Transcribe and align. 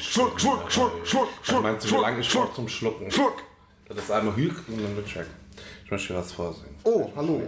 Schluck, 0.00 0.40
Schluck, 0.40 0.72
Schluck, 0.72 0.92
Schluck, 1.04 1.28
Schluck. 1.42 1.62
Meinst 1.62 1.90
du, 1.90 1.96
wie 1.96 2.00
lange 2.00 2.20
ich 2.20 2.28
Schluck, 2.28 2.44
brauche 2.46 2.54
zum 2.56 2.68
Schlucken? 2.68 3.10
Schluck. 3.10 3.42
Das 3.88 3.98
ist 3.98 4.10
einmal 4.10 4.34
Hüg 4.34 4.54
und 4.68 4.82
dann 4.82 5.04
ich 5.04 5.16
weg. 5.16 5.26
Ich 5.84 5.90
möchte 5.90 6.12
dir 6.12 6.18
was 6.20 6.32
vorsingen. 6.32 6.74
Oh, 6.84 7.10
hallo. 7.16 7.42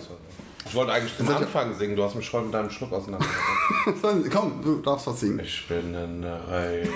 Ich 0.64 0.74
wollte 0.74 0.92
eigentlich 0.92 1.16
zum 1.16 1.28
Anfang 1.28 1.74
singen, 1.74 1.96
du 1.96 2.04
hast 2.04 2.14
mich 2.14 2.26
schon 2.26 2.44
mit 2.44 2.54
deinem 2.54 2.70
Schluck 2.70 2.92
auseinander. 2.92 3.26
Komm, 4.32 4.62
du 4.62 4.80
darfst 4.80 5.06
was 5.06 5.20
singen. 5.20 5.40
ich 5.40 5.66
bin 5.66 5.94
eine 5.94 6.48
Reihe. 6.48 6.88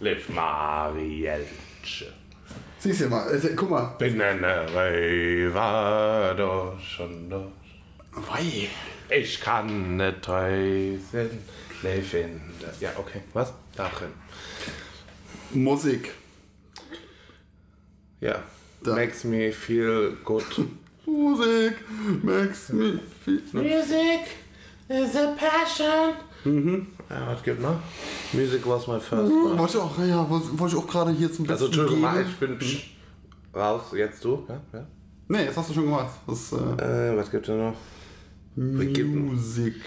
Liv 0.00 0.28
Marielche. 0.30 2.12
Siehst 2.78 3.00
du 3.00 3.08
mal, 3.08 3.34
äh, 3.34 3.54
guck 3.54 3.70
mal. 3.70 3.94
Bin 3.98 4.20
eine 4.20 4.72
Reihe, 4.74 5.52
war 5.54 6.34
durch 6.34 7.00
und 7.00 7.30
durch. 7.30 7.46
Wei. 8.12 8.68
Ich 9.08 9.40
kann 9.40 9.96
nicht 9.96 10.22
täuschen. 10.22 11.38
Liv 11.82 12.14
in 12.14 12.40
der. 12.60 12.72
Ja, 12.80 12.90
okay. 12.98 13.22
Was? 13.32 13.52
Darin. 13.76 14.08
Musik. 15.52 16.12
Ja. 18.20 18.42
Da. 18.82 18.94
Makes 18.94 19.24
me 19.24 19.52
feel 19.52 20.16
good. 20.24 20.44
Musik 21.06 21.74
makes 22.22 22.68
me 22.70 22.98
feel... 23.24 23.40
Music 23.52 24.20
is 24.88 25.14
a 25.16 25.34
passion. 25.36 26.14
Mhm. 26.44 26.86
Ja, 27.10 27.26
was 27.28 27.42
gibt 27.42 27.60
noch? 27.60 27.78
Music 28.32 28.66
was 28.66 28.86
my 28.86 28.98
first 29.00 29.32
love. 29.32 29.58
Wollte 29.58 29.76
ich 29.78 29.82
auch, 29.82 29.98
ja, 29.98 30.28
wollte 30.30 30.76
ich 30.76 30.82
auch 30.82 30.86
gerade 30.86 31.10
hier 31.12 31.32
zum 31.32 31.48
Also, 31.48 31.66
Besten 31.68 31.80
Entschuldigung, 31.80 32.14
geben. 32.14 32.28
ich 32.28 32.36
bin 32.36 32.58
psch, 32.58 32.90
raus. 33.54 33.82
Jetzt 33.94 34.24
du? 34.24 34.44
Ja, 34.48 34.60
ja. 34.72 34.86
Nee, 35.28 35.44
jetzt 35.44 35.56
hast 35.56 35.70
du 35.70 35.74
schon 35.74 35.84
gemacht. 35.84 36.14
Das, 36.26 36.52
äh, 36.52 36.56
Äh, 36.56 37.16
was 37.16 37.30
gibt 37.30 37.48
es 37.48 37.54
noch? 37.56 37.74
Gibt 38.56 39.14
Musik. 39.14 39.80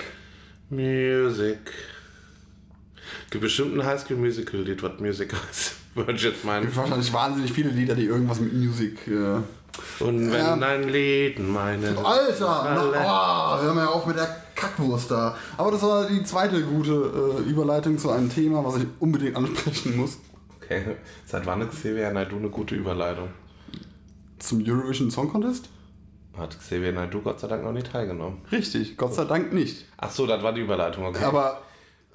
Gibt 3.29 3.43
bestimmt 3.43 3.77
ein 3.79 3.85
Highschool-Musical-Lied, 3.85 4.81
was 4.83 4.99
Music 4.99 5.33
heißt. 5.33 5.73
Würde 5.95 6.13
ich 6.13 6.23
jetzt 6.23 6.45
meinen. 6.45 6.63
gibt 6.65 6.77
wahrscheinlich 6.77 7.11
wahnsinnig 7.13 7.51
viele 7.51 7.69
Lieder, 7.69 7.95
die 7.95 8.05
irgendwas 8.05 8.39
mit 8.39 8.53
Musik. 8.53 9.07
Äh 9.07 9.41
Und 10.03 10.31
wenn 10.31 10.33
Ja. 10.33 10.53
ein 10.53 10.87
Lied 10.89 11.39
meine. 11.39 11.97
Alter! 11.97 12.61
Na, 12.93 13.57
oh, 13.57 13.61
hör 13.63 13.73
mal 13.73 13.87
auf 13.87 14.05
mit 14.05 14.15
der 14.17 14.27
Kackwurst 14.55 15.09
da. 15.11 15.35
Aber 15.57 15.71
das 15.71 15.81
war 15.81 16.05
die 16.07 16.23
zweite 16.23 16.61
gute 16.63 17.41
äh, 17.45 17.49
Überleitung 17.49 17.97
zu 17.97 18.09
einem 18.11 18.29
Thema, 18.29 18.63
was 18.63 18.77
ich 18.77 18.85
unbedingt 18.99 19.35
ansprechen 19.37 19.95
muss. 19.97 20.17
Okay. 20.61 20.83
Seit 21.25 21.45
wann 21.45 21.61
ist 21.61 21.71
Xavier 21.71 22.11
Naidoo 22.11 22.37
eine 22.37 22.49
gute 22.49 22.75
Überleitung? 22.75 23.29
Zum 24.37 24.63
Eurovision 24.65 25.09
Song 25.11 25.29
Contest? 25.29 25.69
Hat 26.37 26.57
Xavier 26.59 26.91
Naidoo 26.93 27.21
Gott 27.21 27.39
sei 27.39 27.47
Dank 27.47 27.63
noch 27.63 27.71
nicht 27.73 27.91
teilgenommen. 27.91 28.41
Richtig, 28.51 28.95
Gott 28.97 29.13
sei 29.13 29.25
Dank 29.25 29.51
nicht. 29.53 29.85
Ach 29.97 30.11
so, 30.11 30.27
das 30.27 30.41
war 30.43 30.53
die 30.53 30.61
Überleitung. 30.61 31.05
Okay. 31.05 31.23
Aber 31.23 31.61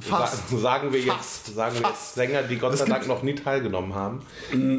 fast. 0.00 0.48
Sa- 0.50 0.58
Sagen 0.58 0.92
wir 0.92 1.02
Fast. 1.02 1.46
jetzt, 1.48 1.54
sagen 1.56 1.74
wir 1.80 1.88
jetzt. 1.88 2.14
Sänger, 2.14 2.42
die 2.42 2.58
Gott 2.58 2.72
Es 2.74 2.80
sei 2.80 2.86
Dank 2.86 3.06
noch 3.06 3.22
nie 3.22 3.34
teilgenommen 3.34 3.94
haben. 3.94 4.22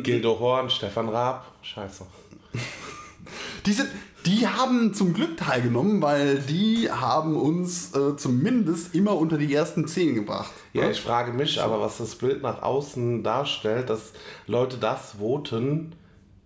Gildo 0.03 0.39
Horn, 0.39 0.69
Stefan 0.69 1.09
Raab. 1.09 1.45
Scheiße. 1.61 2.05
Die, 3.65 3.73
sind, 3.73 3.89
die 4.25 4.47
haben 4.47 4.93
zum 4.93 5.13
Glück 5.13 5.37
teilgenommen, 5.37 6.01
weil 6.01 6.37
die 6.39 6.89
haben 6.91 7.35
uns 7.35 7.95
äh, 7.95 8.15
zumindest 8.15 8.93
immer 8.93 9.15
unter 9.17 9.37
die 9.39 9.51
ersten 9.53 9.87
zehn 9.87 10.13
gebracht. 10.13 10.51
Ja, 10.73 10.89
ich 10.89 11.01
frage 11.01 11.33
mich 11.33 11.59
aber, 11.61 11.81
was 11.81 11.97
das 11.97 12.15
Bild 12.15 12.43
nach 12.43 12.61
außen 12.61 13.23
darstellt, 13.23 13.89
dass 13.89 14.11
Leute 14.45 14.77
das 14.77 15.13
voten, 15.19 15.95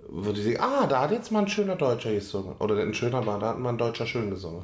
wo 0.08 0.31
die 0.31 0.42
sagen, 0.42 0.59
ah, 0.61 0.88
da 0.88 1.02
hat 1.02 1.11
jetzt 1.11 1.31
mal 1.31 1.39
ein 1.39 1.50
schöner 1.50 1.76
Deutscher 1.76 2.14
gesungen. 2.14 2.56
Oder 2.59 2.78
ein 2.81 2.94
schöner 2.94 3.26
war, 3.26 3.39
da 3.39 3.50
hat 3.50 3.59
mal 3.59 3.70
ein 3.70 3.78
Deutscher 3.78 4.08
schön 4.08 4.30
gesungen. 4.30 4.64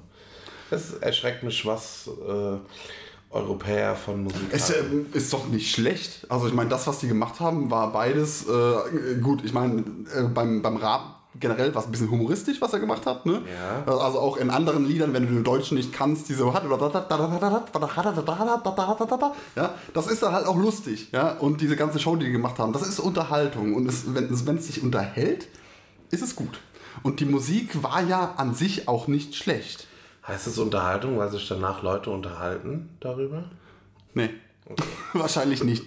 Das 0.71 0.93
erschreckt 0.93 1.43
mich, 1.43 1.65
was 1.65 2.07
äh, 2.27 2.57
Europäer 3.35 3.95
von 3.95 4.23
Musik 4.23 4.41
Es 4.51 4.69
äh, 4.69 4.83
ist 5.13 5.31
doch 5.33 5.47
nicht 5.47 5.69
schlecht. 5.69 6.25
Also 6.29 6.47
ich 6.47 6.53
meine, 6.53 6.69
das, 6.69 6.87
was 6.87 6.99
die 6.99 7.07
gemacht 7.07 7.39
haben, 7.39 7.69
war 7.69 7.91
beides 7.91 8.45
äh, 8.47 9.15
gut. 9.21 9.43
Ich 9.43 9.53
meine, 9.53 9.83
äh, 10.15 10.23
beim, 10.23 10.61
beim 10.61 10.77
Rap 10.77 11.01
generell 11.37 11.75
war 11.75 11.81
es 11.81 11.87
ein 11.87 11.91
bisschen 11.91 12.09
humoristisch, 12.09 12.61
was 12.61 12.71
er 12.71 12.79
gemacht 12.79 13.05
hat. 13.05 13.25
Ne? 13.25 13.41
Ja. 13.85 13.93
Also 13.93 14.19
auch 14.19 14.37
in 14.37 14.49
anderen 14.49 14.85
Liedern, 14.85 15.13
wenn 15.13 15.27
du 15.27 15.33
den 15.33 15.43
Deutschen 15.43 15.75
nicht 15.75 15.91
kannst, 15.91 16.29
diese 16.29 16.45
ja, 19.57 19.73
das 19.93 20.07
ist 20.07 20.23
dann 20.23 20.31
halt 20.33 20.47
auch 20.47 20.55
lustig. 20.55 21.09
Ja? 21.11 21.33
Und 21.33 21.59
diese 21.59 21.75
ganze 21.75 21.99
Show, 21.99 22.15
die 22.15 22.25
die 22.25 22.31
gemacht 22.31 22.57
haben, 22.57 22.71
das 22.71 22.87
ist 22.87 22.99
Unterhaltung. 22.99 23.75
Und 23.75 23.87
es 23.87 24.05
wenn 24.15 24.55
es 24.55 24.67
sich 24.67 24.81
unterhält, 24.81 25.49
ist 26.09 26.23
es 26.23 26.37
gut. 26.37 26.61
Und 27.03 27.19
die 27.19 27.25
Musik 27.25 27.83
war 27.83 28.01
ja 28.01 28.35
an 28.37 28.55
sich 28.55 28.87
auch 28.87 29.07
nicht 29.07 29.35
schlecht. 29.35 29.87
Heißt 30.27 30.47
es 30.47 30.57
Unterhaltung, 30.57 31.17
weil 31.17 31.29
sich 31.29 31.47
danach 31.47 31.83
Leute 31.83 32.09
unterhalten 32.09 32.89
darüber? 32.99 33.43
Nee, 34.13 34.31
wahrscheinlich 35.13 35.63
nicht. 35.63 35.83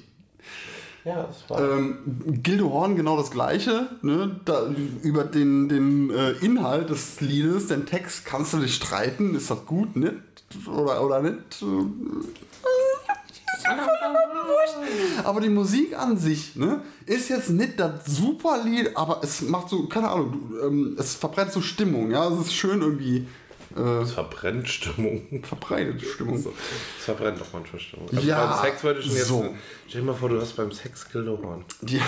Ja, 1.05 1.25
das 1.25 1.49
war. 1.49 1.61
Ähm, 1.61 1.99
Gildo 2.43 2.71
Horn 2.71 2.95
genau 2.95 3.17
das 3.17 3.31
gleiche. 3.31 3.89
Ne? 4.03 4.41
Da, 4.45 4.69
über 5.03 5.25
den, 5.25 5.69
den 5.69 6.11
äh, 6.11 6.33
Inhalt 6.33 6.91
des 6.91 7.21
Liedes, 7.21 7.69
den 7.69 7.87
Text 7.87 8.27
kannst 8.27 8.53
du 8.53 8.59
dich 8.59 8.75
streiten. 8.75 9.35
Ist 9.35 9.51
das 9.51 9.65
gut, 9.65 9.97
nicht? 9.97 10.15
Oder, 10.67 11.05
oder 11.05 11.23
nicht? 11.23 11.65
Aber 15.25 15.41
die 15.41 15.49
Musik 15.49 15.99
an 15.99 16.17
sich 16.17 16.57
ne, 16.57 16.83
ist 17.07 17.29
jetzt 17.29 17.51
nicht 17.51 17.79
das 17.79 18.07
super 18.07 18.63
Lied, 18.65 18.97
aber 18.97 19.21
es 19.23 19.43
macht 19.43 19.69
so, 19.69 19.87
keine 19.89 20.09
Ahnung, 20.09 20.33
du, 20.33 20.67
ähm, 20.67 20.97
es 20.99 21.17
verbreitet 21.17 21.53
so 21.53 21.61
Stimmung. 21.61 22.11
Ja, 22.11 22.29
es 22.29 22.41
ist 22.41 22.55
schön 22.55 22.81
irgendwie 22.81 23.27
äh, 23.77 24.05
verbrennt 24.05 24.69
Stimmung. 24.69 25.43
verbreitet 25.45 26.03
Stimmung. 26.03 26.45
Es 26.99 27.05
verbrennt 27.05 27.41
doch 27.41 27.53
manchmal 27.53 27.81
Stimmung. 27.81 28.09
Also 28.09 28.27
Ja, 28.27 28.47
beim 28.47 28.65
Sex 28.65 28.85
würde 28.85 29.01
ich 29.01 29.13
jetzt. 29.13 29.29
so. 29.29 29.55
Stell 29.87 30.01
dir 30.01 30.07
mal 30.07 30.15
vor, 30.15 30.29
du 30.29 30.41
hast 30.41 30.55
beim 30.57 30.73
Sex 30.73 31.09
Gildo 31.11 31.39
Horn. 31.43 31.65
Ja. 31.87 32.03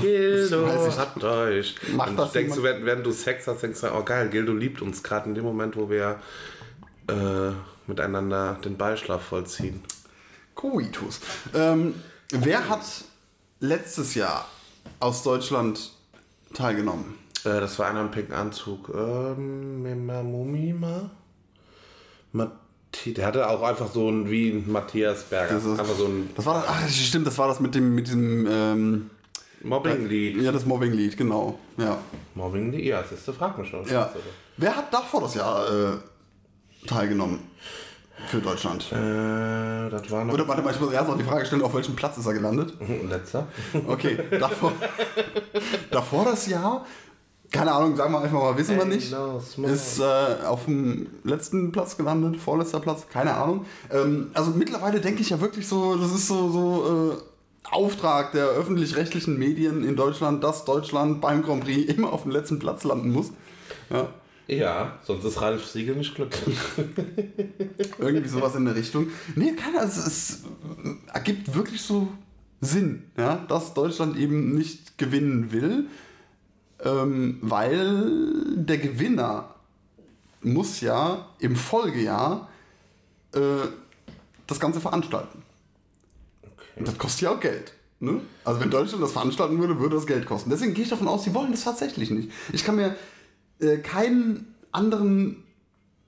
Gildo 0.00 0.66
hat 0.96 1.24
euch. 1.24 1.74
Macht 1.92 2.10
Und 2.10 2.16
das 2.16 2.32
denkst 2.32 2.56
du, 2.56 2.62
während, 2.62 2.84
während 2.84 3.06
du 3.06 3.12
Sex 3.12 3.46
hast, 3.46 3.62
denkst 3.62 3.80
du, 3.80 3.94
oh 3.94 4.02
geil, 4.02 4.28
Gildo 4.28 4.52
liebt 4.52 4.82
uns 4.82 5.02
gerade 5.02 5.28
in 5.28 5.34
dem 5.34 5.44
Moment, 5.44 5.76
wo 5.76 5.88
wir 5.88 6.20
äh, 7.08 7.52
miteinander 7.86 8.58
den 8.64 8.76
Beischlaf 8.76 9.22
vollziehen. 9.22 9.82
Coitus. 10.54 11.20
Ähm, 11.54 11.94
wer 12.30 12.68
hat 12.68 12.82
letztes 13.60 14.14
Jahr 14.14 14.46
aus 15.00 15.22
Deutschland 15.22 15.92
teilgenommen? 16.54 17.14
Äh, 17.56 17.60
das 17.60 17.78
war 17.78 17.86
einer 17.88 18.00
im 18.02 18.10
pinken 18.10 18.34
Anzug. 18.34 18.90
Ähm, 18.94 19.82
Mima 19.82 20.22
Mumima? 20.22 21.10
Matti, 22.32 23.14
der 23.14 23.26
hatte 23.26 23.48
auch 23.48 23.62
einfach 23.62 23.88
so 23.90 24.10
ein 24.10 24.28
wie 24.30 24.50
ein 24.50 24.70
Matthias 24.70 25.24
Berger. 25.24 25.54
Das 25.54 25.64
ist- 25.64 25.78
einfach 25.80 25.94
so 25.96 26.06
ein 26.06 26.30
Das 26.36 26.44
war 26.46 26.54
das, 26.54 26.64
ach, 26.68 26.88
stimmt, 26.88 27.26
das 27.26 27.38
war 27.38 27.48
das 27.48 27.60
mit 27.60 27.74
dem, 27.74 27.94
mit 27.94 28.06
diesem, 28.06 28.46
ähm, 28.50 29.10
Mobbing-Lied. 29.62 30.40
ja, 30.42 30.52
das 30.52 30.64
Mobbing-Lied, 30.66 31.16
genau, 31.16 31.58
ja. 31.78 31.98
Mobbing-Lied, 32.34 32.84
ja, 32.84 33.02
das 33.02 33.12
ist, 33.12 33.28
frag 33.36 33.58
mich 33.58 33.68
schon. 33.68 33.84
ja. 33.88 34.12
Wer 34.56 34.76
hat 34.76 34.92
davor 34.94 35.22
das 35.22 35.34
Jahr 35.34 35.66
äh, 35.68 36.86
teilgenommen 36.86 37.40
für 38.28 38.38
Deutschland? 38.40 38.84
Äh, 38.92 39.90
das 39.90 40.08
war 40.10 40.24
noch 40.24 40.34
Oder 40.34 40.46
warte 40.46 40.62
mal, 40.62 40.72
ich 40.72 40.80
muss 40.80 40.92
erst 40.92 41.08
noch 41.08 41.16
die 41.18 41.24
Frage 41.24 41.44
stellen, 41.46 41.62
auf 41.62 41.74
welchem 41.74 41.96
Platz 41.96 42.18
ist 42.18 42.26
er 42.26 42.34
gelandet? 42.34 42.74
letzter. 43.08 43.48
Okay, 43.86 44.18
davor, 44.38 44.72
davor 45.90 46.24
das 46.26 46.46
Jahr, 46.46 46.86
keine 47.50 47.72
Ahnung, 47.72 47.96
sagen 47.96 48.12
wir 48.12 48.20
einfach 48.20 48.40
mal, 48.40 48.58
wissen 48.58 48.76
wir 48.76 48.84
nicht. 48.84 49.14
Ist 49.64 50.00
äh, 50.00 50.44
auf 50.44 50.66
dem 50.66 51.06
letzten 51.24 51.72
Platz 51.72 51.96
gelandet, 51.96 52.36
vorletzter 52.36 52.80
Platz, 52.80 53.06
keine 53.08 53.34
Ahnung. 53.34 53.64
Ähm, 53.90 54.30
also 54.34 54.50
mittlerweile 54.50 55.00
denke 55.00 55.22
ich 55.22 55.30
ja 55.30 55.40
wirklich 55.40 55.66
so, 55.66 55.96
das 55.96 56.12
ist 56.12 56.28
so, 56.28 56.50
so 56.50 57.12
äh, 57.12 57.16
Auftrag 57.70 58.32
der 58.32 58.46
öffentlich-rechtlichen 58.48 59.38
Medien 59.38 59.82
in 59.84 59.96
Deutschland, 59.96 60.44
dass 60.44 60.64
Deutschland 60.64 61.20
beim 61.20 61.42
Grand 61.42 61.64
Prix 61.64 61.92
immer 61.94 62.12
auf 62.12 62.22
dem 62.22 62.32
letzten 62.32 62.58
Platz 62.58 62.84
landen 62.84 63.12
muss. 63.12 63.30
Ja, 63.90 64.08
Ja, 64.46 64.98
sonst 65.02 65.24
ist 65.24 65.40
Ralf 65.40 65.66
Siegel 65.66 65.96
nicht 65.96 66.14
glücklich. 66.14 66.58
irgendwie 67.98 68.28
sowas 68.28 68.54
in 68.56 68.66
der 68.66 68.74
Richtung. 68.74 69.08
Nee, 69.36 69.52
keine 69.52 69.78
Ahnung, 69.78 69.90
es, 69.90 70.06
es 70.06 70.42
ergibt 71.14 71.54
wirklich 71.54 71.80
so 71.80 72.08
Sinn, 72.60 73.04
ja, 73.16 73.36
dass 73.48 73.72
Deutschland 73.72 74.18
eben 74.18 74.54
nicht 74.54 74.98
gewinnen 74.98 75.52
will, 75.52 75.86
ähm, 76.84 77.38
weil 77.40 78.54
der 78.56 78.78
Gewinner 78.78 79.54
muss 80.42 80.80
ja 80.80 81.26
im 81.38 81.56
Folgejahr 81.56 82.48
äh, 83.32 83.40
das 84.46 84.60
Ganze 84.60 84.80
veranstalten. 84.80 85.42
Und 86.76 86.86
das 86.86 86.96
kostet 86.96 87.22
ja 87.22 87.30
auch 87.32 87.40
Geld. 87.40 87.72
Ne? 88.00 88.20
Also 88.44 88.60
wenn 88.60 88.70
Deutschland 88.70 89.02
das 89.02 89.12
veranstalten 89.12 89.58
würde, 89.58 89.80
würde 89.80 89.96
das 89.96 90.06
Geld 90.06 90.26
kosten. 90.26 90.50
Deswegen 90.50 90.74
gehe 90.74 90.84
ich 90.84 90.90
davon 90.90 91.08
aus, 91.08 91.24
sie 91.24 91.34
wollen 91.34 91.50
das 91.50 91.64
tatsächlich 91.64 92.10
nicht. 92.10 92.30
Ich 92.52 92.64
kann 92.64 92.76
mir 92.76 92.96
äh, 93.60 93.78
keinen 93.78 94.54
anderen 94.70 95.42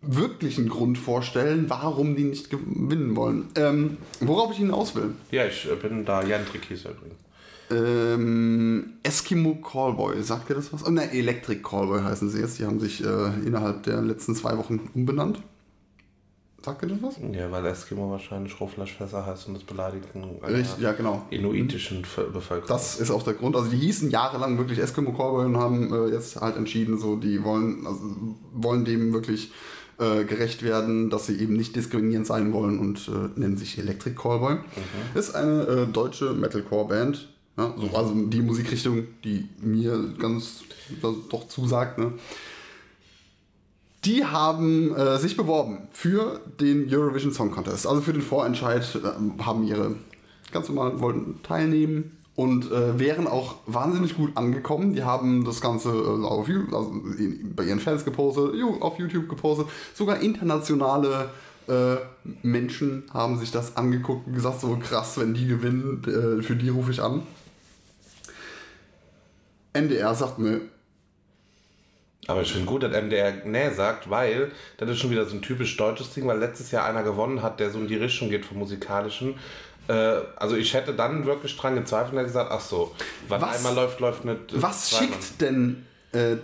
wirklichen 0.01 0.69
Grund 0.69 0.97
vorstellen, 0.97 1.69
warum 1.69 2.17
die 2.17 2.25
nicht 2.25 2.49
gewinnen 2.49 3.17
wollen. 3.17 3.49
Ähm, 3.57 3.99
worauf 4.21 4.53
ich 4.53 4.59
hinaus 4.59 4.95
will. 4.95 5.15
Ja, 5.31 5.47
ich 5.47 5.69
äh, 5.71 5.75
bin 5.75 6.05
da 6.05 6.23
Jantrik 6.23 6.65
hieß 6.67 6.85
er 6.87 6.93
übrigens. 6.93 7.19
Ähm, 7.71 8.95
Eskimo 9.03 9.57
Callboy, 9.57 10.23
sagt 10.23 10.51
ihr 10.51 10.57
das 10.57 10.73
was? 10.73 10.87
Oh 10.87 10.91
ne, 10.91 11.13
Electric 11.13 11.63
Callboy 11.63 12.03
heißen 12.03 12.29
sie 12.31 12.41
jetzt. 12.41 12.59
Die 12.59 12.65
haben 12.65 12.81
sich 12.81 13.05
äh, 13.05 13.07
innerhalb 13.47 13.85
der 13.85 14.01
letzten 14.03 14.35
zwei 14.35 14.57
Wochen 14.59 14.91
umbenannt. 14.95 15.41
Sagt 16.63 16.83
ihr 16.83 16.89
das 16.89 16.99
was? 17.03 17.15
Ja, 17.33 17.51
weil 17.51 17.65
Eskimo 17.65 18.11
wahrscheinlich 18.11 18.61
Rohfleischfresser 18.61 19.25
heißt 19.25 19.49
und 19.49 19.55
das 19.55 19.63
beleidigten 19.65 20.25
Richtig, 20.47 20.83
ja, 20.83 20.93
genau. 20.93 21.25
inuitischen 21.31 22.05
Ver- 22.05 22.25
Bevölkerung. 22.25 22.69
Das 22.69 23.01
ist 23.01 23.11
auch 23.11 23.23
der 23.23 23.33
Grund. 23.33 23.57
Also 23.57 23.71
die 23.71 23.79
hießen 23.79 24.11
jahrelang 24.11 24.59
wirklich 24.59 24.79
Eskimo 24.79 25.13
Cowboy 25.13 25.47
und 25.47 25.57
haben 25.57 25.91
äh, 25.93 26.09
jetzt 26.13 26.39
halt 26.41 26.57
entschieden, 26.57 26.99
so 26.99 27.17
die 27.17 27.43
wollen, 27.45 27.87
also, 27.87 28.01
wollen 28.53 28.85
dem 28.85 29.15
wirklich 29.15 29.53
äh, 29.99 30.25
gerecht 30.25 30.63
werden, 30.63 31.09
dass 31.09 31.27
sie 31.27 31.39
eben 31.41 31.55
nicht 31.55 31.77
diskriminierend 31.77 32.27
sein 32.27 32.53
wollen 32.53 32.79
und 32.79 33.09
äh, 33.09 33.41
nennen 33.41 33.57
sich 33.57 33.79
Electric 33.79 34.17
Callboy. 34.17 34.57
Ist 35.15 35.35
eine 35.35 35.63
äh, 35.63 35.87
deutsche 35.87 36.35
Metalcore-Band. 36.35 37.30
Ja, 37.57 37.75
so, 37.77 37.97
also 37.97 38.15
die 38.15 38.43
Musikrichtung, 38.43 39.07
die 39.25 39.49
mir 39.61 40.15
ganz 40.19 40.63
doch 41.31 41.49
zusagt. 41.49 41.99
Ne? 41.99 42.13
Die 44.05 44.25
haben 44.25 44.95
äh, 44.95 45.19
sich 45.19 45.37
beworben 45.37 45.89
für 45.93 46.41
den 46.59 46.89
Eurovision 46.93 47.33
Song 47.33 47.51
Contest, 47.51 47.87
also 47.87 48.01
für 48.01 48.13
den 48.13 48.23
Vorentscheid, 48.23 48.87
äh, 48.97 49.43
haben 49.43 49.65
ihre 49.65 49.95
ganz 50.53 50.69
normal 50.69 51.01
wollten 51.01 51.43
teilnehmen 51.43 52.17
und 52.35 52.73
äh, 52.73 52.99
wären 52.99 53.27
auch 53.27 53.57
wahnsinnig 53.67 54.17
gut 54.17 54.37
angekommen. 54.37 54.95
Die 54.95 55.05
haben 55.05 55.45
das 55.45 55.61
Ganze 55.61 55.91
äh, 55.91 56.25
auf, 56.25 56.49
also 56.49 56.95
bei 57.55 57.65
ihren 57.65 57.81
Fans 57.81 58.05
gepostet, 58.05 58.55
auf 58.81 58.99
YouTube 58.99 59.29
gepostet, 59.29 59.67
sogar 59.95 60.21
internationale 60.21 61.29
äh, 61.69 61.97
Menschen 62.43 63.05
haben 63.13 63.39
sich 63.39 63.51
das 63.51 63.77
angeguckt 63.77 64.27
und 64.27 64.33
gesagt, 64.33 64.61
so 64.61 64.77
krass, 64.77 65.19
wenn 65.19 65.35
die 65.35 65.47
gewinnen, 65.47 66.03
äh, 66.05 66.43
für 66.43 66.57
die 66.57 66.71
rufe 66.71 66.91
ich 66.91 67.03
an. 67.03 67.23
NDR 69.73 70.15
sagt 70.15 70.39
mir, 70.39 70.61
Aber 72.27 72.43
ich 72.43 72.53
finde 72.53 72.67
gut, 72.67 72.83
dass 72.83 72.91
MDR 72.93 73.33
nee 73.45 73.71
sagt, 73.71 74.11
weil 74.11 74.51
das 74.79 74.91
ist 74.91 74.99
schon 74.99 75.11
wieder 75.11 75.25
so 75.27 75.35
ein 75.37 75.43
typisch 75.43 75.77
deutsches 75.77 76.13
Ding, 76.13 76.27
weil 76.27 76.39
letztes 76.39 76.71
Jahr 76.71 76.85
einer 76.87 77.03
gewonnen 77.03 77.43
hat, 77.43 77.61
der 77.61 77.71
so 77.71 77.79
in 77.79 77.89
die 77.89 77.97
Richtung 77.97 78.29
geht 78.31 78.45
vom 78.45 78.59
musikalischen. 78.59 79.35
Äh, 79.89 79.93
also 80.37 80.57
ich 80.57 80.75
hätte 80.75 80.93
dann 80.95 81.25
wirklich 81.27 81.57
dran 81.57 81.75
gezweifelt 81.77 82.13
und 82.13 82.19
hätte 82.19 82.29
gesagt, 82.29 82.51
ach 82.53 82.61
so, 82.61 82.95
was, 83.29 83.41
Was- 83.43 83.57
einmal 83.57 83.75
läuft, 83.75 84.01
läuft 84.01 84.25
nicht. 84.25 84.53
äh, 84.53 84.63
was 84.63 84.91
schickt 84.91 85.41
denn 85.41 85.87
äh, 86.13 86.37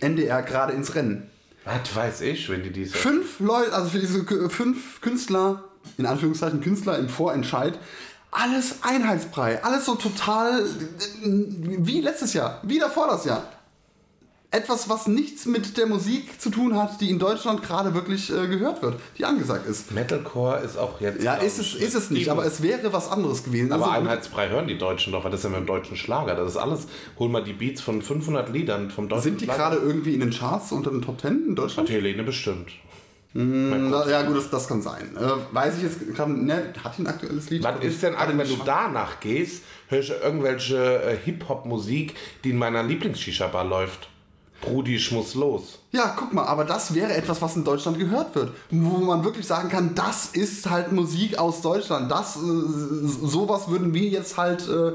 NDR 0.00 0.42
gerade 0.42 0.72
ins 0.72 0.94
Rennen? 0.94 1.30
Was 1.64 1.94
weiß 1.94 2.20
ich, 2.22 2.48
wenn 2.50 2.62
die 2.64 2.70
diese. 2.70 2.94
Fünf 2.96 3.38
Leute, 3.38 3.72
also 3.72 3.88
für 3.90 4.00
diese 4.00 4.24
fünf 4.50 5.00
Künstler, 5.00 5.62
in 5.96 6.06
Anführungszeichen 6.06 6.60
Künstler 6.60 6.98
im 6.98 7.08
Vorentscheid, 7.08 7.78
alles 8.32 8.76
Einheitsbrei, 8.82 9.62
alles 9.62 9.84
so 9.84 9.94
total 9.94 10.64
wie 11.22 12.00
letztes 12.00 12.32
Jahr, 12.32 12.60
wie 12.64 12.78
davor 12.78 13.06
das 13.06 13.24
Jahr. 13.26 13.44
Etwas, 14.50 14.86
was 14.90 15.06
nichts 15.06 15.46
mit 15.46 15.78
der 15.78 15.86
Musik 15.86 16.38
zu 16.38 16.50
tun 16.50 16.76
hat, 16.76 17.00
die 17.00 17.08
in 17.08 17.18
Deutschland 17.18 17.62
gerade 17.62 17.94
wirklich 17.94 18.30
äh, 18.30 18.48
gehört 18.48 18.82
wird, 18.82 19.00
die 19.16 19.24
angesagt 19.24 19.66
ist. 19.66 19.92
Metalcore 19.92 20.60
ist 20.60 20.76
auch 20.76 21.00
jetzt. 21.00 21.22
Ja, 21.22 21.36
ist 21.36 21.58
es, 21.58 21.74
ist 21.74 21.94
es 21.94 22.10
nicht, 22.10 22.28
aber 22.28 22.44
es 22.44 22.62
wäre 22.62 22.92
was 22.92 23.10
anderes 23.10 23.44
gewesen. 23.44 23.72
Aber 23.72 23.86
Also, 23.86 23.96
Einheitsbrei 23.96 24.50
hören 24.50 24.66
die 24.66 24.76
Deutschen 24.76 25.10
doch, 25.12 25.24
weil 25.24 25.30
das 25.30 25.40
ist 25.40 25.44
ja 25.44 25.50
mit 25.50 25.60
dem 25.60 25.66
deutschen 25.66 25.96
Schlager. 25.96 26.34
Das 26.34 26.50
ist 26.50 26.58
alles. 26.58 26.86
Hol 27.18 27.30
mal 27.30 27.42
die 27.42 27.54
Beats 27.54 27.80
von 27.80 28.02
500 28.02 28.50
Liedern 28.50 28.90
vom 28.90 29.08
deutschen 29.08 29.22
sind 29.22 29.40
die 29.40 29.46
gerade 29.46 29.76
irgendwie 29.76 30.12
in 30.12 30.20
den 30.20 30.30
Charts 30.30 30.70
unter 30.72 30.90
den 30.90 31.00
Top 31.00 31.16
Ten 31.16 31.48
in 31.48 31.54
Deutschland? 31.56 31.88
Helene 31.88 32.22
bestimmt. 32.22 32.72
Na, 33.34 34.08
ja, 34.08 34.22
gut, 34.22 34.36
das, 34.36 34.50
das 34.50 34.68
kann 34.68 34.82
sein. 34.82 35.16
Äh, 35.16 35.54
weiß 35.54 35.76
ich 35.78 35.84
jetzt 35.84 36.14
gerade, 36.14 36.32
ne, 36.32 36.72
hat 36.84 36.98
ein 36.98 37.06
aktuelles 37.06 37.48
Lied? 37.48 37.62
Was 37.62 37.82
ist 37.82 38.02
denn, 38.02 38.14
die 38.14 38.38
wenn 38.38 38.48
du 38.48 38.58
danach 38.64 39.20
gehst, 39.20 39.62
hörst 39.88 40.10
du 40.10 40.14
irgendwelche 40.14 41.02
äh, 41.02 41.16
Hip-Hop-Musik, 41.16 42.14
die 42.44 42.50
in 42.50 42.58
meiner 42.58 42.82
Lieblings-Shisha-Bar 42.82 43.64
läuft? 43.64 44.08
Brudi, 44.60 44.96
ich 44.96 45.10
muss 45.10 45.34
los. 45.34 45.80
Ja, 45.90 46.14
guck 46.16 46.32
mal, 46.32 46.44
aber 46.44 46.64
das 46.64 46.94
wäre 46.94 47.12
etwas, 47.14 47.42
was 47.42 47.56
in 47.56 47.64
Deutschland 47.64 47.98
gehört 47.98 48.34
wird. 48.34 48.52
Wo 48.70 48.98
man 48.98 49.24
wirklich 49.24 49.46
sagen 49.46 49.68
kann, 49.68 49.94
das 49.94 50.26
ist 50.26 50.70
halt 50.70 50.92
Musik 50.92 51.36
aus 51.36 51.62
Deutschland. 51.62 52.10
Das, 52.10 52.36
äh, 52.36 52.40
sowas 52.40 53.68
würden 53.68 53.92
wir 53.92 54.08
jetzt 54.08 54.36
halt 54.36 54.68
äh, 54.68 54.92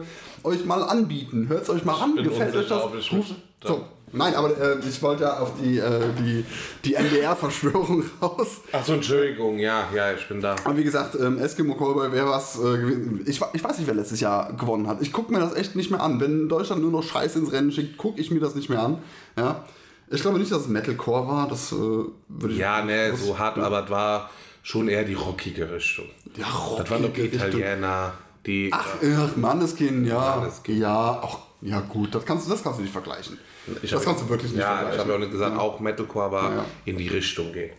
euch 0.47 0.63
mal 0.65 0.83
anbieten. 0.83 1.49
Hört 1.49 1.63
es 1.63 1.69
euch 1.69 1.83
mal 1.83 2.01
an, 2.01 2.15
bin 2.15 2.23
gefällt 2.23 2.55
euch 2.55 2.69
das? 2.69 2.83
ich 2.97 3.11
Ruft- 3.11 3.35
so. 3.63 3.85
Nein, 4.13 4.36
aber 4.36 4.57
äh, 4.57 4.77
ich 4.88 5.01
wollte 5.01 5.24
ja 5.24 5.39
auf 5.39 5.51
die, 5.62 5.80
äh, 5.80 6.00
die, 6.18 6.45
die 6.86 6.95
NDR-Verschwörung 6.95 8.06
raus. 8.21 8.62
Achso, 8.71 8.94
Entschuldigung, 8.94 9.59
ja, 9.59 9.89
ja, 9.94 10.13
ich 10.13 10.25
bin 10.30 10.39
da. 10.39 10.56
Aber 10.63 10.77
wie 10.77 10.83
gesagt, 10.86 11.15
ähm, 11.19 11.38
Eskimo 11.39 11.75
Callboy 11.75 12.12
wäre 12.13 12.27
was 12.30 12.57
äh, 12.57 12.77
gewesen. 12.77 13.25
Ich, 13.27 13.42
ich 13.54 13.63
weiß 13.63 13.77
nicht, 13.77 13.88
wer 13.88 13.95
letztes 13.95 14.21
Jahr 14.21 14.54
gewonnen 14.54 14.88
hat. 14.88 15.01
Ich 15.01 15.12
gucke 15.12 15.33
mir 15.33 15.39
das 15.39 15.54
echt 15.56 15.75
nicht 15.75 15.92
mehr 15.92 16.01
an. 16.01 16.21
Wenn 16.21 16.48
Deutschland 16.48 16.81
nur 16.81 16.92
noch 16.92 17.04
Scheiß 17.04 17.36
ins 17.36 17.51
Rennen 17.51 17.71
schickt, 17.71 17.98
gucke 17.98 18.21
ich 18.21 18.31
mir 18.31 18.39
das 18.39 18.56
nicht 18.56 18.69
mehr 18.69 18.80
an. 18.80 19.00
Ja. 19.38 19.65
Ich 20.09 20.21
glaube 20.21 20.39
nicht, 20.39 20.51
dass 20.54 20.62
es 20.62 20.68
Metalcore 20.69 21.27
war. 21.27 21.48
Das 21.50 21.74
äh, 21.74 21.75
würde 21.75 22.13
ich. 22.54 22.57
Ja, 22.57 22.81
ne, 22.83 23.13
so 23.13 23.38
hart, 23.38 23.57
aber 23.57 23.83
es 23.83 23.89
war 23.89 24.30
schon 24.63 24.88
eher 24.88 25.04
die 25.04 25.15
rockige 25.15 25.69
Richtung. 25.69 26.06
Ja, 26.38 26.45
Das 26.77 26.89
waren 26.89 27.04
doch 27.04 27.12
die 27.13 27.24
rockige. 27.24 27.36
Italiener, 27.36 28.13
die. 28.45 28.69
Ach, 28.71 28.86
ach 29.04 29.36
Manneskin, 29.36 30.06
ja. 30.06 30.38
Måneskin. 30.38 30.77
Ja, 30.80 31.21
auch, 31.21 31.39
ja 31.62 31.80
gut, 31.81 32.13
das 32.13 32.25
kannst, 32.25 32.45
du- 32.45 32.51
das 32.51 32.63
kannst 32.63 32.80
du 32.80 32.83
nicht 32.83 32.92
vergleichen. 32.92 33.38
ich 33.81 33.89
das 33.92 34.04
kannst 34.04 34.21
du 34.24 34.30
wirklich 34.30 34.51
nicht 34.51 34.62
Ja, 34.62 34.74
ich 34.74 34.77
vergleichen. 34.80 35.00
habe 35.00 35.09
ja 35.09 35.15
auch 35.15 35.19
nicht 35.19 35.31
gesagt, 35.31 35.57
auch 35.57 35.80
Metalcore, 35.80 36.25
aber 36.25 36.42
Ja. 36.56 36.65
in 36.86 36.98
die 36.98 37.07
Richtung 37.07 37.51
gehen. 37.51 37.71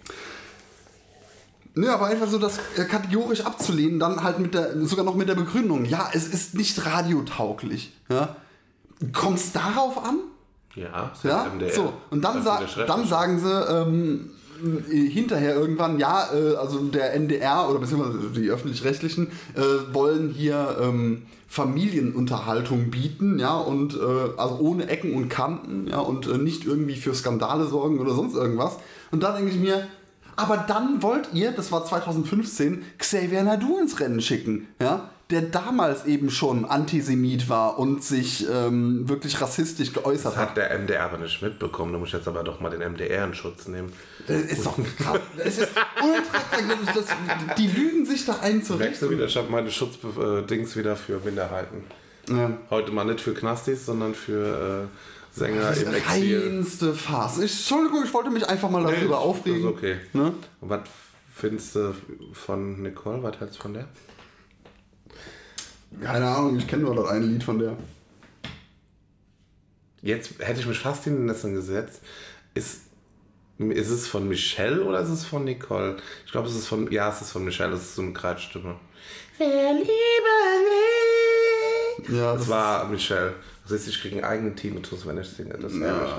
Ne, 1.75 1.91
aber 1.93 2.07
einfach 2.07 2.27
so 2.27 2.39
das 2.39 2.59
äh, 2.77 2.85
kategorisch 2.87 3.43
abzulehnen, 3.43 4.01
dann 4.01 4.23
halt 4.25 4.41
mit 4.41 4.53
der, 4.55 4.85
sogar 4.85 5.05
noch 5.05 5.15
mit 5.15 5.29
der 5.29 5.37
Begründung, 5.37 5.85
ja, 5.85 6.11
es 6.13 6.27
ist 6.27 6.55
nicht 6.55 6.85
radiotauglich. 6.85 7.93
Ja. 8.09 8.35
Kommt 9.13 9.39
es 9.39 9.53
darauf 9.53 10.03
an? 10.05 10.19
Ja, 10.75 11.13
Ja, 11.23 11.45
MDR. 11.45 11.73
so. 11.73 11.93
Und 12.11 12.23
dann, 12.25 12.43
sa 12.43 12.63
dann 12.87 13.07
sagen 13.07 13.39
sie 13.39 13.49
ähm, 13.51 14.31
hinterher 14.89 15.55
irgendwann, 15.55 15.99
ja, 15.99 16.29
äh, 16.33 16.57
also 16.57 16.81
der 16.85 17.15
NDR 17.15 17.69
oder 17.71 17.79
beziehungsweise 17.79 18.31
die 18.31 18.51
öffentlich-rechtlichen 18.51 19.29
äh, 19.55 19.95
wollen 19.95 20.31
hier 20.31 20.77
ähm, 20.81 21.23
Familienunterhaltung 21.49 22.91
bieten, 22.91 23.39
ja, 23.39 23.57
und 23.57 23.95
äh, 23.95 23.99
also 24.37 24.59
ohne 24.59 24.89
Ecken 24.89 25.15
und 25.15 25.29
Kanten, 25.29 25.87
ja, 25.89 25.99
und 25.99 26.27
äh, 26.27 26.39
nicht 26.39 26.65
irgendwie 26.65 26.97
für 26.97 27.15
Skandale 27.15 27.67
sorgen 27.67 27.99
oder 27.99 28.15
sonst 28.15 28.35
irgendwas. 28.35 28.77
Und 29.11 29.23
dann 29.23 29.37
denke 29.37 29.51
ich 29.51 29.59
mir, 29.59 29.87
aber 30.37 30.59
dann 30.59 31.03
wollt 31.03 31.31
ihr, 31.33 31.53
das 31.53 31.73
war 31.73 31.85
2015, 31.85 32.83
Xavier 32.99 33.43
Nadu 33.43 33.79
ins 33.79 33.99
Rennen 33.99 34.21
schicken, 34.21 34.69
ja, 34.81 35.11
der 35.31 35.43
damals 35.43 36.07
eben 36.07 36.31
schon 36.31 36.65
Antisemit 36.65 37.51
war 37.51 37.79
und 37.79 38.03
sich 38.03 38.47
ähm, 38.51 39.07
wirklich 39.09 39.39
rassistisch 39.41 39.93
geäußert 39.93 40.33
Das 40.33 40.37
hat. 40.37 40.49
hat 40.51 40.57
der 40.57 40.79
MDR 40.79 41.05
aber 41.05 41.19
nicht 41.19 41.43
mitbekommen. 41.43 41.93
Du 41.93 41.99
musst 41.99 42.15
jetzt 42.15 42.27
aber 42.27 42.43
doch 42.43 42.61
mal 42.61 42.71
den 42.71 42.81
MDR 42.93 43.25
in 43.27 43.35
Schutz 43.35 43.69
nehmen. 43.69 43.93
Das 44.27 44.41
ist 44.41 44.65
doch 44.65 44.79
krass. 44.99 45.21
Es 45.37 45.59
ist 45.59 45.69
ultra. 46.03 46.93
Das, 46.95 47.07
die 47.59 47.67
lügen 47.67 48.07
sich 48.07 48.25
da 48.25 48.39
ein 48.41 48.63
zurecht. 48.63 48.81
Merkst 48.85 49.03
du 49.03 49.11
wieder, 49.11 49.27
ich 49.27 49.37
habe 49.37 49.51
meine 49.51 49.71
Schutzdings 49.71 50.75
wieder 50.77 50.97
für 50.97 51.21
Minderheiten. 51.23 51.85
Ja. 52.31 52.51
Heute 52.71 52.91
mal 52.93 53.05
nicht 53.05 53.21
für 53.21 53.35
Knastis, 53.35 53.85
sondern 53.85 54.15
für 54.15 54.89
äh, 55.35 55.39
Sänger 55.39 55.61
Das 55.61 55.83
im 55.83 55.93
Exil. 55.95 56.43
reinste 56.43 56.95
Farce. 56.95 57.39
Ich, 57.41 57.53
Entschuldigung, 57.53 58.03
ich 58.05 58.15
wollte 58.15 58.31
mich 58.31 58.49
einfach 58.49 58.71
mal 58.71 58.83
darüber 58.83 59.17
Nee, 59.19 59.25
aufregen. 59.25 59.63
Das 59.63 59.71
ist 59.73 59.77
okay. 59.79 59.97
Ne? 60.15 60.33
Und 60.63 60.71
was 60.71 60.81
findest 61.35 61.75
du 61.75 61.95
von 62.33 62.83
Nicole? 62.83 63.23
Was 63.23 63.39
hältst 63.41 63.59
du 63.59 63.63
von 63.63 63.75
der? 63.75 63.89
Keine 66.03 66.27
Ahnung, 66.29 66.57
ich 66.59 66.67
kenne 66.67 66.83
nur 66.85 66.95
das 66.95 67.09
eine 67.09 67.27
Lied 67.27 67.43
von 67.43 67.59
der. 67.59 67.77
Jetzt 70.03 70.39
hätte 70.39 70.61
ich 70.61 70.67
mich 70.67 70.79
fast 70.79 71.07
in 71.07 71.15
den 71.17 71.27
Nesseln 71.27 71.55
gesetzt. 71.55 72.01
Ist, 72.55 72.83
ist 73.59 73.91
es 73.91 74.07
von 74.07 74.29
Michelle 74.29 74.85
oder 74.85 75.01
ist 75.01 75.09
es 75.09 75.25
von 75.25 75.45
Nicole? 75.45 75.97
Ich 76.25 76.33
glaube, 76.33 76.49
es 76.49 76.55
ist 76.55 76.67
von. 76.69 76.91
Ja, 76.93 77.11
es 77.11 77.21
ist 77.21 77.33
von 77.33 77.45
Michelle. 77.45 77.75
Es 77.75 77.83
ist 77.83 77.95
so 77.97 78.03
eine 78.03 78.13
Kreisstimme. 78.13 78.77
Wer 79.39 79.73
Liebe 79.73 79.89
liebt. 81.99 82.11
Ja, 82.11 82.33
Das 82.33 82.43
das 82.43 82.49
war 82.49 82.85
Michelle. 82.87 83.35
Das 83.65 83.73
heißt, 83.73 83.89
ich 83.89 84.01
kriege 84.01 84.17
einen 84.17 84.25
eigenen 84.25 84.57
Tinnitus, 84.57 85.07
wenn 85.07 85.19
ich 85.19 85.29
singe. 85.29 85.59
Das 85.59 85.73
ist 85.73 85.81
ehrlich. 85.81 86.11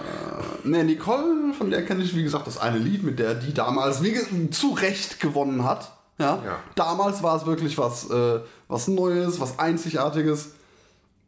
Ne, 0.63 0.83
Nicole, 0.83 1.53
von 1.57 1.71
der 1.71 1.83
kenne 1.83 2.03
ich, 2.03 2.15
wie 2.15 2.23
gesagt, 2.23 2.45
das 2.47 2.57
eine 2.59 2.77
Lied, 2.77 3.03
mit 3.03 3.17
der 3.17 3.33
die 3.33 3.53
damals 3.53 4.03
wie, 4.03 4.49
zu 4.51 4.73
Recht 4.73 5.19
gewonnen 5.19 5.63
hat. 5.63 5.91
Ja? 6.19 6.43
Ja. 6.45 6.59
Damals 6.75 7.23
war 7.23 7.37
es 7.37 7.45
wirklich 7.45 7.77
was, 7.77 8.09
äh, 8.09 8.39
was 8.69 8.87
Neues, 8.87 9.39
was 9.41 9.59
Einzigartiges. 9.59 10.51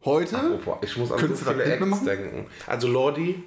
Heute, 0.05 0.37
Apropos, 0.37 0.77
ich 0.81 0.97
muss 0.97 1.11
an 1.11 1.19
so 1.19 1.35
viele 1.35 1.63
Acts 1.63 2.03
denken. 2.03 2.47
Also 2.65 2.87
Lordi, 2.87 3.43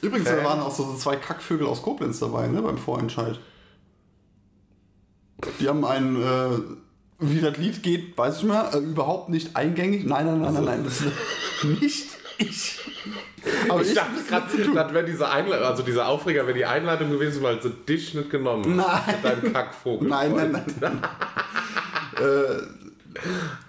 übrigens, 0.00 0.28
da 0.28 0.36
Fan. 0.36 0.44
waren 0.44 0.60
auch 0.60 0.72
so, 0.72 0.94
zwei 0.94 1.16
Kackvögel 1.16 1.66
aus 1.66 1.82
Koblenz 1.82 2.20
dabei, 2.20 2.46
ne, 2.46 2.62
beim 2.62 2.78
Vorentscheid. 2.78 3.40
Die 5.58 5.68
haben 5.68 5.84
ein, 5.84 6.22
äh, 6.22 6.58
wie 7.18 7.40
das 7.40 7.56
Lied 7.56 7.82
geht, 7.82 8.16
weiß 8.16 8.38
ich 8.38 8.44
mehr, 8.44 8.70
äh, 8.74 8.78
überhaupt 8.78 9.28
nicht 9.28 9.56
eingängig. 9.56 10.04
Nein, 10.04 10.26
nein, 10.26 10.40
nein, 10.40 10.54
nein, 10.54 10.64
nein, 10.64 10.84
das 10.84 11.00
ist 11.00 11.64
nicht 11.80 12.06
ich. 12.38 12.78
Aber 13.68 13.82
ich, 13.82 13.88
ich, 13.88 13.94
dachte 13.94 14.22
gerade, 14.28 14.56
mit 14.56 14.76
das 14.76 14.94
wäre 14.94 15.04
diese 15.04 15.28
Einladung, 15.28 15.66
also 15.66 15.82
dieser 15.82 16.06
Aufreger 16.06 16.46
wäre 16.46 16.56
die 16.56 16.64
Einladung 16.64 17.10
gewesen, 17.10 17.42
weil 17.42 17.60
sie 17.60 17.70
dich 17.70 18.14
nicht 18.14 18.30
genommen 18.30 18.76
Nein. 18.76 18.86
hat. 18.86 19.16
Dein 19.24 19.52
Kackvogel. 19.52 20.08
Nein, 20.08 20.32
nein, 20.32 20.52
nein. 20.52 20.64
nein. 20.80 21.00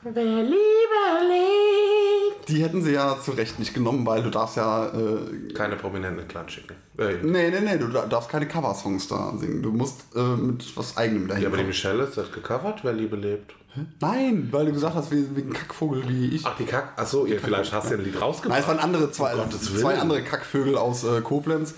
Wer 0.04 0.44
Liebe 0.44 1.04
liebt. 1.22 2.50
Die 2.50 2.64
hätten 2.64 2.82
sie 2.84 2.92
ja 2.92 3.18
zu 3.22 3.32
Recht 3.32 3.60
nicht 3.60 3.74
genommen, 3.74 4.06
weil 4.06 4.24
du 4.24 4.30
darfst 4.30 4.58
ja. 4.58 4.88
Äh, 4.88 5.54
Keine 5.54 5.76
prominenten 5.76 6.28
Clan 6.28 6.50
schicken. 6.50 6.76
Äh, 6.98 7.16
nee, 7.24 7.50
nee, 7.50 7.60
nee, 7.62 7.78
du 7.78 7.88
darfst 7.88 8.30
keine 8.30 8.48
Cover-Songs 8.48 9.08
da 9.08 9.34
singen. 9.38 9.62
Du 9.62 9.72
musst 9.72 10.06
äh, 10.16 10.20
mit 10.20 10.76
was 10.76 10.98
eigenem 10.98 11.28
dahin. 11.28 11.44
ja, 11.44 11.50
aber 11.50 11.58
die. 11.58 11.64
Michelle 11.64 12.04
ist 12.04 12.18
das 12.18 12.32
gecovert, 12.32 12.84
wer 12.84 12.94
Liebe 12.94 13.16
lebt. 13.16 13.56
Nein, 14.00 14.50
weil 14.52 14.68
du 14.68 14.74
gesagt 14.74 14.96
hast, 14.96 15.12
wie, 15.12 15.36
wie 15.36 15.42
ein 15.42 15.54
Kackvogel 15.54 16.08
wie 16.08 16.36
ich. 16.36 16.46
Ach, 16.46 16.56
die 16.58 16.66
Kack. 16.66 16.94
Achso, 16.96 17.26
ja, 17.26 17.38
vielleicht 17.42 17.74
hast 17.74 17.90
du 17.90 17.96
ja 17.96 18.00
ein 18.00 18.06
Lied 18.06 18.22
rausgebracht. 18.22 18.50
Nein, 18.50 18.62
es 18.62 18.68
waren 18.68 18.80
andere 18.80 19.12
zwei, 19.12 19.34
Gottes 19.34 19.74
zwei 19.80 19.98
andere 19.98 20.22
Kackvögel 20.24 20.78
aus 20.78 21.04
äh, 21.04 21.22
Koblenz, 21.22 21.74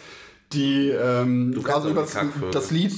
die 0.52 0.90
ähm, 0.90 1.54
kennst 1.54 1.70
also 1.70 1.90
über 1.90 2.06
das 2.52 2.72
Lied 2.72 2.94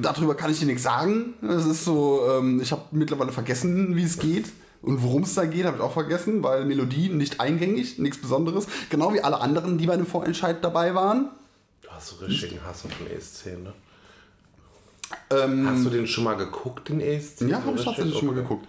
darüber 0.00 0.34
kann 0.34 0.50
ich 0.50 0.58
dir 0.60 0.66
nichts 0.66 0.82
sagen. 0.82 1.34
Es 1.42 1.66
ist 1.66 1.84
so, 1.84 2.22
ähm, 2.30 2.60
ich 2.60 2.72
habe 2.72 2.82
mittlerweile 2.92 3.32
vergessen, 3.32 3.96
wie 3.96 4.04
es 4.04 4.18
geht. 4.18 4.46
Und 4.80 5.02
worum 5.02 5.24
es 5.24 5.34
da 5.34 5.44
geht, 5.44 5.64
habe 5.64 5.76
ich 5.78 5.82
auch 5.82 5.92
vergessen, 5.92 6.42
weil 6.42 6.64
Melodie 6.64 7.08
nicht 7.08 7.40
eingängig, 7.40 7.98
nichts 7.98 8.18
Besonderes. 8.20 8.66
Genau 8.90 9.12
wie 9.12 9.20
alle 9.20 9.40
anderen, 9.40 9.76
die 9.76 9.86
bei 9.86 9.96
dem 9.96 10.06
Vorentscheid 10.06 10.62
dabei 10.62 10.94
waren. 10.94 11.30
Du 11.82 11.88
hast 11.90 12.08
so 12.08 12.24
richtigen 12.24 12.62
Hass 12.64 12.84
auf 12.84 12.92
den 12.96 13.08
ESC, 13.16 13.46
ne? 13.62 13.72
Ähm, 15.30 15.66
Hast 15.68 15.84
du 15.84 15.90
den 15.90 16.06
schon 16.06 16.24
mal 16.24 16.34
geguckt, 16.36 16.88
den 16.90 17.00
ESC? 17.00 17.42
Ja, 17.42 17.62
habe 17.64 17.76
ich 17.76 17.84
tatsächlich 17.84 18.14
schon 18.18 18.26
mal 18.26 18.32
Okay. 18.32 18.42
geguckt. 18.42 18.66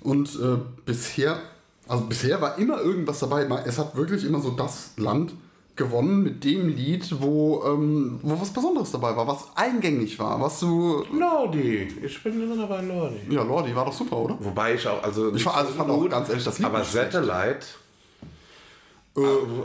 Und 0.00 0.28
äh, 0.40 0.56
bisher, 0.86 1.38
also 1.86 2.04
bisher 2.04 2.40
war 2.40 2.56
immer 2.58 2.80
irgendwas 2.80 3.18
dabei. 3.18 3.44
Es 3.66 3.78
hat 3.78 3.94
wirklich 3.96 4.24
immer 4.24 4.40
so 4.40 4.50
das 4.50 4.92
Land 4.96 5.34
gewonnen 5.74 6.22
mit 6.22 6.44
dem 6.44 6.68
Lied, 6.68 7.20
wo, 7.20 7.62
ähm, 7.66 8.20
wo 8.22 8.40
was 8.40 8.50
Besonderes 8.50 8.90
dabei 8.92 9.16
war, 9.16 9.26
was 9.26 9.44
eingängig 9.54 10.18
war, 10.18 10.40
was 10.40 10.60
du. 10.60 11.04
Lordi. 11.12 11.88
Ich 12.04 12.22
bin 12.22 12.42
immer 12.42 12.54
noch 12.56 12.68
bei 12.68 12.82
Lordi. 12.82 13.16
Ja, 13.30 13.42
Lordi 13.42 13.74
war 13.74 13.86
doch 13.86 13.92
super, 13.92 14.16
oder? 14.18 14.36
Wobei 14.40 14.74
ich 14.74 14.86
auch, 14.86 15.02
also. 15.02 15.34
Ich 15.34 15.44
war- 15.46 15.56
also 15.56 15.72
fand 15.72 15.90
auch 15.90 16.08
ganz 16.08 16.28
ehrlich 16.28 16.44
das 16.44 16.58
Lied 16.58 16.66
Aber. 16.66 16.84
Satellite. 16.84 17.66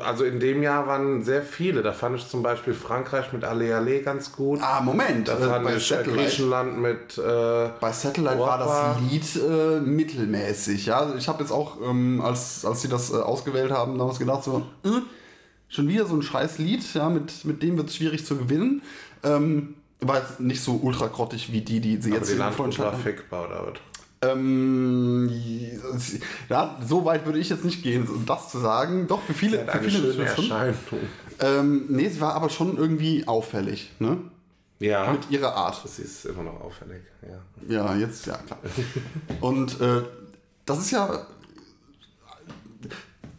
Also 0.05 0.25
in 0.25 0.41
dem 0.41 0.61
Jahr 0.61 0.85
waren 0.87 1.23
sehr 1.23 1.41
viele. 1.41 1.81
Da 1.81 1.93
fand 1.93 2.17
ich 2.17 2.27
zum 2.27 2.43
Beispiel 2.43 2.73
Frankreich 2.73 3.31
mit 3.31 3.45
Ale 3.45 3.73
Ale 3.77 4.01
ganz 4.01 4.33
gut. 4.33 4.59
Ah, 4.61 4.81
Moment. 4.81 5.29
Da 5.29 5.37
äh, 5.37 5.47
fand 5.47 5.63
bei, 5.63 5.75
ich 5.77 5.89
äh, 5.89 5.95
Satellite, 5.95 6.21
Griechenland 6.21 6.77
mit. 6.79 7.17
Äh, 7.17 7.69
bei 7.79 7.91
Satellite 7.93 8.37
war 8.39 8.59
Wapa. 8.59 8.97
das 8.99 9.09
Lied 9.09 9.41
äh, 9.41 9.79
mittelmäßig. 9.79 10.87
Ja? 10.87 10.99
Also 10.99 11.15
ich 11.15 11.29
habe 11.29 11.43
jetzt 11.43 11.51
auch, 11.51 11.77
ähm, 11.81 12.19
als, 12.21 12.65
als 12.65 12.81
sie 12.81 12.89
das 12.89 13.09
äh, 13.13 13.15
ausgewählt 13.15 13.71
haben, 13.71 13.97
damals 13.97 14.19
gedacht, 14.19 14.43
so, 14.43 14.63
äh, 14.83 14.89
schon 15.69 15.87
wieder 15.87 16.05
so 16.05 16.15
ein 16.15 16.21
scheiß 16.21 16.57
Lied, 16.59 16.83
ja, 16.93 17.09
mit, 17.09 17.45
mit 17.45 17.61
dem 17.63 17.77
wird 17.77 17.89
es 17.89 17.95
schwierig 17.95 18.25
zu 18.25 18.37
gewinnen. 18.37 18.81
Ähm, 19.23 19.75
war 19.99 20.19
jetzt 20.19 20.39
nicht 20.39 20.61
so 20.61 20.75
ultra 20.75 21.07
grottig 21.07 21.51
wie 21.51 21.61
die, 21.61 21.79
die 21.79 22.01
sie 22.01 22.11
aber 22.11 22.19
jetzt 22.19 22.33
die 22.33 22.39
war 22.39 22.51
Vorentscheid- 22.51 22.95
fickbar 22.95 23.47
oder 23.47 23.67
was? 23.67 23.79
Ähm, 24.19 25.29
ja, 26.49 26.75
so 26.87 27.05
weit 27.05 27.25
würde 27.25 27.37
ich 27.37 27.49
jetzt 27.49 27.63
nicht 27.63 27.83
gehen, 27.83 28.07
um 28.07 28.25
das 28.25 28.49
zu 28.49 28.59
sagen. 28.59 29.05
Doch, 29.07 29.21
für 29.21 29.33
viele, 29.33 29.59
Hat 29.67 29.71
für 29.71 29.89
viele 29.89 30.11
schöne 30.13 30.27
schon. 30.27 30.43
Erscheinung. 30.45 30.75
Ähm, 31.39 31.85
nee, 31.89 32.09
sie 32.09 32.19
war 32.19 32.33
aber 32.33 32.49
schon 32.49 32.77
irgendwie 32.77 33.27
auffällig, 33.27 33.91
ne? 33.99 34.17
Ja. 34.79 35.11
Mit 35.11 35.29
ihrer 35.29 35.55
Art. 35.55 35.83
Das 35.83 35.99
ist 35.99 36.25
immer 36.25 36.43
noch 36.43 36.61
auffällig. 36.61 37.01
Ja. 37.21 37.75
Ja, 37.75 37.95
jetzt, 37.95 38.25
ja, 38.25 38.37
klar. 38.37 38.59
Und 39.41 39.79
äh, 39.81 40.01
das 40.65 40.79
ist 40.79 40.91
ja. 40.91 41.25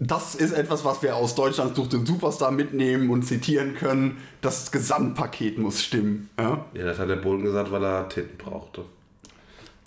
Das 0.00 0.35
ist 0.37 0.52
etwas, 0.52 0.85
was 0.85 1.02
wir 1.02 1.17
aus 1.17 1.35
Deutschland 1.35 1.76
durch 1.76 1.88
den 1.88 2.07
Superstar 2.07 2.52
mitnehmen 2.52 3.11
und 3.11 3.25
zitieren 3.25 3.75
können. 3.75 4.19
Das 4.40 4.71
Gesamtpaket 4.71 5.59
muss 5.59 5.83
stimmen. 5.83 6.31
Ja? 6.38 6.67
ja, 6.73 6.85
das 6.85 6.99
hat 6.99 7.09
der 7.09 7.17
Bohlen 7.17 7.43
gesagt, 7.43 7.73
weil 7.73 7.83
er 7.85 8.09
Titten 8.09 8.38
brauchte. 8.38 8.85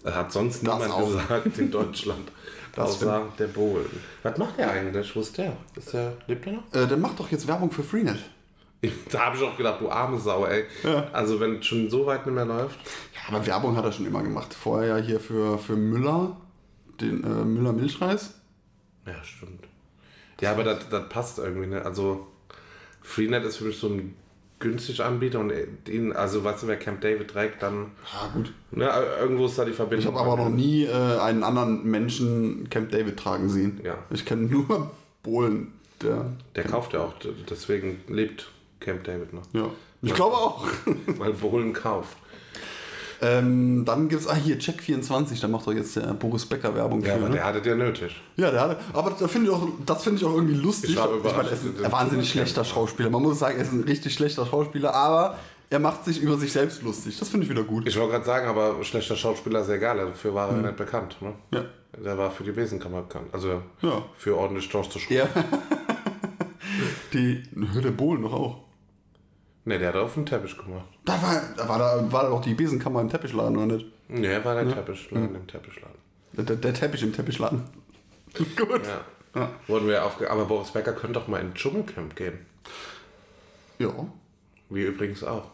Er 0.03 0.15
hat 0.15 0.31
sonst 0.33 0.65
Das 0.67 0.79
niemand 0.79 0.91
auch. 0.91 1.07
gesagt 1.11 1.57
in 1.57 1.71
Deutschland. 1.71 2.31
Das 2.73 2.91
außer 2.91 3.23
der 3.37 3.47
Bohlen. 3.47 3.85
Was 4.23 4.37
macht 4.37 4.57
der 4.57 4.71
eigentlich? 4.71 5.13
Wo 5.13 5.19
ist 5.19 5.37
der? 5.37 5.57
Ist 5.75 5.91
der 5.91 6.13
lebt 6.27 6.45
der 6.45 6.53
noch? 6.53 6.63
Äh, 6.73 6.87
der 6.87 6.95
macht 6.95 7.19
doch 7.19 7.29
jetzt 7.29 7.45
Werbung 7.45 7.69
für 7.69 7.83
Freenet. 7.83 8.17
Da 9.11 9.25
habe 9.25 9.35
ich 9.35 9.43
auch 9.43 9.57
gedacht, 9.57 9.81
du 9.81 9.89
arme 9.91 10.17
Sau, 10.17 10.45
ey. 10.45 10.63
Also 11.11 11.39
wenn 11.41 11.57
es 11.57 11.65
schon 11.65 11.89
so 11.89 12.05
weit 12.05 12.25
nicht 12.25 12.33
mehr 12.33 12.45
läuft. 12.45 12.79
Ja, 13.13 13.35
aber 13.35 13.45
Werbung 13.45 13.75
hat 13.75 13.83
er 13.83 13.91
schon 13.91 14.05
immer 14.05 14.23
gemacht. 14.23 14.53
Vorher 14.53 14.97
ja 14.97 15.03
hier 15.05 15.19
für, 15.19 15.57
für 15.59 15.75
Müller, 15.75 16.37
den 17.01 17.23
äh, 17.25 17.27
Müller 17.43 17.73
Milchreis. 17.73 18.35
Ja, 19.05 19.21
stimmt. 19.21 19.67
Ja, 20.41 20.51
aber 20.51 20.63
das, 20.63 20.89
das 20.89 21.07
passt 21.09 21.39
irgendwie, 21.39 21.67
ne? 21.67 21.85
Also 21.85 22.27
Freenet 23.01 23.43
ist 23.45 23.57
für 23.57 23.65
mich 23.65 23.77
so 23.79 23.87
ein 23.87 24.15
günstig 24.59 25.03
Anbieter 25.03 25.39
und 25.39 25.51
ihn, 25.89 26.11
also 26.13 26.43
weißt 26.43 26.63
du, 26.63 26.67
wer 26.67 26.77
Camp 26.77 27.01
David 27.01 27.29
trägt, 27.31 27.63
dann, 27.63 27.91
Ja, 28.13 28.27
gut. 28.33 28.53
ne, 28.71 28.91
irgendwo 29.19 29.47
ist 29.47 29.57
da 29.57 29.65
die 29.65 29.71
Verbindung. 29.73 30.13
Ich 30.13 30.19
habe 30.19 30.31
aber 30.31 30.43
noch 30.43 30.49
nie 30.49 30.83
äh, 30.85 30.91
einen 31.19 31.43
anderen 31.43 31.83
Menschen 31.89 32.69
Camp 32.69 32.91
David 32.91 33.17
tragen 33.17 33.49
sehen. 33.49 33.79
Ja. 33.83 33.97
Ich 34.11 34.23
kenne 34.25 34.43
nur 34.43 34.91
Bohlen. 35.23 35.73
Der, 36.03 36.25
Der 36.55 36.63
kauft 36.63 36.93
ja 36.93 36.99
auch, 37.01 37.13
deswegen 37.49 38.01
lebt 38.07 38.51
Camp 38.79 39.03
David 39.03 39.33
noch. 39.33 39.43
ja. 39.53 39.69
Ich 40.03 40.15
glaube 40.15 40.35
auch. 40.35 40.65
Weil 41.17 41.33
Bohlen 41.33 41.73
kauft. 41.73 42.17
Ähm, 43.21 43.83
dann 43.85 44.09
gibt 44.09 44.21
es, 44.23 44.27
ah 44.27 44.35
hier, 44.35 44.59
Check24, 44.59 45.39
da 45.41 45.47
macht 45.47 45.67
doch 45.67 45.73
jetzt 45.73 45.95
der 45.95 46.13
Boris 46.13 46.45
Becker 46.45 46.73
Werbung 46.75 47.01
Ja, 47.03 47.09
für. 47.13 47.19
aber 47.19 47.29
ne? 47.29 47.35
der 47.35 47.45
hatte 47.45 47.69
ja 47.69 47.75
nötig. 47.75 48.15
Ja, 48.35 48.49
der 48.51 48.61
hatte, 48.61 48.77
aber 48.93 49.15
da 49.19 49.27
finde 49.27 49.49
ich 49.49 49.55
auch, 49.55 49.67
das 49.85 50.03
finde 50.03 50.19
ich 50.19 50.25
auch 50.25 50.33
irgendwie 50.33 50.55
lustig. 50.55 50.91
Ich 50.91 50.95
war 50.97 51.07
meine, 51.07 51.19
überrascht, 51.19 51.49
er 51.51 51.53
ist 51.53 51.85
ein 51.85 51.91
wahnsinnig 51.91 52.29
schlechter 52.29 52.65
Schauspieler. 52.65 53.09
Man 53.09 53.21
muss 53.21 53.39
sagen, 53.39 53.57
er 53.57 53.63
ist 53.63 53.71
ein 53.71 53.83
richtig 53.83 54.13
schlechter 54.13 54.45
Schauspieler, 54.45 54.93
aber 54.95 55.37
er 55.69 55.79
macht 55.79 56.03
sich 56.05 56.19
über 56.21 56.37
sich 56.37 56.51
selbst 56.51 56.81
lustig. 56.83 57.17
Das 57.19 57.29
finde 57.29 57.45
ich 57.45 57.49
wieder 57.51 57.63
gut. 57.63 57.87
Ich 57.87 57.97
wollte 57.97 58.11
gerade 58.13 58.25
sagen, 58.25 58.47
aber 58.47 58.83
schlechter 58.83 59.15
Schauspieler 59.15 59.61
ist 59.61 59.69
ja 59.69 59.75
egal, 59.75 59.97
dafür 59.97 60.33
war 60.33 60.49
er 60.49 60.55
ja 60.57 60.61
nicht 60.63 60.75
bekannt. 60.77 61.15
Ne? 61.21 61.33
Ja. 61.53 61.63
Der 62.03 62.17
war 62.17 62.31
für 62.31 62.43
die 62.43 62.51
Besenkammer 62.51 63.01
bekannt. 63.03 63.27
Also 63.33 63.61
Ja. 63.81 64.01
für 64.17 64.35
ordentlich 64.37 64.65
Storch 64.65 64.89
zu 64.89 64.97
schreiben. 64.99 65.29
Ja. 65.35 65.43
Die, 67.13 67.43
der 67.83 67.91
Bohlen 67.91 68.21
doch 68.21 68.33
auch. 68.33 68.57
Ne, 69.63 69.77
der 69.77 69.89
hat 69.89 69.95
auf 69.95 70.15
den 70.15 70.25
Teppich 70.25 70.57
gemacht. 70.57 70.87
Da 71.05 71.21
war, 71.21 71.41
da 71.55 71.69
war, 71.69 71.77
da, 71.77 72.11
war 72.11 72.23
da 72.23 72.29
doch 72.29 72.41
die 72.41 72.55
Besenkammer 72.55 73.01
im 73.01 73.09
Teppichladen, 73.09 73.57
oder 73.57 73.77
nicht? 73.77 73.85
Ne, 74.09 74.43
war 74.43 74.55
der 74.55 74.73
Teppichladen 74.73 75.35
im 75.35 75.47
Teppichladen. 75.47 75.97
Der, 76.33 76.43
der, 76.43 76.55
der 76.55 76.73
Teppich 76.73 77.03
im 77.03 77.13
Teppichladen. 77.13 77.63
gut. 78.33 78.81
Ja. 79.35 79.49
Wurden 79.67 79.87
wir 79.87 80.03
aufge 80.03 80.29
aber 80.29 80.45
Boris 80.45 80.71
Becker 80.71 80.93
könnte 80.93 81.19
doch 81.19 81.27
mal 81.27 81.39
in 81.39 81.53
Dschungelcamp 81.53 82.15
gehen. 82.15 82.39
Ja. 83.79 83.93
Wie 84.69 84.83
übrigens 84.83 85.23
auch. 85.23 85.51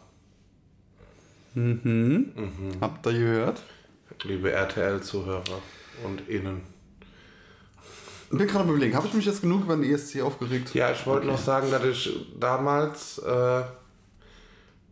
Habt 1.54 3.06
ihr 3.06 3.12
gehört? 3.12 3.62
Liebe 4.22 4.52
RTL-Zuhörer 4.52 5.42
und 6.04 6.28
Innen. 6.28 6.62
Ich 8.30 8.36
bin 8.36 8.46
gerade 8.46 8.68
überlegen, 8.68 8.94
habe 8.94 9.06
ich 9.06 9.14
mich 9.14 9.24
jetzt 9.24 9.40
genug 9.40 9.62
über 9.62 9.76
den 9.76 9.90
ESC 9.90 10.20
aufgeregt? 10.20 10.74
Ja, 10.74 10.92
ich 10.92 11.06
wollte 11.06 11.26
noch 11.26 11.38
sagen, 11.38 11.70
dass 11.70 11.84
ich 11.84 12.26
damals. 12.38 13.18
Äh, 13.18 13.62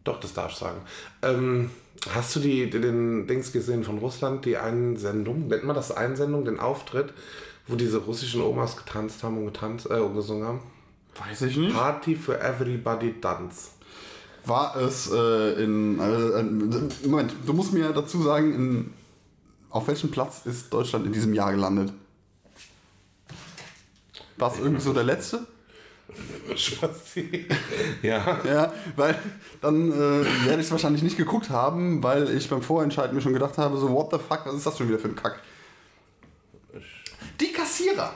doch, 0.07 0.21
das 0.21 0.35
darf 0.35 0.53
ich 0.53 0.59
sagen. 0.59 0.81
Ähm, 1.23 1.71
hast 2.11 2.37
du 2.37 2.41
die, 2.41 2.71
den 2.71 3.27
Dings 3.27 3.53
gesehen 3.53 3.85
von 3.85 3.99
Russland, 3.99 4.45
die 4.45 4.57
Einsendung? 4.57 5.49
Nennt 5.49 5.65
man 5.65 5.75
das 5.75 5.91
Einsendung, 5.91 6.45
den 6.45 6.61
Auftritt, 6.61 7.13
wo 7.67 7.77
diese 7.77 7.99
russischen 7.99 8.43
Omas 8.43 8.77
getanzt 8.77 9.23
haben 9.23 9.39
und 9.39 9.47
getanzt, 9.47 9.87
äh, 9.91 9.95
und 9.95 10.15
gesungen 10.15 10.47
haben? 10.47 10.61
Weiß 11.19 11.43
ich 11.43 11.57
nicht. 11.57 11.75
Party 11.75 12.15
for 12.15 12.41
Everybody 12.41 13.21
Dance. 13.21 13.71
War 14.45 14.77
es 14.77 15.11
äh, 15.11 15.63
in. 15.63 15.99
Äh, 15.99 16.05
äh, 16.05 16.43
Moment, 17.09 17.33
du 17.45 17.53
musst 17.53 17.73
mir 17.73 17.93
dazu 17.93 18.23
sagen, 18.23 18.55
in, 18.55 18.93
auf 19.71 19.89
welchem 19.89 20.11
Platz 20.11 20.43
ist 20.45 20.73
Deutschland 20.73 21.07
in 21.07 21.13
diesem 21.13 21.35
Jahr 21.35 21.51
gelandet? 21.51 21.93
War 24.37 24.53
es 24.53 24.59
irgendwie 24.59 24.83
so 24.83 24.93
der 24.93 25.05
letzte? 25.05 25.47
Spazi. 26.57 27.47
ja. 28.03 28.41
Ja, 28.45 28.73
weil 28.97 29.19
dann 29.61 29.91
äh, 29.93 29.95
werde 30.47 30.61
ich 30.61 30.67
es 30.67 30.71
wahrscheinlich 30.71 31.03
nicht 31.03 31.17
geguckt 31.17 31.51
haben, 31.51 32.03
weil 32.03 32.31
ich 32.37 32.49
beim 32.49 32.63
Vorentscheiden 32.63 33.15
mir 33.15 33.23
schon 33.23 33.33
gedacht 33.33 33.59
habe, 33.59 33.77
so, 33.77 33.91
what 33.93 34.11
the 34.13 34.19
fuck, 34.19 34.47
was 34.47 34.55
ist 34.55 34.67
das 34.67 34.79
schon 34.79 34.89
wieder 34.89 34.99
für 34.99 35.09
ein 35.09 35.17
Kack? 35.17 35.41
Die 37.41 37.53
Kassierer! 37.53 38.13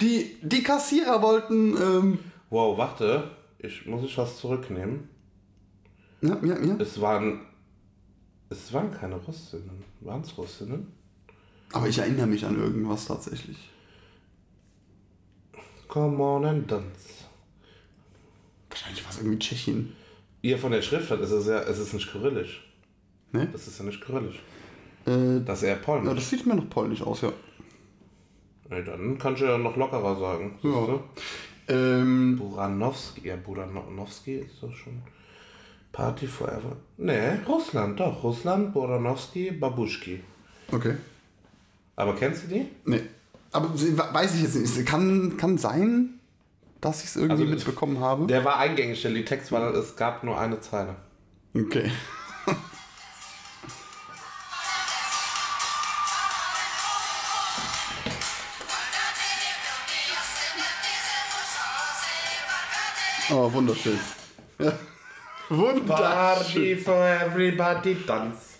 Die, 0.00 0.36
die 0.42 0.62
Kassierer 0.62 1.22
wollten. 1.22 1.76
Ähm, 1.76 2.18
Wow, 2.50 2.76
warte. 2.76 3.30
Ich 3.58 3.86
muss 3.86 4.02
ich 4.04 4.18
was 4.18 4.36
zurücknehmen. 4.38 5.08
ja, 6.20 6.36
ja, 6.42 6.58
ja. 6.58 6.76
Es 6.78 7.00
waren. 7.00 7.40
Es 8.50 8.70
waren 8.74 8.90
keine 8.92 9.14
Russinnen. 9.16 9.82
Waren 10.00 10.20
es 10.20 10.36
Russinnen? 10.36 10.92
Aber 11.72 11.88
ich 11.88 11.96
erinnere 11.96 12.26
mich 12.26 12.44
an 12.44 12.58
irgendwas 12.58 13.06
tatsächlich. 13.06 13.70
Come 15.88 16.22
on 16.22 16.44
and 16.44 16.70
dance. 16.70 17.21
Wahrscheinlich 18.72 19.04
war 19.04 19.10
es 19.12 19.18
irgendwie 19.18 19.38
Tschechien. 19.38 19.92
Ihr 20.40 20.58
von 20.58 20.72
der 20.72 20.82
Schriftart 20.82 21.20
ist 21.20 21.30
es 21.30 21.46
ja, 21.46 21.60
es 21.60 21.78
ist 21.78 21.92
nicht 21.92 22.10
kyrillisch. 22.10 22.64
Ne? 23.32 23.48
Das 23.52 23.66
ist 23.68 23.78
ja 23.78 23.84
nicht 23.84 24.00
kyrillisch. 24.00 24.40
Äh, 25.06 25.40
Das 25.44 25.58
ist 25.58 25.64
eher 25.64 25.76
ja, 25.76 25.82
polnisch. 25.82 26.14
das 26.14 26.30
sieht 26.30 26.46
mir 26.46 26.54
noch 26.54 26.68
polnisch 26.70 27.02
aus, 27.02 27.20
ja. 27.22 27.32
Nee, 28.70 28.82
dann 28.82 29.18
kannst 29.18 29.42
du 29.42 29.46
ja 29.46 29.58
noch 29.58 29.76
lockerer 29.76 30.18
sagen. 30.18 30.58
Ja. 30.62 31.00
Ähm, 31.68 32.36
Buranowski, 32.38 33.28
ja, 33.28 33.36
Buranowski 33.36 34.36
ist 34.40 34.62
doch 34.62 34.74
schon. 34.74 35.02
Party 35.92 36.26
Forever. 36.26 36.76
Nee, 36.96 37.34
Russland, 37.46 38.00
doch. 38.00 38.22
Russland, 38.24 38.72
Buranowski, 38.72 39.50
Babuschki. 39.52 40.20
okay. 40.72 40.94
Aber 41.94 42.14
kennst 42.16 42.44
du 42.44 42.48
die? 42.54 42.66
Nee. 42.86 43.02
Aber 43.52 43.68
weiß 43.74 44.34
ich 44.36 44.42
jetzt 44.42 44.54
nicht. 44.56 44.86
Kann, 44.86 45.36
kann 45.36 45.58
sein, 45.58 46.18
dass 46.82 47.02
ich 47.02 47.10
es 47.10 47.16
irgendwie 47.16 47.44
Also, 47.44 47.54
mitbekommen 47.54 48.00
habe. 48.00 48.26
Der 48.26 48.44
war 48.44 48.58
eingängig, 48.58 49.00
der 49.00 49.12
Liedtext, 49.12 49.50
weil 49.52 49.62
es 49.74 49.96
gab 49.96 50.24
nur 50.24 50.38
eine 50.38 50.60
Zeile. 50.60 50.96
Okay. 51.54 51.90
Oh, 63.30 63.50
wunderschön. 63.50 63.98
Ja. 64.58 64.72
Wunderschön. 65.48 65.86
Party 65.86 66.76
for 66.76 67.02
everybody 67.06 67.96
dance. 68.06 68.56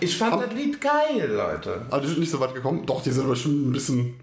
Ich 0.00 0.18
fand 0.18 0.42
das 0.42 0.52
Lied 0.52 0.78
geil, 0.80 1.30
Leute. 1.30 1.86
Aber 1.88 2.00
die 2.02 2.08
sind 2.08 2.18
nicht 2.18 2.30
so 2.30 2.38
weit 2.38 2.52
gekommen. 2.52 2.84
Doch, 2.84 3.02
die 3.02 3.10
sind 3.10 3.24
aber 3.24 3.36
schon 3.36 3.70
ein 3.70 3.72
bisschen. 3.72 4.20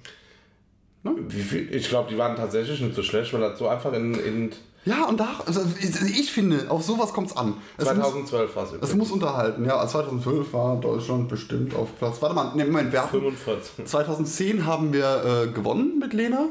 Wie 1.04 1.42
viel? 1.42 1.74
Ich 1.74 1.88
glaube, 1.90 2.10
die 2.12 2.18
waren 2.18 2.36
tatsächlich 2.36 2.82
nicht 2.82 2.96
so 2.96 3.04
schlecht, 3.04 3.34
weil 3.34 3.42
das 3.42 3.58
so 3.58 3.68
einfach 3.68 3.94
in, 3.94 4.14
in 4.16 4.52
Ja, 4.86 5.06
und 5.06 5.20
da, 5.20 5.28
also 5.46 5.62
ich 5.82 6.32
finde, 6.32 6.70
auf 6.70 6.84
sowas 6.84 7.14
kommt 7.14 7.28
es 7.32 7.38
an. 7.38 7.54
Es 7.78 7.86
muss, 7.86 7.94
2012 7.96 8.56
war 8.56 8.64
es 8.64 8.70
es 8.70 8.76
übrigens. 8.76 8.96
muss 8.98 9.12
unterhalten. 9.12 9.66
Ja, 9.66 9.86
2012 9.88 10.54
war 10.54 10.78
Deutschland 10.80 11.30
bestimmt 11.30 11.74
auf 11.76 11.96
Platz. 11.98 12.22
Warte 12.22 12.36
mal, 12.36 12.54
ne, 12.56 12.66
Moment, 12.66 12.92
wir 12.92 13.02
hatten, 13.04 13.12
45. 13.12 13.86
2010 13.86 14.66
haben 14.66 14.92
wir 14.94 15.24
äh, 15.26 15.48
gewonnen 15.52 16.00
mit 16.00 16.14
Lena. 16.14 16.46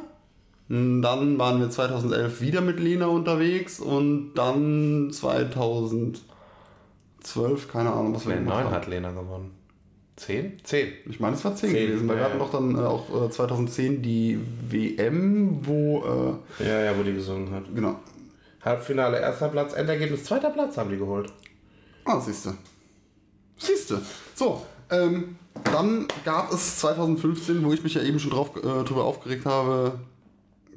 Hm, 0.69 1.03
Dann 1.03 1.39
waren 1.39 1.61
wir 1.61 1.69
2011 1.71 2.41
wieder 2.41 2.61
mit 2.61 2.79
Lena 2.81 3.07
unterwegs 3.07 3.81
und 3.81 4.33
dann 4.35 5.11
2012, 5.11 6.23
keine 7.71 7.93
Ahnung, 7.93 8.15
was 8.15 8.27
wir 8.27 8.35
gemacht 8.37 8.55
9 8.57 8.65
haben. 8.67 8.75
hat 8.75 8.87
Lena 8.87 9.11
gewonnen. 9.11 9.51
10? 10.19 10.61
10. 10.65 10.93
Ich 11.09 11.21
meine, 11.21 11.37
es 11.37 11.45
war 11.45 11.55
10, 11.55 11.71
Zehn, 11.71 11.87
gewesen, 11.87 12.09
weil 12.09 12.17
wir 12.17 12.23
ja, 12.23 12.29
hatten 12.29 12.39
ja. 12.39 12.45
doch 12.45 12.53
dann 12.53 12.75
äh, 12.77 12.79
auch 12.81 13.27
äh, 13.27 13.31
2010 13.31 14.03
die 14.03 14.39
WM, 14.69 15.67
wo, 15.67 16.05
Ja, 16.59 16.81
ja, 16.81 16.99
wo 16.99 17.03
die 17.03 17.15
gesungen 17.15 17.53
hat. 17.53 17.65
äh, 17.69 17.75
genau. 17.75 17.97
Halbfinale 18.65 19.21
erster 19.21 19.49
Platz, 19.49 19.73
Endergebnis 19.75 20.25
zweiter 20.25 20.51
Platz 20.51 20.77
haben 20.77 20.91
die 20.91 20.99
geholt. 20.99 21.33
Ah, 22.05 22.21
siehste. 22.21 22.55
Siehste. 23.59 24.01
So, 24.35 24.63
ähm, 24.91 25.37
dann 25.65 26.07
gab 26.25 26.53
es 26.53 26.79
2015, 26.79 27.65
wo 27.65 27.73
ich 27.73 27.83
mich 27.83 27.95
ja 27.95 28.03
eben 28.03 28.19
schon 28.19 28.31
drauf, 28.31 28.51
äh, 28.57 28.85
drüber 28.85 29.05
aufgeregt 29.05 29.47
habe, 29.47 29.99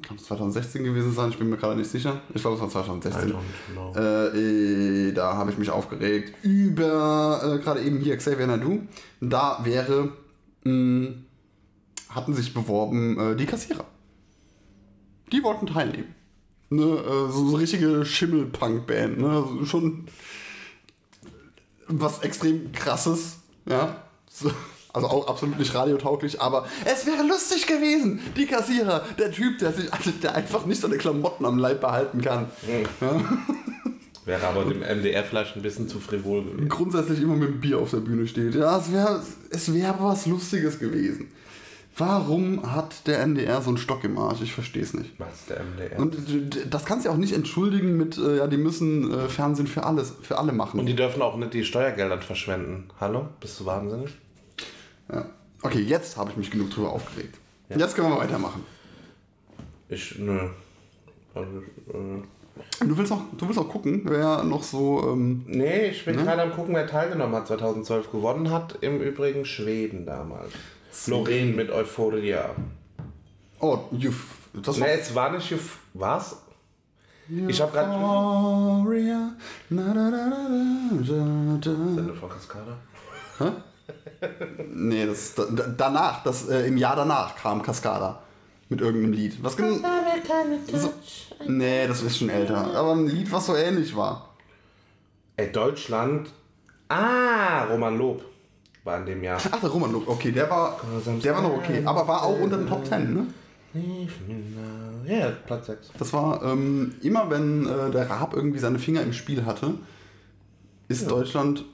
kann 0.02 0.16
es 0.16 0.24
2016 0.24 0.84
gewesen 0.84 1.12
sein, 1.12 1.30
ich 1.30 1.38
bin 1.38 1.48
mir 1.48 1.56
gerade 1.56 1.76
nicht 1.76 1.90
sicher. 1.90 2.20
Ich 2.34 2.42
glaube, 2.42 2.56
es 2.56 2.62
war 2.62 2.68
2016. 2.68 3.28
I 3.28 3.32
don't 3.32 3.72
know. 3.72 3.92
Äh, 3.96 5.08
äh, 5.08 5.12
da 5.12 5.36
habe 5.36 5.50
ich 5.50 5.58
mich 5.58 5.70
aufgeregt 5.70 6.34
über 6.42 7.40
äh, 7.44 7.58
gerade 7.62 7.80
eben 7.82 7.98
hier 7.98 8.16
Xavier 8.16 8.46
Nadu. 8.46 8.80
Da 9.20 9.60
wäre, 9.64 10.12
mh, 10.64 11.12
hatten 12.08 12.34
sich 12.34 12.52
beworben 12.52 13.18
äh, 13.18 13.36
die 13.36 13.46
Kassierer. 13.46 13.84
Die 15.32 15.42
wollten 15.42 15.66
teilnehmen. 15.66 16.14
Ne, 16.70 16.82
äh, 16.84 17.30
so, 17.30 17.48
so 17.48 17.56
richtige 17.56 18.04
Schimmel-Punk-Band. 18.04 19.18
Ne? 19.18 19.28
Also 19.28 19.64
schon 19.66 20.06
was 21.88 22.20
extrem 22.20 22.72
krasses. 22.72 23.38
Ja. 23.66 24.02
So, 24.30 24.50
also 24.92 25.08
auch 25.08 25.28
absolut 25.28 25.58
nicht 25.58 25.74
radiotauglich, 25.74 26.40
aber 26.40 26.66
es 26.84 27.06
wäre 27.06 27.22
lustig 27.26 27.66
gewesen. 27.66 28.20
Die 28.36 28.46
Kassierer, 28.46 29.02
der 29.18 29.32
Typ, 29.32 29.58
der 29.58 29.72
sich 29.72 29.88
der 30.22 30.34
einfach 30.34 30.66
nicht 30.66 30.80
seine 30.80 30.96
Klamotten 30.98 31.44
am 31.46 31.58
Leib 31.58 31.80
behalten 31.80 32.20
kann. 32.20 32.46
Wäre 34.24 34.46
aber 34.46 34.64
dem 34.64 34.80
MDR 34.80 35.24
vielleicht 35.24 35.56
ein 35.56 35.62
bisschen 35.62 35.88
zu 35.88 35.98
frivol 35.98 36.44
gewesen. 36.44 36.68
grundsätzlich 36.68 37.20
immer 37.20 37.34
mit 37.34 37.48
dem 37.48 37.60
Bier 37.60 37.78
auf 37.78 37.90
der 37.90 37.98
Bühne 37.98 38.26
steht. 38.28 38.54
Ja, 38.54 38.78
es 38.78 38.92
wäre 38.92 39.20
es 39.50 39.72
wär 39.74 39.96
was 39.98 40.26
Lustiges 40.26 40.78
gewesen. 40.78 41.28
Warum 41.98 42.72
hat 42.72 43.06
der 43.06 43.18
NDR 43.20 43.60
so 43.60 43.68
einen 43.68 43.76
Stock 43.78 44.02
im 44.04 44.16
Arsch? 44.16 44.40
Ich 44.40 44.54
verstehe 44.54 44.82
es 44.82 44.94
nicht. 44.94 45.10
Was 45.18 45.44
der 45.46 45.60
MDR? 45.62 45.98
Und 45.98 46.14
d- 46.54 46.60
das 46.70 46.86
kannst 46.86 47.04
du 47.04 47.10
ja 47.10 47.14
auch 47.14 47.18
nicht 47.18 47.34
entschuldigen 47.34 47.98
mit, 47.98 48.16
äh, 48.16 48.38
ja, 48.38 48.46
die 48.46 48.56
müssen 48.56 49.12
äh, 49.12 49.28
Fernsehen 49.28 49.66
für 49.66 49.84
alles, 49.84 50.14
für 50.22 50.38
alle 50.38 50.52
machen. 50.52 50.80
Und 50.80 50.86
die 50.86 50.96
dürfen 50.96 51.20
auch 51.20 51.36
nicht 51.36 51.52
die 51.52 51.64
Steuergelder 51.64 52.18
verschwenden. 52.22 52.88
Hallo? 52.98 53.26
Bist 53.40 53.60
du 53.60 53.66
wahnsinnig? 53.66 54.10
Ja. 55.10 55.26
Okay, 55.62 55.80
jetzt 55.80 56.16
habe 56.16 56.30
ich 56.30 56.36
mich 56.36 56.50
genug 56.50 56.70
drüber 56.70 56.92
aufgeregt. 56.92 57.38
Jetzt 57.68 57.94
können 57.96 58.10
wir 58.10 58.18
weitermachen. 58.18 58.64
Ich, 59.88 60.18
nö. 60.18 60.48
Also, 61.34 61.58
äh, 61.58 62.22
Du 62.80 62.98
willst 62.98 63.10
auch, 63.12 63.22
du 63.38 63.46
willst 63.46 63.58
auch 63.58 63.68
gucken, 63.68 64.02
wer 64.04 64.44
noch 64.44 64.62
so. 64.62 65.12
Ähm, 65.12 65.42
nee, 65.46 65.86
ich 65.86 66.04
bin 66.04 66.16
gerade 66.18 66.42
am 66.42 66.52
gucken, 66.52 66.74
wer 66.74 66.86
teilgenommen 66.86 67.34
hat. 67.34 67.46
2012 67.46 68.10
gewonnen 68.10 68.50
hat. 68.50 68.76
Im 68.82 69.00
Übrigen 69.00 69.46
Schweden 69.46 70.04
damals. 70.04 70.52
Lorraine 71.06 71.52
mit 71.52 71.70
Euphoria. 71.70 72.50
oh, 73.60 73.78
you, 73.92 74.12
das 74.52 74.78
war. 74.78 74.86
Nee, 74.86 74.94
es 75.00 75.14
war 75.14 75.30
nicht. 75.32 75.50
Euph- 75.50 75.78
Was? 75.94 76.42
Ich 77.48 77.58
habe 77.62 77.72
gerade. 77.72 77.90
Euphoria. 77.94 79.32
Sende 81.02 82.14
von 82.14 82.28
Cascada? 82.28 82.76
Nee, 84.72 85.06
das, 85.06 85.34
da, 85.34 85.44
da- 85.44 85.66
danach, 85.76 86.22
das, 86.22 86.48
äh, 86.48 86.66
im 86.66 86.76
Jahr 86.76 86.96
danach 86.96 87.36
kam 87.36 87.62
Cascada 87.62 88.22
mit 88.68 88.80
irgendeinem 88.80 89.12
Lied. 89.12 89.42
Was 89.42 89.56
genau? 89.56 89.76
So, 90.72 90.92
nee, 91.46 91.86
das 91.86 92.02
ist 92.02 92.18
schon 92.18 92.28
älter. 92.30 92.74
Aber 92.74 92.92
ein 92.92 93.06
Lied, 93.06 93.30
was 93.32 93.46
so 93.46 93.56
ähnlich 93.56 93.94
war. 93.96 94.30
Ey, 95.36 95.50
Deutschland. 95.52 96.28
Ah, 96.88 97.64
Roman 97.64 97.96
Lob 97.96 98.22
war 98.84 98.98
in 98.98 99.06
dem 99.06 99.22
Jahr. 99.22 99.40
Ach, 99.50 99.60
der 99.60 99.70
Roman 99.70 99.92
Look, 99.92 100.08
okay, 100.08 100.30
der 100.32 100.48
war, 100.50 100.78
der 101.22 101.34
war 101.34 101.42
noch 101.42 101.54
okay. 101.54 101.82
Aber 101.84 102.06
war 102.06 102.22
auch 102.24 102.38
unter 102.40 102.56
den 102.58 102.66
Top 102.66 102.84
Ten, 102.84 103.14
ne? 103.14 103.26
Ja, 105.06 105.30
Platz 105.46 105.66
6. 105.66 105.90
Das 105.98 106.12
war 106.12 106.42
ähm, 106.42 106.94
immer, 107.02 107.30
wenn 107.30 107.66
äh, 107.66 107.90
der 107.90 108.10
Raab 108.10 108.34
irgendwie 108.34 108.58
seine 108.58 108.78
Finger 108.78 109.02
im 109.02 109.12
Spiel 109.14 109.44
hatte, 109.46 109.74
ist 110.88 111.10
Deutschland, 111.10 111.64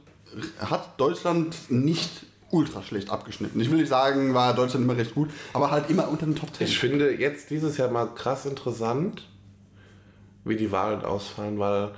hat 0.61 1.01
Deutschland 1.01 1.57
nicht 1.71 2.11
ultra 2.51 2.83
schlecht 2.83 3.11
abgeschnitten. 3.11 3.61
Ich 3.61 3.71
will 3.71 3.79
nicht 3.79 3.89
sagen, 3.89 4.35
war 4.35 4.55
Deutschland 4.55 4.85
immer 4.85 4.97
recht 4.97 5.15
gut, 5.15 5.31
aber 5.53 5.71
halt 5.71 5.91
immer 5.91 6.09
unter 6.09 6.27
den 6.27 6.35
Top 6.35 6.53
Ten. 6.53 6.67
Ich 6.67 6.79
finde 6.79 7.13
jetzt 7.13 7.51
dieses 7.51 7.77
Jahr 7.77 7.91
mal 7.91 8.07
krass 8.15 8.47
interessant, 8.47 9.29
wie 10.45 10.57
die 10.57 10.73
Wahlen 10.73 11.05
ausfallen, 11.05 11.59
weil 11.59 11.91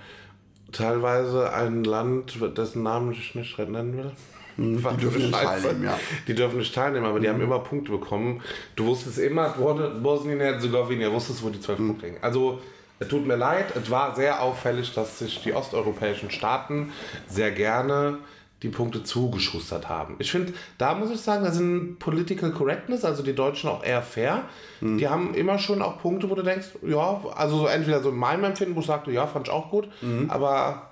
teilweise 0.72 1.52
ein 1.52 1.84
Land, 1.84 2.38
dessen 2.56 2.82
Namen 2.82 3.12
ich 3.12 3.34
nicht 3.34 3.58
nennen 3.58 3.96
will, 3.96 4.12
die 4.56 4.76
dürfen 5.00 5.22
nicht 5.22 5.32
teilnehmen, 5.32 5.84
ja. 5.84 5.98
Die 6.26 6.34
dürfen 6.34 6.58
nicht 6.58 6.74
teilnehmen, 6.74 7.06
aber 7.06 7.20
die 7.20 7.28
haben 7.28 7.40
immer 7.40 7.60
Punkte 7.60 7.92
bekommen. 7.92 8.42
Du 8.76 8.86
wusstest 8.86 9.18
immer, 9.18 9.50
Bosnien-Herzegowina, 9.50 11.10
wusstest, 11.12 11.42
wo 11.42 11.50
die 11.50 11.60
zwölf 11.60 11.78
Punkte 11.78 12.06
hängen. 12.06 12.18
Also, 12.20 12.60
es 12.98 13.08
tut 13.08 13.26
mir 13.26 13.36
leid, 13.36 13.74
es 13.76 13.90
war 13.90 14.14
sehr 14.14 14.42
auffällig, 14.42 14.92
dass 14.92 15.18
sich 15.18 15.42
die 15.42 15.54
osteuropäischen 15.54 16.30
Staaten 16.30 16.92
sehr 17.28 17.50
gerne 17.50 18.18
die 18.62 18.68
Punkte 18.68 19.02
zugeschustert 19.02 19.88
haben. 19.88 20.16
Ich 20.18 20.30
finde, 20.30 20.52
da 20.76 20.94
muss 20.94 21.10
ich 21.10 21.20
sagen, 21.20 21.44
da 21.44 21.50
sind 21.50 21.98
Political 21.98 22.50
Correctness, 22.52 23.04
also 23.04 23.22
die 23.22 23.34
Deutschen 23.34 23.70
auch 23.70 23.82
eher 23.82 24.02
fair. 24.02 24.42
Die 24.82 25.08
haben 25.08 25.34
immer 25.34 25.58
schon 25.58 25.80
auch 25.80 25.98
Punkte, 26.00 26.28
wo 26.28 26.34
du 26.34 26.42
denkst, 26.42 26.68
ja, 26.86 27.20
also 27.34 27.58
so 27.58 27.66
entweder 27.66 28.02
so 28.02 28.10
in 28.10 28.16
meinem 28.16 28.44
Empfinden, 28.44 28.76
wo 28.76 28.80
ich 28.80 28.86
sagte, 28.86 29.10
ja, 29.12 29.26
fand 29.26 29.48
ich 29.48 29.52
auch 29.52 29.70
gut, 29.70 29.88
aber 30.28 30.90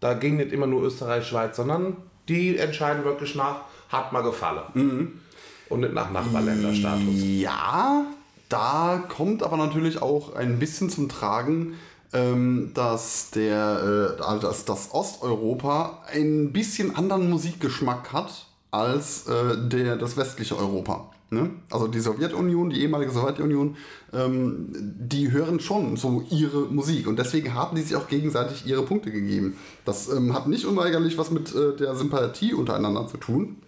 da 0.00 0.14
ging 0.14 0.38
nicht 0.38 0.52
immer 0.52 0.66
nur 0.66 0.82
Österreich, 0.82 1.26
Schweiz, 1.26 1.56
sondern 1.56 1.96
die 2.28 2.56
entscheiden 2.56 3.04
wirklich 3.04 3.34
nach, 3.34 3.62
hat 3.90 4.12
mal 4.12 4.22
gefallen. 4.22 5.20
Und 5.68 5.80
nicht 5.80 5.92
nach 5.92 6.10
Nachbarländerstatus. 6.10 7.14
Ja, 7.16 8.06
da 8.48 9.04
kommt 9.08 9.42
aber 9.42 9.56
natürlich 9.56 10.00
auch 10.02 10.34
ein 10.34 10.58
bisschen 10.58 10.90
zum 10.90 11.08
Tragen, 11.08 11.74
ähm, 12.12 12.72
dass, 12.74 13.30
der, 13.30 14.16
äh, 14.18 14.22
also 14.22 14.48
dass, 14.48 14.64
dass 14.64 14.92
Osteuropa 14.92 16.02
ein 16.12 16.52
bisschen 16.52 16.96
anderen 16.96 17.30
Musikgeschmack 17.30 18.12
hat 18.12 18.46
als 18.70 19.26
äh, 19.26 19.68
der, 19.68 19.96
das 19.96 20.16
westliche 20.16 20.56
Europa. 20.56 21.10
Ne? 21.32 21.50
Also 21.70 21.86
die 21.86 22.00
Sowjetunion, 22.00 22.70
die 22.70 22.82
ehemalige 22.82 23.12
Sowjetunion, 23.12 23.76
ähm, 24.12 24.68
die 24.72 25.30
hören 25.30 25.60
schon 25.60 25.96
so 25.96 26.24
ihre 26.28 26.62
Musik 26.62 27.06
und 27.06 27.18
deswegen 27.20 27.54
haben 27.54 27.76
die 27.76 27.82
sich 27.82 27.94
auch 27.94 28.08
gegenseitig 28.08 28.66
ihre 28.66 28.82
Punkte 28.82 29.12
gegeben. 29.12 29.56
Das 29.84 30.08
ähm, 30.08 30.34
hat 30.34 30.48
nicht 30.48 30.64
unweigerlich 30.64 31.16
was 31.18 31.30
mit 31.30 31.54
äh, 31.54 31.76
der 31.76 31.94
Sympathie 31.94 32.52
untereinander 32.52 33.06
zu 33.06 33.16
tun, 33.16 33.62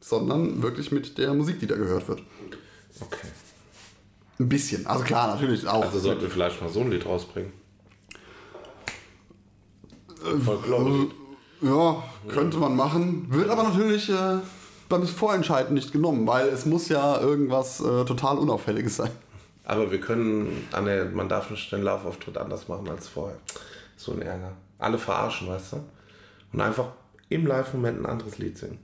sondern 0.00 0.62
wirklich 0.62 0.92
mit 0.92 1.16
der 1.16 1.32
Musik, 1.32 1.58
die 1.60 1.66
da 1.66 1.76
gehört 1.76 2.06
wird. 2.06 2.22
Okay. 3.00 3.28
Ein 4.38 4.50
bisschen. 4.50 4.86
Also 4.86 5.02
klar, 5.04 5.28
natürlich 5.28 5.66
auch. 5.66 5.84
Also 5.86 5.98
sollten 5.98 6.20
wir 6.20 6.30
vielleicht 6.30 6.60
mal 6.60 6.70
so 6.70 6.80
ein 6.80 6.90
Lied 6.90 7.06
rausbringen. 7.06 7.50
Folklore. 10.44 11.08
ja, 11.60 12.02
könnte 12.28 12.58
man 12.58 12.76
machen. 12.76 13.26
Wird 13.30 13.48
aber 13.48 13.64
natürlich 13.64 14.10
äh, 14.10 14.38
beim 14.88 15.06
Vorentscheiden 15.06 15.74
nicht 15.74 15.92
genommen, 15.92 16.26
weil 16.26 16.48
es 16.48 16.66
muss 16.66 16.88
ja 16.88 17.20
irgendwas 17.20 17.80
äh, 17.80 18.04
total 18.04 18.38
Unauffälliges 18.38 18.96
sein. 18.96 19.10
Aber 19.64 19.90
wir 19.90 20.00
können, 20.00 20.68
ah 20.72 20.80
ne, 20.80 21.10
man 21.12 21.28
darf 21.28 21.50
nicht 21.50 21.70
den 21.72 21.82
Laufauftritt 21.82 22.38
anders 22.38 22.68
machen 22.68 22.88
als 22.88 23.08
vorher. 23.08 23.38
So 23.96 24.12
ein 24.12 24.22
Ärger. 24.22 24.52
Alle 24.78 24.98
verarschen, 24.98 25.48
weißt 25.48 25.72
du? 25.72 25.76
Und 26.52 26.60
einfach 26.60 26.88
im 27.28 27.46
Live-Moment 27.46 28.00
ein 28.00 28.06
anderes 28.06 28.38
Lied 28.38 28.56
singen. 28.56 28.78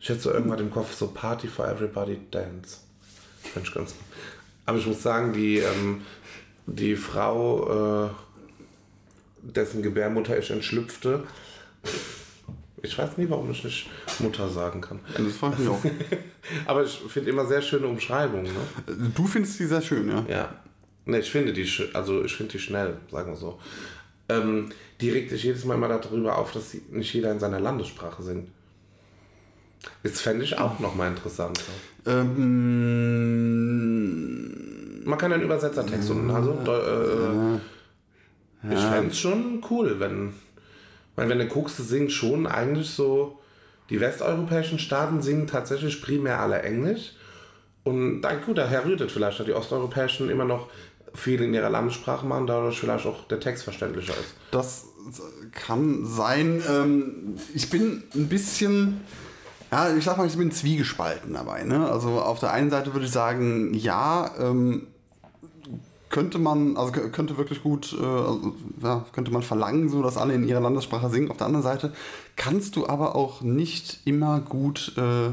Ich 0.00 0.08
hätte 0.08 0.20
so 0.20 0.32
irgendwann 0.32 0.58
im 0.58 0.70
Kopf 0.70 0.92
so 0.94 1.06
Party 1.08 1.46
for 1.46 1.68
Everybody 1.68 2.18
Dance. 2.30 2.78
Finde 3.40 3.68
ich 3.68 3.74
ganz 3.74 3.94
Aber 4.66 4.78
ich 4.78 4.86
muss 4.86 5.02
sagen, 5.02 5.32
die, 5.32 5.58
ähm, 5.58 6.02
die 6.66 6.96
Frau, 6.96 8.06
äh, 8.06 8.10
dessen 9.42 9.82
Gebärmutter 9.82 10.38
ich 10.38 10.50
entschlüpfte, 10.50 11.24
ich 12.82 12.98
weiß 12.98 13.16
nie, 13.18 13.28
warum 13.30 13.50
ich 13.50 13.62
nicht 13.64 13.88
Mutter 14.20 14.48
sagen 14.48 14.80
kann. 14.80 14.98
Das 15.16 15.36
freut 15.36 15.58
mich 15.58 15.68
auch. 15.68 15.80
Aber 16.66 16.82
ich 16.84 17.00
finde 17.08 17.30
immer 17.30 17.46
sehr 17.46 17.62
schöne 17.62 17.86
Umschreibungen. 17.86 18.46
Ne? 18.52 18.60
Du 19.14 19.26
findest 19.26 19.58
die 19.60 19.66
sehr 19.66 19.82
schön, 19.82 20.08
ja? 20.08 20.24
Ja. 20.28 20.54
Ne, 21.04 21.18
ich 21.20 21.30
finde 21.30 21.52
die, 21.52 21.68
also 21.94 22.24
ich 22.24 22.34
finde 22.34 22.52
die 22.52 22.58
schnell, 22.58 22.96
sagen 23.10 23.30
wir 23.32 23.36
so. 23.36 23.58
Ähm, 24.28 24.68
die 25.00 25.10
regt 25.10 25.30
sich 25.30 25.42
jedes 25.44 25.64
Mal 25.64 25.74
immer 25.74 25.88
darüber 25.88 26.38
auf, 26.38 26.52
dass 26.52 26.70
sie 26.70 26.82
nicht 26.90 27.12
jeder 27.12 27.32
in 27.32 27.40
seiner 27.40 27.58
Landessprache 27.60 28.22
singt. 28.22 28.48
Das 30.04 30.20
fände 30.20 30.44
ich 30.44 30.58
auch 30.58 30.78
nochmal 30.78 31.08
interessant. 31.10 31.60
Ähm, 33.32 35.04
Man 35.04 35.18
kann 35.18 35.32
einen 35.32 35.42
Übersetzertext 35.42 36.10
und 36.10 36.30
also 36.30 36.52
Deu- 36.64 37.58
äh, 38.68 38.74
ich 38.74 38.80
fände 38.80 39.10
es 39.10 39.18
schon 39.18 39.64
cool, 39.70 39.98
wenn, 39.98 40.34
weil 41.16 41.28
wenn 41.28 41.38
du 41.38 41.46
guckst, 41.46 41.76
singen 41.76 42.10
schon 42.10 42.46
eigentlich 42.46 42.90
so, 42.90 43.38
die 43.90 44.00
westeuropäischen 44.00 44.78
Staaten 44.78 45.20
singen 45.20 45.46
tatsächlich 45.46 46.00
primär 46.02 46.40
alle 46.40 46.62
Englisch. 46.62 47.12
Und 47.84 48.22
da, 48.22 48.34
gut, 48.34 48.58
daher 48.58 48.84
rührt 48.84 49.00
es 49.00 49.12
vielleicht, 49.12 49.38
dass 49.38 49.46
die 49.46 49.52
osteuropäischen 49.52 50.30
immer 50.30 50.44
noch 50.44 50.68
viel 51.14 51.42
in 51.42 51.52
ihrer 51.52 51.68
Landessprache 51.68 52.24
machen, 52.24 52.46
dadurch 52.46 52.78
vielleicht 52.78 53.06
auch 53.06 53.26
der 53.28 53.40
Text 53.40 53.64
verständlicher 53.64 54.14
ist. 54.14 54.34
Das 54.50 54.86
kann 55.52 56.06
sein. 56.06 56.62
Ähm, 56.68 57.36
ich 57.54 57.68
bin 57.68 58.04
ein 58.14 58.28
bisschen, 58.28 59.00
ja, 59.70 59.94
ich 59.94 60.04
sag 60.04 60.16
mal, 60.16 60.26
ich 60.26 60.36
bin 60.36 60.50
zwiegespalten 60.50 61.34
dabei. 61.34 61.64
Ne? 61.64 61.90
Also 61.90 62.20
auf 62.20 62.40
der 62.40 62.52
einen 62.52 62.70
Seite 62.70 62.94
würde 62.94 63.06
ich 63.06 63.12
sagen, 63.12 63.74
ja, 63.74 64.30
ähm, 64.38 64.86
könnte 66.12 66.38
man, 66.38 66.76
also 66.76 66.92
könnte 66.92 67.36
wirklich 67.36 67.62
gut, 67.62 67.96
äh, 68.00 68.04
also, 68.04 68.54
ja, 68.80 69.04
könnte 69.12 69.32
man 69.32 69.42
verlangen, 69.42 69.88
so 69.88 70.02
dass 70.02 70.16
alle 70.16 70.34
in 70.34 70.46
ihrer 70.46 70.60
Landessprache 70.60 71.10
singen. 71.10 71.30
Auf 71.30 71.38
der 71.38 71.46
anderen 71.46 71.64
Seite 71.64 71.92
kannst 72.36 72.76
du 72.76 72.86
aber 72.86 73.16
auch 73.16 73.40
nicht 73.40 74.00
immer 74.04 74.40
gut 74.40 74.92
äh, 74.96 75.30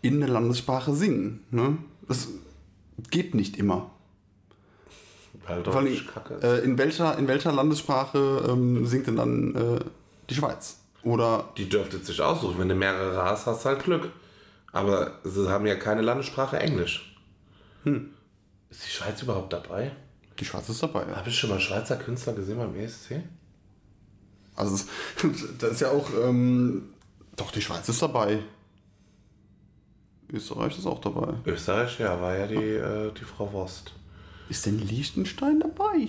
in 0.00 0.18
der 0.18 0.30
Landessprache 0.30 0.94
singen. 0.94 1.44
Ne? 1.50 1.76
Das 2.08 2.28
geht 3.10 3.34
nicht 3.34 3.58
immer. 3.58 3.90
Weil 5.46 5.62
Vor 5.62 5.76
allem, 5.76 6.06
kacke 6.06 6.38
äh, 6.42 6.64
in, 6.64 6.78
welcher, 6.78 7.18
in 7.18 7.28
welcher 7.28 7.52
Landessprache 7.52 8.46
ähm, 8.48 8.86
singt 8.86 9.06
denn 9.06 9.16
dann 9.16 9.54
äh, 9.54 9.80
die 10.30 10.34
Schweiz? 10.34 10.78
Oder 11.04 11.50
Die 11.56 11.68
dürfte 11.68 11.98
sich 11.98 12.20
aussuchen. 12.20 12.58
Wenn 12.58 12.68
du 12.68 12.74
mehrere 12.74 13.22
hast, 13.24 13.46
hast 13.46 13.64
du 13.64 13.70
halt 13.70 13.84
Glück. 13.84 14.10
Aber 14.72 15.18
sie 15.24 15.50
haben 15.50 15.66
ja 15.66 15.74
keine 15.74 16.00
Landessprache 16.00 16.58
Englisch. 16.58 17.14
Ist 18.72 18.84
die 18.86 18.90
Schweiz 18.90 19.22
überhaupt 19.22 19.52
dabei? 19.52 19.92
die 20.40 20.44
Schweiz 20.46 20.68
ist 20.68 20.82
dabei, 20.82 21.06
ja. 21.08 21.14
Habe 21.16 21.28
ich 21.28 21.38
schon 21.38 21.50
mal 21.50 21.60
Schweizer 21.60 21.94
Künstler 21.96 22.32
gesehen 22.32 22.56
beim 22.58 22.74
ESC? 22.74 23.20
Also 24.56 24.84
das 25.58 25.72
ist 25.72 25.80
ja 25.82 25.90
auch, 25.90 26.08
ähm, 26.24 26.88
doch, 27.36 27.50
die 27.52 27.60
Schweiz 27.62 27.88
ist 27.88 28.00
dabei. 28.02 28.40
Österreich 30.32 30.76
ist 30.78 30.86
auch 30.86 31.00
dabei. 31.00 31.34
Österreich, 31.44 31.98
ja, 31.98 32.18
war 32.20 32.34
ja 32.36 32.46
die, 32.46 32.56
äh, 32.56 33.12
die 33.12 33.24
Frau 33.24 33.52
Wurst. 33.52 33.92
Ist 34.48 34.64
denn 34.66 34.78
Liechtenstein 34.78 35.60
dabei? 35.60 36.08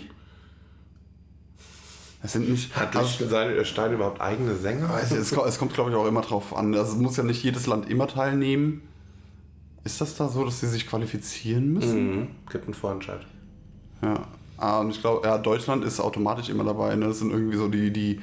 Es 2.23 2.31
sind 2.31 2.49
nicht. 2.49 2.73
Hat 2.75 2.95
also, 2.95 3.25
Liechtenstein 3.25 3.93
überhaupt 3.93 4.21
eigene 4.21 4.55
Sänger? 4.55 4.89
also, 4.89 5.17
es, 5.17 5.31
kommt- 5.31 5.47
es 5.47 5.59
kommt, 5.59 5.73
glaube 5.73 5.89
ich, 5.91 5.95
auch 5.97 6.07
immer 6.07 6.21
drauf 6.21 6.55
an. 6.55 6.73
Also, 6.73 6.93
es 6.93 6.97
muss 6.97 7.17
ja 7.17 7.23
nicht 7.23 7.43
jedes 7.43 7.67
Land 7.67 7.89
immer 7.89 8.07
teilnehmen. 8.07 8.81
Ist 9.83 9.99
das 9.99 10.15
da 10.15 10.29
so, 10.29 10.45
dass 10.45 10.59
sie 10.61 10.67
sich 10.67 10.87
qualifizieren 10.87 11.73
müssen? 11.73 12.15
Mhm. 12.19 12.27
Gibt 12.49 12.65
einen 12.65 12.73
Vorentscheid. 12.73 13.21
Ja. 14.01 14.27
Ah, 14.57 14.79
und 14.79 14.91
ich 14.91 15.01
glaube, 15.01 15.27
ja, 15.27 15.37
Deutschland 15.37 15.83
ist 15.83 15.99
automatisch 15.99 16.49
immer 16.49 16.63
dabei. 16.63 16.95
Ne? 16.95 17.07
Das 17.07 17.19
sind 17.19 17.31
irgendwie 17.31 17.57
so 17.57 17.67
die, 17.67 17.91
die 17.91 18.19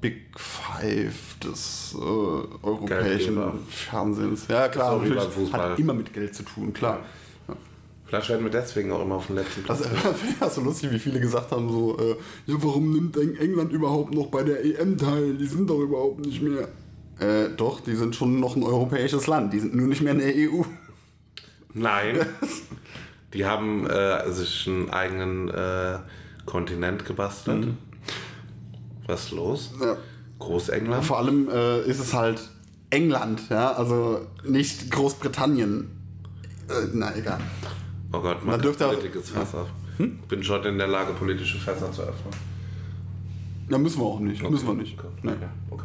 Big 0.00 0.22
Five 0.36 1.38
des 1.44 1.94
äh, 1.96 1.98
europäischen 1.98 3.34
Geldgeber. 3.36 3.54
Fernsehens. 3.68 4.46
Ja, 4.48 4.68
klar, 4.68 4.92
So 4.98 5.04
natürlich 5.06 5.52
hat 5.52 5.78
immer 5.78 5.94
mit 5.94 6.12
Geld 6.12 6.34
zu 6.34 6.42
tun, 6.42 6.72
klar. 6.72 7.00
Vielleicht 8.04 8.28
werden 8.28 8.44
wir 8.44 8.50
deswegen 8.52 8.92
auch 8.92 9.02
immer 9.02 9.16
auf 9.16 9.26
den 9.26 9.34
letzten 9.36 9.64
Platz. 9.64 9.80
Das 9.80 10.16
ja 10.40 10.48
so 10.50 10.60
lustig, 10.60 10.92
wie 10.92 10.98
viele 10.98 11.18
gesagt 11.18 11.50
haben, 11.50 11.68
so, 11.70 11.98
äh, 11.98 12.16
ja, 12.46 12.54
warum 12.58 12.92
nimmt 12.92 13.16
Eng- 13.16 13.34
England 13.36 13.72
überhaupt 13.72 14.14
noch 14.14 14.26
bei 14.28 14.44
der 14.44 14.64
EM 14.64 14.96
teil? 14.96 15.34
Die 15.34 15.46
sind 15.46 15.68
doch 15.68 15.80
überhaupt 15.80 16.24
nicht 16.24 16.40
mehr. 16.40 16.68
Äh, 17.18 17.48
doch, 17.56 17.80
die 17.80 17.96
sind 17.96 18.14
schon 18.14 18.38
noch 18.38 18.54
ein 18.54 18.62
europäisches 18.62 19.26
Land. 19.26 19.52
Die 19.52 19.58
sind 19.58 19.74
nur 19.74 19.88
nicht 19.88 20.02
mehr 20.02 20.12
in 20.12 20.18
der 20.20 20.32
EU. 20.36 20.62
Nein. 21.76 22.26
Die 23.34 23.44
haben 23.44 23.86
äh, 23.88 24.30
sich 24.32 24.66
einen 24.66 24.90
eigenen 24.90 25.48
äh, 25.48 25.98
Kontinent 26.46 27.04
gebastelt. 27.04 27.68
Was 29.06 29.24
ist 29.26 29.30
los? 29.32 29.74
Ja. 29.80 29.96
Großengland? 30.38 31.04
Vor 31.04 31.18
allem 31.18 31.48
äh, 31.48 31.80
ist 31.82 31.98
es 32.00 32.14
halt 32.14 32.40
England, 32.90 33.42
ja, 33.50 33.72
also 33.72 34.26
nicht 34.44 34.90
Großbritannien. 34.90 35.90
Äh, 36.68 36.88
na, 36.94 37.14
egal. 37.16 37.40
Oh 38.12 38.20
Gott, 38.20 38.44
Man 38.44 38.60
dürfte 38.60 38.86
auch- 38.86 38.92
Politik 38.94 39.16
ist 39.16 39.30
Fass 39.30 39.54
auf. 39.54 39.68
Bin 40.28 40.42
schon 40.42 40.64
in 40.64 40.78
der 40.78 40.86
Lage, 40.88 41.12
politische 41.12 41.58
Fässer 41.58 41.90
zu 41.92 42.02
öffnen. 42.02 42.32
Ja, 43.68 43.78
müssen 43.78 44.00
wir 44.00 44.06
auch 44.06 44.20
nicht. 44.20 44.40
Okay, 44.42 44.50
Müssen 44.52 44.66
wir 44.68 44.74
nicht. 44.74 44.96
gut, 44.96 45.24
Nee. 45.24 45.30
ja, 45.32 45.48
okay. 45.70 45.84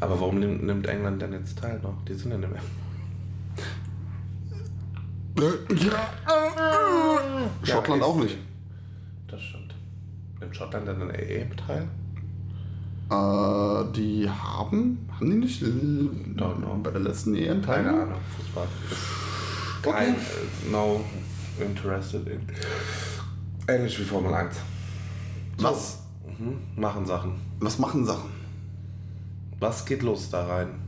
Aber 0.00 0.20
warum 0.20 0.38
nimmt, 0.40 0.64
nimmt 0.64 0.86
England 0.86 1.22
denn 1.22 1.32
jetzt 1.32 1.58
teil 1.58 1.78
noch? 1.82 1.94
Die 2.06 2.14
sind 2.14 2.30
ja 2.32 2.38
nicht 2.38 2.50
mehr. 2.50 2.60
Schottland 7.62 8.02
auch 8.02 8.16
nicht. 8.16 8.36
Das 9.28 9.40
stimmt. 9.40 9.74
Nimmt 10.40 10.56
Schottland 10.56 10.88
denn 10.88 11.02
an 11.02 11.10
EM 11.10 11.56
teil? 11.56 11.88
Äh, 13.10 13.92
die 13.94 14.28
haben, 14.28 15.08
haben 15.12 15.30
die 15.30 15.36
nicht 15.36 15.62
äh, 15.62 15.66
bei 16.82 16.90
der 16.90 17.00
letzten 17.00 17.34
EM 17.34 17.62
Keine 17.62 17.66
teilgenommen? 17.66 18.02
Ahnung. 18.02 18.20
Fußball. 18.36 18.68
Kein, 19.82 20.14
äh, 20.14 20.70
no 20.70 21.00
interested 21.60 22.26
in. 22.26 22.40
Ähnlich 23.66 23.98
wie 23.98 24.04
Formel 24.04 24.34
1. 24.34 24.56
Was? 25.58 26.02
Mhm. 26.26 26.58
Machen 26.80 27.06
Sachen. 27.06 27.40
Was 27.60 27.78
machen 27.78 28.04
Sachen? 28.04 28.30
Was 29.60 29.84
geht 29.84 30.02
los 30.02 30.30
da 30.30 30.46
rein? 30.46 30.87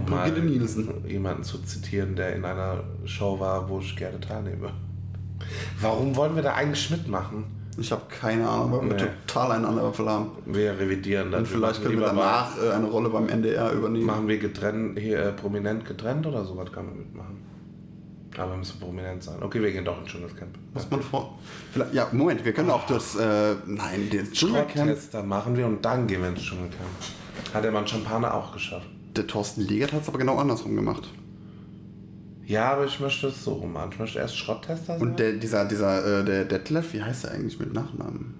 Brigitte 0.00 0.40
Nielsen. 0.40 0.88
jemanden 1.06 1.42
zu 1.44 1.58
zitieren, 1.62 2.16
der 2.16 2.34
in 2.36 2.44
einer 2.44 2.84
Show 3.04 3.38
war, 3.40 3.68
wo 3.68 3.78
ich 3.80 3.96
gerne 3.96 4.20
teilnehme. 4.20 4.70
Warum 5.80 6.14
wollen 6.16 6.34
wir 6.36 6.42
da 6.42 6.54
eigentlich 6.54 6.90
mitmachen? 6.90 7.44
Ich 7.78 7.90
habe 7.90 8.02
keine 8.08 8.46
Ahnung, 8.48 8.72
weil 8.72 8.90
wir 8.90 9.06
Nee. 9.06 9.10
total 9.26 9.52
einen 9.52 9.64
Anwürfel 9.64 10.06
haben. 10.08 10.30
Wir 10.46 10.78
revidieren 10.78 11.30
das. 11.32 11.40
Und 11.40 11.48
vielleicht 11.48 11.82
können 11.82 11.94
wir 11.98 12.06
lieber 12.08 12.12
mal- 12.12 12.48
danach 12.58 12.62
äh, 12.62 12.70
eine 12.76 12.86
Rolle 12.86 13.08
beim 13.08 13.28
NDR 13.28 13.72
übernehmen. 13.72 14.04
Machen 14.06 14.28
wir 14.28 14.38
getrennt, 14.38 14.98
hier 14.98 15.18
äh, 15.18 15.32
prominent 15.32 15.84
getrennt 15.86 16.26
oder 16.26 16.44
sowas 16.44 16.70
kann 16.70 16.84
man 16.86 16.98
mitmachen. 16.98 17.38
Aber 18.36 18.56
müssen 18.56 18.78
prominent 18.78 19.22
sein. 19.22 19.42
Okay, 19.42 19.60
wir 19.62 19.72
gehen 19.72 19.84
doch 19.84 20.00
in 20.02 20.08
schönes 20.08 20.34
Camp. 20.36 20.54
Was 20.74 20.90
man 20.90 21.02
vor. 21.02 21.38
Vielleicht, 21.72 21.92
ja, 21.94 22.08
Moment, 22.12 22.44
wir 22.44 22.52
können 22.52 22.70
auch 22.70 22.86
das. 22.86 23.14
Äh, 23.16 23.54
nein, 23.66 24.08
den 24.10 24.30
Dschungelcamp. 24.32 24.70
Schrotttester 24.88 25.22
machen 25.22 25.56
wir 25.56 25.66
und 25.66 25.82
dann 25.84 26.06
gehen 26.06 26.20
wir 26.22 26.28
ins 26.28 26.40
Dschungelcamp. 26.40 26.78
Hat 27.54 27.64
der 27.64 27.72
Mann 27.72 27.86
Champagner 27.86 28.32
auch 28.34 28.52
geschafft. 28.52 28.86
Der 29.16 29.26
Thorsten 29.26 29.62
Legert 29.62 29.92
hat 29.92 30.02
es 30.02 30.08
aber 30.08 30.18
genau 30.18 30.38
andersrum 30.38 30.74
gemacht. 30.74 31.08
Ja, 32.46 32.72
aber 32.72 32.86
ich 32.86 32.98
möchte 32.98 33.28
es 33.28 33.44
so 33.44 33.54
rum 33.54 33.72
machen. 33.72 33.90
Ich 33.92 33.98
möchte 33.98 34.18
erst 34.18 34.36
Schrotttester 34.36 34.98
sein. 34.98 35.00
Und 35.00 35.18
der, 35.18 35.34
dieser, 35.34 35.64
dieser, 35.64 36.20
äh, 36.20 36.24
der 36.24 36.44
Detlef, 36.44 36.92
wie 36.92 37.02
heißt 37.02 37.24
er 37.24 37.32
eigentlich 37.32 37.58
mit 37.58 37.72
Nachnamen? 37.72 38.34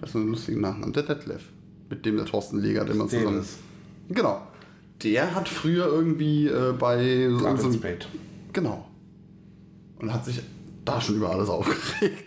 Das 0.00 0.10
ist 0.10 0.16
ein 0.16 0.28
lustiger 0.28 0.58
Nachname. 0.58 0.92
Der 0.92 1.02
Detlef. 1.04 1.42
Mit 1.88 2.04
dem 2.04 2.16
der 2.16 2.26
Thorsten 2.26 2.58
Legert 2.58 2.90
immer 2.90 3.06
zusammen. 3.06 3.42
Steves. 3.42 3.58
Genau. 4.08 4.42
Der 5.02 5.34
hat 5.34 5.48
früher 5.48 5.86
irgendwie 5.86 6.48
äh, 6.48 6.72
bei 6.72 7.28
so, 7.30 7.70
so. 7.70 7.78
Genau. 8.52 8.86
Und 9.98 10.12
hat 10.12 10.24
sich 10.24 10.40
da 10.84 11.00
schon 11.00 11.16
über 11.16 11.30
alles 11.30 11.48
aufgeregt. 11.50 12.24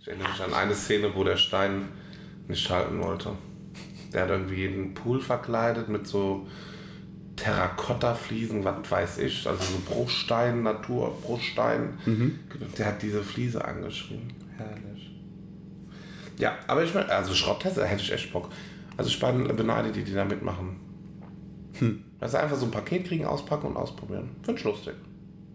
Ich 0.00 0.08
erinnere 0.08 0.28
mich 0.28 0.42
an 0.42 0.54
eine 0.54 0.74
Szene, 0.74 1.10
wo 1.14 1.24
der 1.24 1.36
Stein 1.36 1.88
nicht 2.48 2.68
halten 2.70 3.00
wollte. 3.00 3.30
Der 4.12 4.22
hat 4.22 4.30
irgendwie 4.30 4.56
jeden 4.56 4.94
Pool 4.94 5.20
verkleidet 5.20 5.88
mit 5.88 6.06
so 6.06 6.46
Terrakotta-Fliesen, 7.36 8.64
was 8.64 8.90
weiß 8.90 9.18
ich, 9.18 9.46
also 9.46 9.62
so 9.62 9.78
Bruchstein, 9.92 10.62
Naturbruchstein. 10.62 11.98
Der 12.78 12.86
hat 12.86 13.02
diese 13.02 13.22
Fliese 13.22 13.64
angeschrieben. 13.64 14.32
Herrlich. 14.56 15.10
Ja, 16.38 16.54
aber 16.66 16.84
ich 16.84 16.94
meine, 16.94 17.08
also 17.08 17.34
Schrotttester 17.34 17.84
hätte 17.86 18.02
ich 18.02 18.12
echt 18.12 18.32
Bock. 18.32 18.48
Also 18.96 19.10
ich 19.10 19.18
bin- 19.20 19.48
beneide 19.56 19.90
die, 19.92 20.04
die 20.04 20.12
da 20.12 20.24
mitmachen. 20.24 20.76
Also 22.20 22.36
einfach 22.36 22.56
so 22.56 22.66
ein 22.66 22.70
Paket 22.70 23.04
kriegen, 23.06 23.24
auspacken 23.24 23.66
und 23.66 23.76
ausprobieren. 23.76 24.30
Finde 24.42 24.60
ich 24.60 24.64
lustig. 24.64 24.94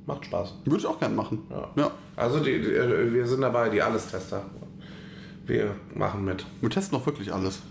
Macht 0.06 0.26
Spaß. 0.26 0.56
Würde 0.65 0.80
ich 0.80 0.86
auch 0.86 1.00
gern 1.00 1.15
machen. 1.15 1.44
Ja. 1.50 1.70
ja. 1.78 1.92
Also 2.15 2.39
die, 2.39 2.60
die, 2.62 2.68
äh, 2.74 3.13
wir 3.13 3.26
sind 3.26 3.42
dabei, 3.42 3.70
die 3.70 3.82
Alles-Tester. 3.82 4.44
Wir 5.46 5.76
machen 5.96 6.26
mit. 6.26 6.46
Wir 6.62 6.70
testen 6.70 6.98
doch 6.98 7.06
wirklich 7.06 7.32
alles. 7.34 7.62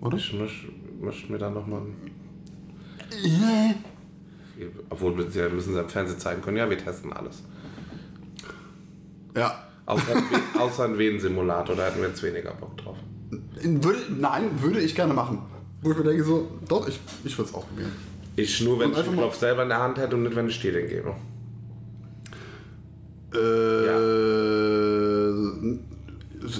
Oder? 0.00 0.16
Ich 0.18 0.32
möchte 1.00 1.04
möcht 1.04 1.30
mir 1.30 1.38
dann 1.38 1.54
nochmal. 1.54 1.82
Ja. 3.22 3.74
Obwohl 4.90 5.16
wir 5.18 5.30
sie- 5.30 5.48
müssen 5.54 5.72
sie 5.74 5.80
im 5.80 5.88
Fernsehen 5.88 6.18
zeigen 6.18 6.42
können. 6.42 6.56
Ja, 6.58 6.68
wir 6.68 6.78
testen 6.78 7.12
alles. 7.12 7.42
Ja. 9.36 9.66
Außer, 9.86 10.14
außer 10.58 10.84
ein 10.84 10.98
Venensimulator, 10.98 11.74
da 11.74 11.86
hätten 11.86 12.00
wir 12.00 12.08
jetzt 12.08 12.22
weniger 12.22 12.52
Bock 12.54 12.76
drauf. 12.76 12.96
Würde, 13.62 13.98
nein, 14.18 14.50
würde 14.62 14.80
ich 14.80 14.94
gerne 14.94 15.14
machen. 15.14 15.38
Wo 15.82 15.90
ich 15.92 15.96
mir 15.98 16.04
denke, 16.04 16.22
so, 16.22 16.48
doch, 16.68 16.86
ich, 16.88 17.00
ich 17.24 17.36
würde 17.36 17.48
es 17.48 17.54
auch 17.54 17.66
probieren. 17.66 17.90
Ich 18.36 18.60
nur, 18.60 18.78
wenn 18.78 18.92
Und 18.92 18.98
ich 18.98 19.04
den 19.04 19.14
Knopf 19.14 19.36
selber 19.36 19.62
in 19.64 19.68
der 19.70 19.80
Hand 19.80 19.98
hätte 19.98 20.14
und 20.16 20.22
nicht, 20.24 20.36
wenn 20.36 20.48
ich 20.48 20.60
dir 20.60 20.72
den 20.72 20.88
gebe. 20.88 21.14
Äh, 23.34 23.40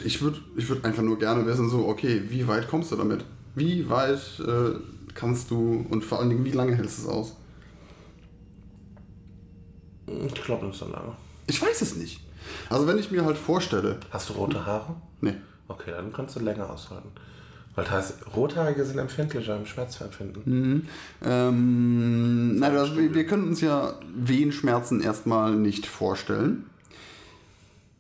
Ich 0.05 0.21
würde 0.23 0.39
ich 0.57 0.69
würd 0.69 0.85
einfach 0.85 1.03
nur 1.03 1.19
gerne 1.19 1.45
wissen, 1.47 1.69
so, 1.69 1.87
okay, 1.89 2.23
wie 2.29 2.47
weit 2.49 2.69
kommst 2.69 2.93
du 2.93 2.97
damit? 2.97 3.25
Wie 3.55 3.89
weit 3.89 4.19
äh, 4.41 4.79
kannst 5.15 5.51
du 5.51 5.85
und 5.91 6.05
vor 6.05 6.21
allen 6.21 6.31
Dingen, 6.31 6.45
wie 6.45 6.53
lange 6.53 6.75
hältst 6.77 6.99
du 6.99 7.03
es 7.03 7.09
aus? 7.09 7.37
Ich 10.27 10.43
glaube 10.43 10.67
nicht 10.67 10.79
so 10.79 10.87
lange. 10.87 11.13
Ich 11.47 11.61
weiß 11.61 11.83
es 11.83 11.97
nicht. 11.97 12.21
Also 12.69 12.87
wenn 12.87 12.99
ich 12.99 13.11
mir 13.11 13.25
halt 13.25 13.37
vorstelle, 13.37 13.99
Hast 14.11 14.29
du 14.31 14.35
rote 14.35 14.65
Haare? 14.67 14.97
nee, 15.21 15.35
Okay, 15.69 15.93
dann 15.93 16.13
kannst 16.13 16.35
du 16.37 16.41
länger 16.41 16.69
aushalten. 16.69 17.09
Weil 17.77 17.85
das 17.85 17.93
heißt, 17.95 18.37
Rothaarige 18.37 18.85
sind 18.85 18.99
empfindlicher 18.99 19.57
im 19.57 19.65
Schmerzempfinden. 19.65 20.43
Mhm. 20.45 20.83
ähm, 21.25 22.57
nein, 22.59 22.77
also 22.77 22.97
wir, 22.97 23.15
wir 23.15 23.25
können 23.27 23.45
uns 23.49 23.61
ja 23.61 23.95
Wehenschmerzen 24.17 25.01
erstmal 25.01 25.55
nicht 25.55 25.87
vorstellen. 25.87 26.67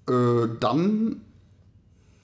Äh, 0.08 0.48
dann 0.58 1.20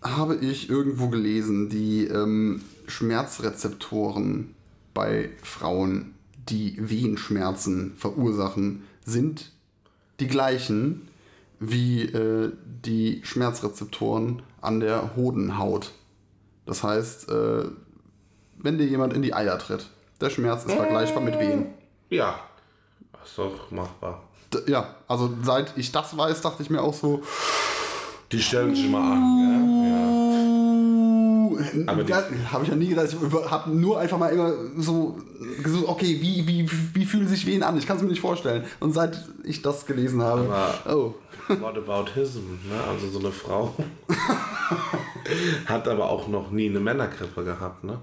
habe 0.03 0.35
ich 0.37 0.69
irgendwo 0.69 1.09
gelesen, 1.09 1.69
die 1.69 2.07
ähm, 2.09 2.63
Schmerzrezeptoren 2.89 4.55
bei 4.95 5.31
Frauen, 5.43 6.15
die 6.49 6.77
Wehenschmerzen 6.79 7.95
verursachen, 7.97 8.85
sind 9.05 9.53
die 10.21 10.27
gleichen 10.29 11.09
wie 11.59 12.03
äh, 12.03 12.53
die 12.85 13.21
Schmerzrezeptoren 13.25 14.43
an 14.61 14.81
der 14.81 15.17
Hodenhaut. 15.17 15.93
Das 16.67 16.83
heißt, 16.83 17.29
äh, 17.31 17.65
wenn 18.59 18.79
dir 18.79 18.87
jemand 18.87 19.13
in 19.15 19.23
die 19.23 19.33
Eier 19.35 19.59
tritt, 19.59 19.89
der 20.21 20.31
Schmerz 20.31 20.65
ist 20.65 20.75
vergleichbar 20.75 21.23
mit 21.23 21.39
Wehen. 21.39 21.67
Ja, 22.11 22.41
das 23.13 23.29
ist 23.31 23.39
doch 23.39 23.71
machbar. 23.71 24.23
D 24.53 24.71
ja, 24.71 24.97
also 25.09 25.33
seit 25.43 25.77
ich 25.77 25.93
das 25.93 26.17
weiß, 26.17 26.41
dachte 26.43 26.63
ich 26.63 26.71
mir 26.71 26.83
auch 26.83 26.95
so, 26.95 27.23
Die 28.33 28.41
stellen 28.41 28.75
sich 28.75 28.89
mal 28.89 29.13
an, 29.13 29.37
die- 29.39 29.76
habe 31.87 32.63
ich 32.63 32.69
ja 32.69 32.77
nie 32.77 32.89
gedacht. 32.89 33.09
Ich 33.11 33.51
habe 33.51 33.71
nur 33.71 33.99
einfach 33.99 34.19
mal 34.19 34.29
immer 34.29 34.53
so 34.77 35.19
gesucht, 35.63 35.89
okay, 35.89 36.19
wie, 36.21 36.47
wie, 36.47 36.71
wie 36.95 37.05
fühlen 37.05 37.29
sich 37.29 37.47
wen 37.47 37.63
an? 37.63 37.77
Ich 37.77 37.87
kann 37.87 37.97
es 37.97 38.03
mir 38.03 38.09
nicht 38.09 38.21
vorstellen. 38.21 38.65
Und 38.81 38.93
seit 38.93 39.25
ich 39.45 39.63
das 39.63 39.87
gelesen 39.87 40.23
habe, 40.23 40.43
oh, 40.89 41.15
ja. 41.49 41.61
What 41.61 41.77
about 41.77 42.11
hism? 42.15 42.41
Ne? 42.69 42.81
Also 42.89 43.09
so 43.09 43.21
eine 43.21 43.31
Frau 43.31 43.75
hat 45.67 45.87
aber 45.87 46.11
auch 46.11 46.29
noch 46.29 46.51
nie 46.51 46.69
eine 46.69 46.81
Männergrippe 46.81 47.45
gehabt, 47.45 47.85
ne? 47.85 47.99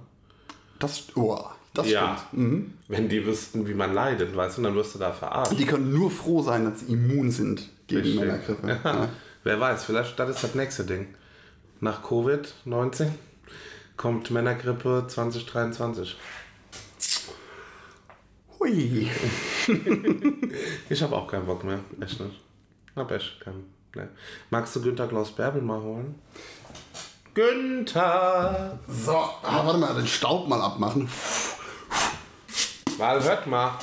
das, 0.83 1.03
oh, 1.15 1.39
das 1.73 1.89
ja. 1.89 2.17
stimmt. 2.27 2.51
Mhm. 2.51 2.73
Wenn 2.87 3.09
die 3.09 3.25
wüssten, 3.25 3.67
wie 3.67 3.73
man 3.73 3.93
leidet, 3.93 4.35
weißt 4.35 4.57
du, 4.57 4.61
dann 4.63 4.75
wirst 4.75 4.95
du 4.95 4.99
da 4.99 5.11
verarscht. 5.11 5.57
Die 5.57 5.65
können 5.65 5.91
nur 5.91 6.11
froh 6.11 6.41
sein, 6.41 6.65
dass 6.65 6.81
sie 6.81 6.93
immun 6.93 7.31
sind 7.31 7.69
gegen 7.87 8.01
Richtig. 8.01 8.19
Männergrippe. 8.19 8.67
Ja. 8.67 8.79
Ja. 8.83 9.09
Wer 9.45 9.59
weiß, 9.59 9.83
vielleicht 9.83 10.17
das 10.17 10.29
ist 10.29 10.43
das 10.43 10.55
nächste 10.55 10.85
Ding. 10.85 11.07
Nach 11.81 12.01
Covid-19 12.01 13.07
kommt 13.97 14.31
Männergrippe 14.31 15.05
2023. 15.07 16.17
Hui. 18.59 19.09
Ich 20.89 21.01
habe 21.01 21.15
auch 21.15 21.27
keinen 21.27 21.45
Bock 21.45 21.63
mehr. 21.63 21.79
Echt 21.99 22.19
nicht. 22.19 22.39
Hab 22.95 23.09
echt 23.11 23.39
keinen. 23.39 23.73
Nee. 23.95 24.03
Magst 24.49 24.75
du 24.75 24.81
Günther 24.81 25.07
Klaus 25.07 25.31
Bärbel 25.31 25.61
mal 25.61 25.81
holen? 25.81 26.15
Günther! 27.33 28.77
So, 28.87 29.15
ah, 29.15 29.65
warte 29.65 29.79
mal, 29.79 29.95
den 29.95 30.05
Staub 30.05 30.47
mal 30.47 30.61
abmachen. 30.61 31.09
Mal, 32.99 33.23
hört 33.23 33.47
mal. 33.47 33.79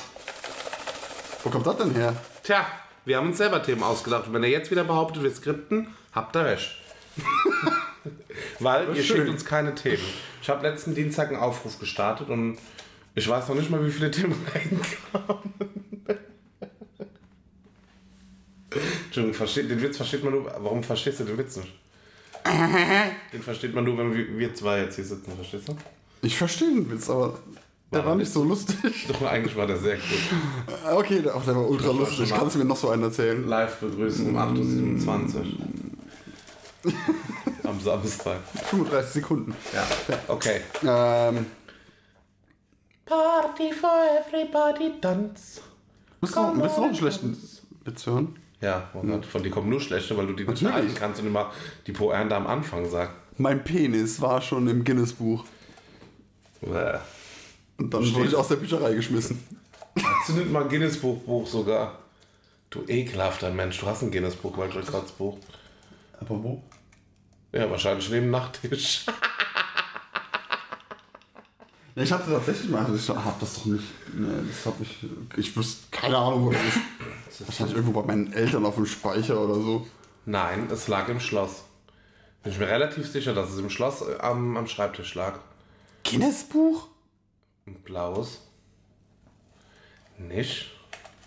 Wo 1.43 1.49
kommt 1.49 1.67
das 1.67 1.77
denn 1.77 1.93
her? 1.93 2.15
Tja, 2.43 2.65
wir 3.03 3.17
haben 3.17 3.27
uns 3.27 3.37
selber 3.37 3.61
Themen 3.61 3.83
ausgedacht. 3.83 4.27
Und 4.27 4.33
wenn 4.33 4.43
ihr 4.43 4.49
jetzt 4.49 4.71
wieder 4.71 4.83
behauptet, 4.83 5.23
wir 5.23 5.31
skripten, 5.31 5.87
habt 6.13 6.35
ihr 6.35 6.45
recht. 6.45 6.71
Weil 8.59 8.95
ihr 8.95 9.03
schön. 9.03 9.17
schickt 9.17 9.29
uns 9.29 9.45
keine 9.45 9.75
Themen. 9.75 10.03
Ich 10.41 10.49
habe 10.49 10.67
letzten 10.67 10.95
Dienstag 10.95 11.29
einen 11.29 11.37
Aufruf 11.37 11.79
gestartet 11.79 12.29
und 12.29 12.57
ich 13.15 13.27
weiß 13.27 13.49
noch 13.49 13.55
nicht 13.55 13.69
mal, 13.69 13.85
wie 13.85 13.91
viele 13.91 14.11
Themen 14.11 14.33
reinkamen. 14.53 15.53
Entschuldigung, 19.05 19.35
versteht, 19.35 19.69
den 19.69 19.81
Witz 19.81 19.97
versteht 19.97 20.23
man 20.23 20.33
nur. 20.33 20.45
Warum 20.45 20.81
verstehst 20.81 21.19
du 21.19 21.25
den 21.25 21.37
Witz 21.37 21.57
nicht? 21.57 21.73
Den 23.33 23.43
versteht 23.43 23.75
man 23.75 23.83
nur, 23.83 23.95
wenn 23.99 24.37
wir, 24.39 24.53
zwei 24.55 24.79
jetzt 24.79 24.95
hier 24.95 25.05
sitzen, 25.05 25.31
verstehst 25.35 25.67
du? 25.67 25.75
Ich 26.23 26.35
verstehe 26.35 26.69
den 26.69 26.89
Witz, 26.89 27.07
aber 27.07 27.37
der 27.91 28.03
war 28.03 28.15
nicht 28.15 28.31
so 28.31 28.43
lustig. 28.43 29.05
Doch, 29.07 29.21
eigentlich 29.21 29.55
war 29.55 29.67
der 29.67 29.77
sehr 29.77 29.97
gut. 29.97 30.03
Okay, 30.91 31.21
der, 31.21 31.35
auch 31.35 31.45
der 31.45 31.55
war 31.55 31.69
ultra 31.69 31.89
war 31.89 31.95
lustig. 31.95 32.31
Kannst 32.31 32.55
du 32.55 32.59
mir 32.59 32.65
noch 32.65 32.77
so 32.77 32.89
einen 32.89 33.03
erzählen? 33.03 33.47
Live 33.47 33.75
begrüßen 33.75 34.29
um 34.29 34.37
8.27 34.37 35.35
Uhr. 36.85 36.93
Am 37.71 37.79
Samstag. 37.79 38.39
35 38.69 39.11
Sekunden. 39.13 39.55
Ja, 39.73 39.87
okay. 40.27 40.59
Ähm, 40.83 41.45
Party 43.05 43.71
for 43.71 43.89
everybody 44.19 44.91
du, 46.35 46.61
willst 46.61 46.77
du 46.77 46.81
noch 46.81 46.87
einen 46.87 46.95
schlechten 46.95 47.37
Witz 47.85 48.05
hören? 48.05 48.35
Ja, 48.59 48.89
Gott, 48.93 49.25
von 49.25 49.41
dir 49.41 49.49
kommen 49.51 49.69
nur 49.69 49.79
schlechte, 49.79 50.15
weil 50.17 50.27
du 50.27 50.33
die 50.33 50.43
nicht 50.43 50.63
halten 50.65 50.93
kannst 50.93 51.21
und 51.21 51.27
immer 51.27 51.51
die 51.87 51.93
Pointe 51.93 52.35
am 52.35 52.45
Anfang 52.45 52.87
sagst. 52.89 53.15
Mein 53.37 53.63
Penis 53.63 54.19
war 54.21 54.41
schon 54.41 54.67
im 54.67 54.83
Guinness-Buch. 54.83 55.45
Bäh. 56.61 56.99
Und 57.77 57.91
dann 57.93 58.03
Steht- 58.03 58.15
wurde 58.17 58.27
ich 58.27 58.35
aus 58.35 58.49
der 58.49 58.57
Bücherei 58.57 58.93
geschmissen. 58.93 59.41
Nicht 59.95 60.51
mal 60.51 60.63
ein 60.63 60.69
Guinness-Buch 60.69 61.21
Buch 61.23 61.47
sogar? 61.47 61.97
Du 62.69 62.83
ekelhafter 62.87 63.49
Mensch, 63.49 63.79
du 63.79 63.87
hast 63.87 64.03
ein 64.03 64.11
Guinness-Buch, 64.11 64.55
World 64.57 64.75
Records 64.75 65.11
Buch. 65.13 65.37
Aber 66.19 66.43
wo? 66.43 66.61
Ja, 67.51 67.69
wahrscheinlich 67.69 68.09
neben 68.09 68.27
dem 68.27 68.31
Nachttisch. 68.31 69.05
Ja, 71.93 72.03
ich 72.03 72.11
hatte 72.13 72.31
tatsächlich 72.31 72.69
mal, 72.69 72.85
also 72.85 72.95
ich 72.95 73.09
hab 73.09 73.37
das 73.41 73.55
doch 73.55 73.65
nicht. 73.65 73.83
Nee, 74.13 74.47
das 74.47 74.65
hab 74.65 74.79
ich. 74.79 75.05
Ich 75.35 75.55
wüsste 75.57 75.87
keine 75.91 76.17
Ahnung, 76.17 76.45
wo 76.45 76.51
das 76.51 76.61
ist. 76.61 77.47
Wahrscheinlich 77.47 77.75
irgendwo 77.75 78.01
bei 78.01 78.07
meinen 78.07 78.31
Eltern 78.31 78.65
auf 78.65 78.75
dem 78.75 78.85
Speicher 78.85 79.41
oder 79.41 79.55
so. 79.55 79.85
Nein, 80.25 80.69
es 80.71 80.87
lag 80.87 81.09
im 81.09 81.19
Schloss. 81.19 81.63
Bin 82.43 82.53
ich 82.53 82.59
mir 82.59 82.67
relativ 82.67 83.11
sicher, 83.11 83.33
dass 83.33 83.49
es 83.49 83.59
im 83.59 83.69
Schloss 83.69 84.01
äh, 84.01 84.19
am, 84.19 84.55
am 84.55 84.67
Schreibtisch 84.67 85.15
lag. 85.15 85.39
Guinness-Buch? 86.03 86.87
Ein 87.67 87.75
blaues. 87.83 88.39
Nicht? 90.17 90.71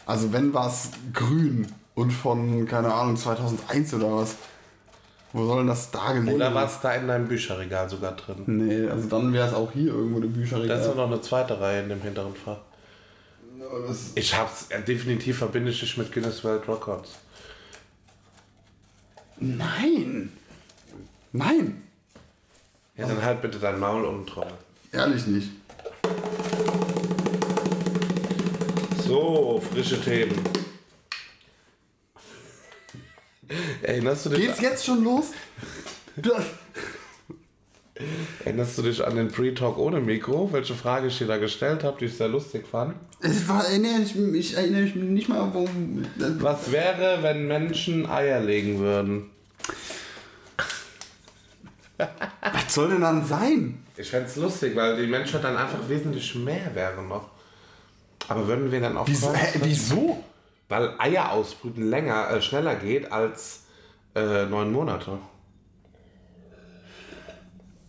Also 0.06 0.32
wenn 0.32 0.54
war 0.54 0.68
es 0.68 0.90
grün 1.12 1.70
und 1.94 2.10
von, 2.10 2.66
keine 2.66 2.92
Ahnung, 2.92 3.16
2001 3.16 3.94
oder 3.94 4.16
was. 4.16 4.36
Wo 5.34 5.44
soll 5.46 5.58
denn 5.58 5.66
das 5.66 5.90
da 5.90 6.12
gelegen 6.12 6.36
Oder 6.36 6.54
war 6.54 6.64
es 6.66 6.78
da 6.80 6.94
in 6.94 7.08
deinem 7.08 7.26
Bücherregal 7.26 7.90
sogar 7.90 8.12
drin? 8.12 8.44
Nee, 8.46 8.88
also 8.88 9.08
dann 9.08 9.32
wäre 9.32 9.48
es 9.48 9.52
auch 9.52 9.72
hier 9.72 9.88
irgendwo 9.92 10.20
Da 10.20 10.28
Bücherregal. 10.28 10.78
ist 10.78 10.86
doch 10.86 10.94
noch 10.94 11.08
eine 11.08 11.20
zweite 11.20 11.60
Reihe 11.60 11.82
in 11.82 11.88
dem 11.88 12.00
hinteren 12.00 12.34
Fach. 12.36 12.58
Das- 13.88 14.12
Ich 14.14 14.32
hab's, 14.38 14.66
äh, 14.68 14.80
definitiv 14.80 15.38
verbinde 15.38 15.72
ich 15.72 15.80
dich 15.80 15.96
mit 15.98 16.12
Guinness 16.12 16.44
World 16.44 16.68
Records. 16.68 17.10
Nein! 19.40 20.32
Nein! 21.32 21.82
Ja, 22.96 23.08
dann 23.08 23.20
halt 23.20 23.42
bitte 23.42 23.58
dein 23.58 23.80
Maul 23.80 24.04
und 24.04 24.28
Trommel. 24.28 24.52
Ehrlich 24.92 25.26
nicht. 25.26 25.50
So, 29.04 29.60
frische 29.72 30.00
Themen. 30.00 30.32
Erinnerst 33.82 34.26
du 34.26 34.30
dich, 34.30 34.46
Geht's 34.46 34.60
jetzt 34.60 34.84
schon 34.84 35.04
los? 35.04 35.26
Das- 36.16 36.44
erinnerst 38.44 38.76
du 38.78 38.82
dich 38.82 39.04
an 39.04 39.16
den 39.16 39.28
Pre-Talk 39.28 39.78
ohne 39.78 40.00
Mikro? 40.00 40.48
Welche 40.52 40.74
Frage 40.74 41.08
ich 41.08 41.18
dir 41.18 41.26
da 41.26 41.36
gestellt 41.38 41.82
habe, 41.84 41.96
die 41.98 42.06
ich 42.06 42.16
sehr 42.16 42.28
lustig 42.28 42.66
fand? 42.70 42.94
Ich, 43.22 43.48
war, 43.48 43.64
erinnere 43.66 44.00
ich, 44.02 44.16
ich 44.16 44.56
erinnere 44.56 44.82
mich 44.82 44.94
nicht 44.96 45.28
mal, 45.28 45.38
warum. 45.52 46.04
Was 46.16 46.70
wäre, 46.72 47.18
wenn 47.22 47.46
Menschen 47.46 48.08
Eier 48.08 48.40
legen 48.40 48.78
würden? 48.80 49.30
Was 51.96 52.74
soll 52.74 52.90
denn 52.90 53.00
dann 53.02 53.24
sein? 53.24 53.80
Ich 53.96 54.10
fände 54.10 54.26
es 54.28 54.36
lustig, 54.36 54.74
weil 54.74 54.96
die 55.00 55.06
Menschheit 55.06 55.44
dann 55.44 55.56
einfach 55.56 55.88
wesentlich 55.88 56.34
mehr 56.34 56.74
wäre 56.74 57.02
noch. 57.02 57.30
Aber 58.28 58.46
würden 58.48 58.70
wir 58.72 58.80
dann 58.80 58.96
auch... 58.96 59.06
Wieso? 59.06 59.32
Hä, 59.34 59.60
wieso? 59.62 60.22
Weil 60.68 60.94
Eier 60.98 61.30
ausbrüten 61.32 61.88
länger, 61.88 62.30
äh, 62.30 62.40
schneller 62.42 62.74
geht 62.76 63.10
als 63.12 63.64
äh, 64.14 64.46
neun 64.46 64.72
Monate. 64.72 65.18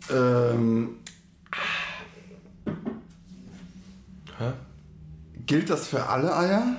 Ähm, 0.10 0.98
Hä? 4.38 4.52
Gilt 5.46 5.70
das 5.70 5.88
für 5.88 6.06
alle 6.08 6.36
Eier? 6.36 6.76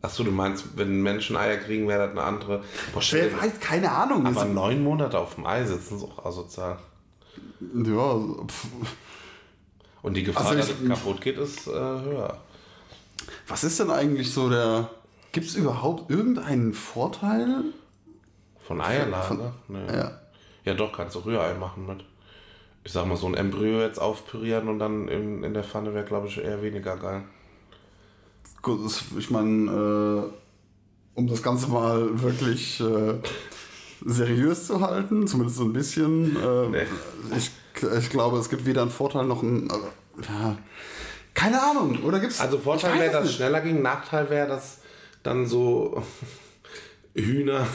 Achso, 0.00 0.22
du 0.24 0.30
meinst, 0.30 0.76
wenn 0.76 1.02
Menschen 1.02 1.36
Eier 1.36 1.56
kriegen, 1.56 1.88
wäre 1.88 2.04
das 2.06 2.10
eine 2.12 2.22
andere. 2.22 2.64
Boah, 2.94 3.02
Wer 3.10 3.36
weiß, 3.40 3.60
keine 3.60 3.90
Ahnung. 3.90 4.24
aber 4.26 4.46
Ist- 4.46 4.52
neun 4.54 4.82
Monate 4.82 5.18
auf 5.18 5.34
dem 5.34 5.44
Ei 5.46 5.64
sitzen 5.64 5.96
ist 5.96 6.04
auch 6.04 6.24
asozial. 6.24 6.78
ja, 7.60 8.16
pf, 8.46 8.66
Und 10.02 10.14
die 10.14 10.22
Gefahr, 10.22 10.46
Also 10.46 10.58
dass 10.58 10.70
es 10.70 10.88
kaputt 10.88 11.20
geht, 11.20 11.36
ist 11.36 11.66
äh, 11.66 11.70
höher. 11.72 12.38
Was 13.48 13.64
ist 13.64 13.80
denn 13.80 13.90
eigentlich 13.90 14.32
so 14.32 14.48
der. 14.50 14.90
Gibt 15.32 15.46
es 15.46 15.54
überhaupt 15.56 16.10
irgendeinen 16.10 16.72
Vorteil? 16.72 17.64
Von 18.66 18.80
Eierlage? 18.80 19.26
Von- 19.26 19.52
nee. 19.68 19.86
Ja. 19.86 20.20
Ja, 20.64 20.74
doch, 20.74 20.92
kannst 20.92 21.14
du 21.16 21.20
Rührei 21.20 21.54
machen 21.54 21.86
mit. 21.86 22.04
Ich 22.84 22.92
sag 22.92 23.06
mal, 23.06 23.16
so 23.16 23.26
ein 23.26 23.34
Embryo 23.34 23.80
jetzt 23.80 23.98
aufpürieren 24.00 24.68
und 24.68 24.78
dann 24.78 25.08
in, 25.08 25.42
in 25.44 25.52
der 25.54 25.64
Pfanne 25.64 25.92
wäre, 25.94 26.04
glaube 26.04 26.26
ich, 26.28 26.38
eher 26.38 26.62
weniger 26.62 26.96
geil. 26.96 27.24
Gut, 28.62 28.80
ich 29.18 29.30
meine, 29.30 29.70
äh, 29.70 30.30
um 31.14 31.26
das 31.26 31.42
Ganze 31.42 31.68
mal 31.68 32.22
wirklich 32.22 32.80
äh, 32.80 33.14
seriös 34.04 34.66
zu 34.66 34.80
halten, 34.80 35.26
zumindest 35.26 35.58
so 35.58 35.64
ein 35.64 35.72
bisschen, 35.72 36.36
äh, 36.36 36.68
Nee. 36.68 37.36
ich, 37.36 37.50
ich 37.98 38.10
glaube, 38.10 38.38
es 38.38 38.48
gibt 38.48 38.64
weder 38.66 38.82
einen 38.82 38.90
Vorteil 38.90 39.24
noch 39.26 39.42
einen. 39.42 39.70
Also, 39.70 39.86
ja, 40.28 40.56
keine 41.38 41.62
Ahnung, 41.62 42.02
oder 42.04 42.18
gibt's. 42.20 42.40
Also 42.40 42.58
Vorteil 42.58 42.98
wäre, 42.98 43.12
dass 43.12 43.26
es 43.26 43.34
schneller 43.34 43.60
ging. 43.60 43.80
Nachteil 43.82 44.28
wäre, 44.30 44.48
dass 44.48 44.78
dann 45.22 45.46
so 45.46 46.02
Hühner 47.14 47.66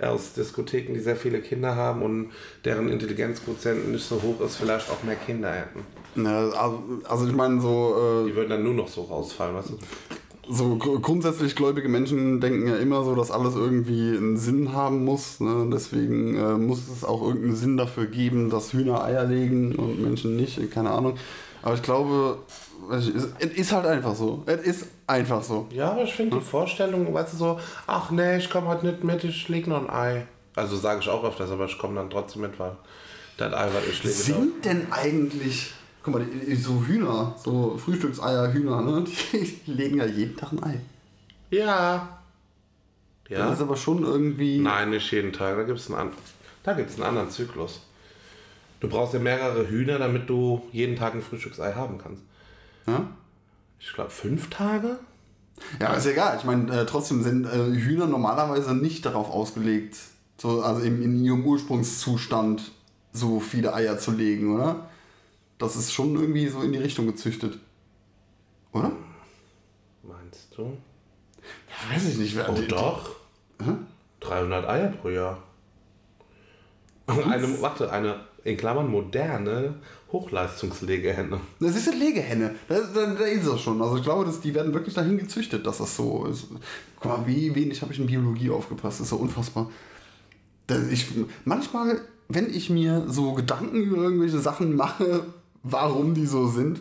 aus 0.00 0.32
Diskotheken, 0.32 0.94
die 0.94 1.00
sehr 1.00 1.16
viele 1.16 1.40
Kinder 1.40 1.76
haben 1.76 2.02
und 2.02 2.30
deren 2.64 2.88
Intelligenzquotienten 2.88 3.92
nicht 3.92 4.04
so 4.06 4.22
hoch 4.22 4.40
ist, 4.40 4.56
vielleicht 4.56 4.88
auch 4.90 5.02
mehr 5.02 5.16
Kinder 5.16 5.52
hätten. 5.52 5.80
Ja, 6.16 6.48
also, 6.50 6.82
also 7.08 7.26
ich 7.26 7.34
meine, 7.34 7.60
so, 7.60 8.24
Die 8.26 8.34
würden 8.34 8.48
dann 8.50 8.64
nur 8.64 8.74
noch 8.74 8.88
so 8.88 9.02
rausfallen, 9.02 9.54
weißt 9.56 9.70
du? 9.70 9.74
äh, 9.74 9.78
so 10.52 10.76
gr- 10.76 10.98
grundsätzlich 11.00 11.54
gläubige 11.54 11.88
Menschen 11.88 12.40
denken 12.40 12.66
ja 12.66 12.76
immer 12.76 13.04
so, 13.04 13.14
dass 13.14 13.30
alles 13.30 13.54
irgendwie 13.54 14.16
einen 14.16 14.36
Sinn 14.36 14.72
haben 14.72 15.04
muss. 15.04 15.38
Ne? 15.38 15.68
Deswegen 15.72 16.34
äh, 16.36 16.54
muss 16.54 16.88
es 16.88 17.04
auch 17.04 17.22
irgendeinen 17.22 17.54
Sinn 17.56 17.76
dafür 17.76 18.06
geben, 18.06 18.50
dass 18.50 18.72
Hühner 18.72 19.04
Eier 19.04 19.24
legen 19.24 19.74
und 19.76 20.00
Menschen 20.02 20.34
nicht. 20.36 20.70
Keine 20.72 20.90
Ahnung. 20.90 21.16
Aber 21.62 21.74
ich 21.74 21.82
glaube, 21.82 22.38
es 22.92 23.08
ist 23.08 23.72
halt 23.72 23.86
einfach 23.86 24.14
so. 24.14 24.42
Es 24.46 24.60
ist 24.62 24.86
einfach 25.06 25.42
so. 25.42 25.66
Ja, 25.70 25.92
aber 25.92 26.04
ich 26.04 26.14
finde 26.14 26.38
die 26.38 26.42
Vorstellung, 26.44 27.12
weißt 27.12 27.34
du, 27.34 27.36
so, 27.36 27.60
ach 27.86 28.10
nee, 28.10 28.38
ich 28.38 28.48
komme 28.50 28.68
heute 28.68 28.86
nicht 28.86 29.04
mit, 29.04 29.22
ich 29.24 29.48
leg 29.48 29.66
noch 29.66 29.82
ein 29.82 29.90
Ei. 29.90 30.26
Also 30.56 30.76
sage 30.76 31.00
ich 31.00 31.08
auch 31.08 31.22
öfters, 31.24 31.50
aber 31.50 31.66
ich 31.66 31.78
komme 31.78 31.94
dann 31.96 32.10
trotzdem 32.10 32.42
mit, 32.42 32.58
weil 32.58 32.76
das 33.36 33.52
Ei, 33.52 33.68
was 33.72 33.86
ich 33.88 34.02
lege, 34.02 34.14
Sind 34.14 34.64
denn 34.64 34.86
eigentlich, 34.90 35.72
guck 36.02 36.14
mal, 36.14 36.26
so 36.56 36.82
Hühner, 36.86 37.34
so 37.42 37.76
Frühstückseier, 37.78 38.52
Hühner, 38.52 38.80
ne? 38.82 39.04
die 39.32 39.70
legen 39.70 39.98
ja 39.98 40.06
jeden 40.06 40.36
Tag 40.36 40.52
ein 40.52 40.62
Ei. 40.64 40.80
Ja. 41.50 42.20
Das 43.28 43.38
Ja? 43.38 43.52
ist 43.52 43.60
aber 43.60 43.76
schon 43.76 44.02
irgendwie. 44.02 44.58
Nein, 44.58 44.90
nicht 44.90 45.10
jeden 45.12 45.32
Tag. 45.32 45.56
Da 45.56 45.62
gibt 45.62 45.78
es 45.78 45.86
einen, 45.88 45.98
an 46.00 46.12
da 46.64 46.72
gibt's 46.74 46.94
einen 46.96 47.04
anderen 47.04 47.30
Zyklus. 47.30 47.80
Du 48.80 48.88
brauchst 48.88 49.12
ja 49.14 49.20
mehrere 49.20 49.68
Hühner, 49.68 49.98
damit 49.98 50.28
du 50.30 50.62
jeden 50.72 50.96
Tag 50.96 51.14
ein 51.14 51.22
Frühstücksei 51.22 51.74
haben 51.74 51.98
kannst. 51.98 52.22
Ja? 52.86 53.08
Ich 53.78 53.92
glaube, 53.92 54.10
fünf 54.10 54.48
Tage? 54.50 54.98
Ja, 55.78 55.92
ist 55.94 56.06
egal. 56.06 56.36
Ich 56.38 56.44
meine, 56.44 56.72
äh, 56.80 56.86
trotzdem 56.86 57.22
sind 57.22 57.44
äh, 57.44 57.72
Hühner 57.74 58.06
normalerweise 58.06 58.74
nicht 58.74 59.04
darauf 59.04 59.30
ausgelegt, 59.30 59.96
so, 60.38 60.62
also 60.62 60.80
im, 60.82 61.02
in 61.02 61.22
ihrem 61.22 61.44
Ursprungszustand 61.44 62.72
so 63.12 63.40
viele 63.40 63.74
Eier 63.74 63.98
zu 63.98 64.12
legen, 64.12 64.54
oder? 64.54 64.88
Das 65.58 65.76
ist 65.76 65.92
schon 65.92 66.14
irgendwie 66.14 66.48
so 66.48 66.62
in 66.62 66.72
die 66.72 66.78
Richtung 66.78 67.06
gezüchtet. 67.06 67.58
Oder? 68.72 68.92
Meinst 70.02 70.48
du? 70.56 70.62
Ja, 71.42 71.94
weiß 71.94 72.06
ich 72.08 72.16
nicht. 72.16 72.36
Wer, 72.36 72.48
Oh, 72.48 72.54
die- 72.54 72.66
doch. 72.68 73.10
300 74.20 74.66
Eier 74.66 74.88
pro 74.88 75.10
Jahr. 75.10 75.42
Eine, 77.06 77.60
warte, 77.60 77.90
eine 77.92 78.20
in 78.44 78.56
Klammern 78.56 78.90
moderne 78.90 79.74
Hochleistungslegehenne. 80.12 81.40
Das 81.60 81.76
ist 81.76 81.88
eine 81.88 81.98
Legehenne. 82.04 82.54
Da, 82.68 82.80
da, 82.94 83.14
da 83.14 83.24
ist 83.24 83.46
es 83.46 83.60
schon. 83.60 83.80
Also 83.82 83.96
ich 83.96 84.02
glaube, 84.02 84.24
dass 84.24 84.40
die 84.40 84.54
werden 84.54 84.72
wirklich 84.74 84.94
dahin 84.94 85.18
gezüchtet, 85.18 85.66
dass 85.66 85.78
das 85.78 85.94
so 85.96 86.26
ist. 86.26 86.46
Guck 86.98 87.04
mal, 87.18 87.26
wie 87.26 87.54
wenig 87.54 87.80
habe 87.82 87.92
ich 87.92 87.98
in 88.00 88.06
Biologie 88.06 88.50
aufgepasst. 88.50 89.00
Das 89.00 89.04
ist 89.06 89.10
so 89.10 89.16
unfassbar. 89.16 89.70
Das, 90.66 90.88
ich, 90.90 91.06
manchmal, 91.44 92.00
wenn 92.28 92.48
ich 92.52 92.70
mir 92.70 93.04
so 93.08 93.32
Gedanken 93.34 93.82
über 93.82 93.98
irgendwelche 94.02 94.38
Sachen 94.38 94.74
mache, 94.76 95.24
warum 95.62 96.14
die 96.14 96.26
so 96.26 96.46
sind 96.48 96.80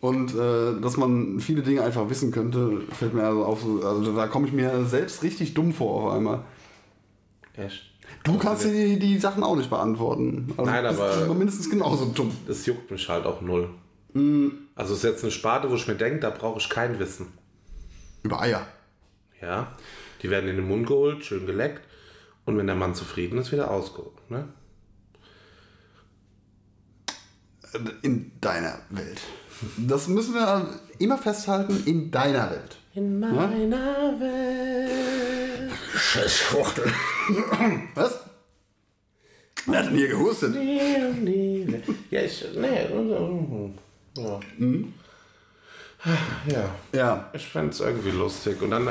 und 0.00 0.34
äh, 0.34 0.80
dass 0.80 0.96
man 0.96 1.40
viele 1.40 1.62
Dinge 1.62 1.82
einfach 1.82 2.08
wissen 2.10 2.30
könnte, 2.30 2.80
fällt 2.92 3.14
mir 3.14 3.24
also 3.24 3.44
auf. 3.44 3.62
so- 3.62 3.82
Also 3.86 4.14
da 4.16 4.26
komme 4.28 4.46
ich 4.46 4.52
mir 4.52 4.84
selbst 4.86 5.22
richtig 5.22 5.54
dumm 5.54 5.72
vor 5.72 6.04
auf 6.08 6.12
einmal. 6.14 6.44
Echt? 7.56 7.93
Du 8.24 8.38
kannst 8.38 8.64
die, 8.64 8.98
die 8.98 9.18
Sachen 9.18 9.42
auch 9.44 9.54
nicht 9.54 9.70
beantworten. 9.70 10.52
Also 10.56 10.70
Nein, 10.70 10.86
aber- 10.86 11.26
du 11.26 11.34
mindestens 11.34 11.70
genauso 11.70 12.06
dumm. 12.06 12.34
Das 12.46 12.64
juckt 12.66 12.90
mich 12.90 13.08
halt 13.08 13.26
auch 13.26 13.40
null. 13.42 13.68
Mm. 14.14 14.48
Also 14.74 14.94
es 14.94 15.04
ist 15.04 15.10
jetzt 15.10 15.22
eine 15.22 15.30
Sparte, 15.30 15.70
wo 15.70 15.74
ich 15.74 15.86
mir 15.86 15.94
denke, 15.94 16.20
da 16.20 16.30
brauche 16.30 16.58
ich 16.58 16.68
kein 16.68 16.98
Wissen. 16.98 17.26
Über 18.22 18.40
Eier. 18.40 18.66
Ja, 19.40 19.72
die 20.22 20.30
werden 20.30 20.48
in 20.48 20.56
den 20.56 20.66
Mund 20.66 20.86
geholt, 20.86 21.24
schön 21.24 21.46
geleckt. 21.46 21.82
Und 22.46 22.56
wenn 22.56 22.66
der 22.66 22.76
Mann 22.76 22.94
zufrieden 22.94 23.38
ist, 23.38 23.52
wieder 23.52 23.70
ausgeholt. 23.70 24.30
Ne? 24.30 24.48
In 28.02 28.32
deiner 28.40 28.78
Welt. 28.90 29.20
Das 29.76 30.08
müssen 30.08 30.34
wir 30.34 30.66
immer 30.98 31.18
festhalten, 31.18 31.82
in 31.84 32.10
deiner 32.10 32.50
Welt. 32.50 32.78
In 32.96 33.18
meiner 33.18 34.20
Welt. 34.20 35.72
Scheiß 35.96 36.38
Schwuchtel. 36.38 36.92
Was? 37.96 38.20
Wer 39.66 39.78
hat 39.80 39.86
denn 39.86 39.96
hier 39.96 40.08
gehustet? 40.08 40.54
Ja, 40.54 42.20
ich. 42.20 42.44
Nee. 42.54 42.86
Ja. 44.16 44.40
Ja. 46.46 46.70
Ja. 46.92 47.30
Ich 47.32 47.46
fände 47.46 47.70
es 47.70 47.80
irgendwie 47.80 48.10
lustig. 48.10 48.60
Und 48.60 48.70
dann 48.70 48.88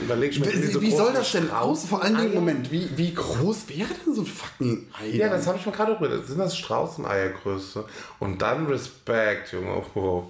überlege 0.00 0.32
ich 0.32 0.40
mir 0.40 0.46
Wie, 0.46 0.80
wie 0.80 0.90
soll 0.90 1.12
das 1.12 1.32
denn 1.32 1.50
aus? 1.50 1.86
Vor 1.86 2.02
allen 2.02 2.16
Dingen. 2.16 2.34
Moment, 2.34 2.70
wie, 2.70 2.88
wie 2.96 3.12
groß 3.12 3.68
wäre 3.68 3.90
denn 4.04 4.14
so 4.14 4.22
ein 4.22 4.26
fucking 4.26 4.86
Ei? 5.00 5.16
Ja, 5.16 5.28
das 5.28 5.46
habe 5.46 5.58
ich 5.58 5.66
mir 5.66 5.72
gerade 5.72 5.92
auch 5.94 6.00
gedacht. 6.00 6.26
Sind 6.26 6.38
das 6.38 6.56
Straußeneiergröße? 6.56 7.84
Und 8.18 8.40
dann 8.40 8.66
Respekt, 8.66 9.52
Junge. 9.52 9.82
Oh. 9.94 10.24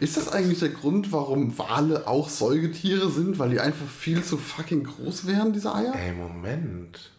Ist 0.00 0.16
das 0.16 0.28
eigentlich 0.32 0.60
der 0.60 0.70
Grund, 0.70 1.12
warum 1.12 1.56
Wale 1.58 2.06
auch 2.06 2.28
Säugetiere 2.28 3.10
sind? 3.10 3.38
Weil 3.38 3.50
die 3.50 3.60
einfach 3.60 3.86
viel 3.86 4.22
zu 4.22 4.38
fucking 4.38 4.84
groß 4.84 5.26
wären, 5.26 5.52
diese 5.52 5.74
Eier? 5.74 5.94
Ey, 5.94 6.12
Moment. 6.12 7.10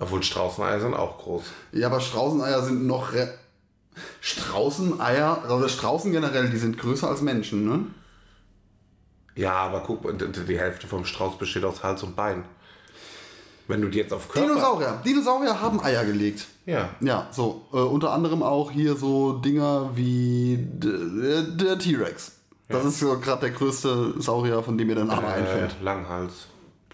Obwohl 0.00 0.22
Straußeneier 0.22 0.80
sind 0.80 0.94
auch 0.94 1.18
groß. 1.18 1.42
Ja, 1.72 1.86
aber 1.88 2.00
Straußeneier 2.00 2.62
sind 2.62 2.86
noch. 2.86 3.12
Straußeneier, 4.20 5.44
oder 5.54 5.68
Straußen 5.68 6.12
generell, 6.12 6.48
die 6.50 6.56
sind 6.58 6.78
größer 6.78 7.08
als 7.08 7.22
Menschen, 7.22 7.64
ne? 7.68 7.86
Ja, 9.36 9.52
aber 9.54 9.80
guck, 9.80 10.02
die 10.46 10.58
Hälfte 10.58 10.86
vom 10.86 11.04
Strauß 11.04 11.38
besteht 11.38 11.64
aus 11.64 11.82
Hals 11.82 12.02
und 12.02 12.16
Bein. 12.16 12.44
Wenn 13.68 13.80
du 13.80 13.88
die 13.88 13.98
jetzt 13.98 14.12
auf 14.12 14.28
Körper... 14.28 14.48
Dinosaurier. 14.48 15.00
Dinosaurier 15.04 15.60
haben 15.60 15.80
Eier 15.80 16.04
gelegt. 16.04 16.46
Ja. 16.66 16.88
Ja, 17.00 17.28
so. 17.30 17.62
Äh, 17.72 17.76
unter 17.76 18.12
anderem 18.12 18.42
auch 18.42 18.70
hier 18.72 18.96
so 18.96 19.34
Dinger 19.34 19.90
wie 19.94 20.56
d- 20.58 21.44
der 21.56 21.78
T-Rex. 21.78 22.32
Das 22.68 22.84
ist 22.84 22.98
so 22.98 23.18
gerade 23.18 23.42
der 23.42 23.50
größte 23.50 24.14
Saurier, 24.20 24.62
von 24.62 24.76
dem 24.76 24.88
mir 24.88 24.96
der 24.96 25.04
Name 25.04 25.26
einfällt. 25.26 25.76
Äh, 25.80 25.84
Langhals. 25.84 26.46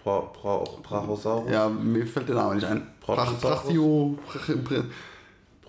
Bra 0.02 0.20
Bra 0.32 0.64
Brachiosaurus? 0.82 1.50
Ja, 1.50 1.68
mir 1.68 2.06
fällt 2.06 2.28
der 2.28 2.36
Name 2.36 2.54
nicht 2.56 2.66
ein. 2.66 2.86
Brach- 3.00 3.24
Brontosaurus? 3.26 3.62
Brachio. 3.64 4.18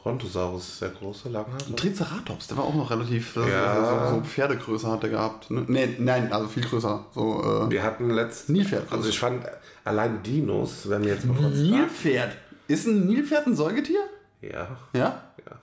Brontosaurus 0.08 0.70
ist 0.70 0.82
der 0.82 0.89
große 0.89 1.30
Langhals. 1.30 1.65
Triceratops, 1.76 2.48
der 2.48 2.58
war 2.58 2.63
auch 2.65 2.76
noch 2.76 2.89
relativ. 2.89 3.36
äh, 3.38 3.50
Ja. 3.52 4.10
So, 4.10 4.15
so 4.15 4.22
Pferdegröße 4.24 4.89
hat 4.89 5.04
er 5.04 5.10
gehabt. 5.10 5.52
Ne? 5.52 5.63
Nee, 5.67 5.96
nein, 6.00 6.32
also 6.32 6.48
viel 6.48 6.63
größer. 6.63 7.06
So, 7.13 7.43
äh, 7.67 7.72
Wir 7.72 7.84
hatten 7.84 8.10
letztens... 8.10 8.50
Nilpferd. 8.50 8.91
Also 8.91 9.10
ich 9.10 9.20
fand 9.20 9.43
allein 9.84 10.24
Dinos, 10.24 10.89
wenn 10.89 11.04
wir 11.04 11.13
jetzt 11.13 11.26
mal 11.26 11.36
kurz... 11.38 11.56
Nilpferd. 11.56 12.38
Ist 12.67 12.88
ein 12.88 13.06
Nilpferd 13.08 13.48
ein 13.48 13.56
Säugetier? 13.56 14.00
Ja, 14.42 14.67
Ja? 14.94 15.23
ja. 15.46 15.60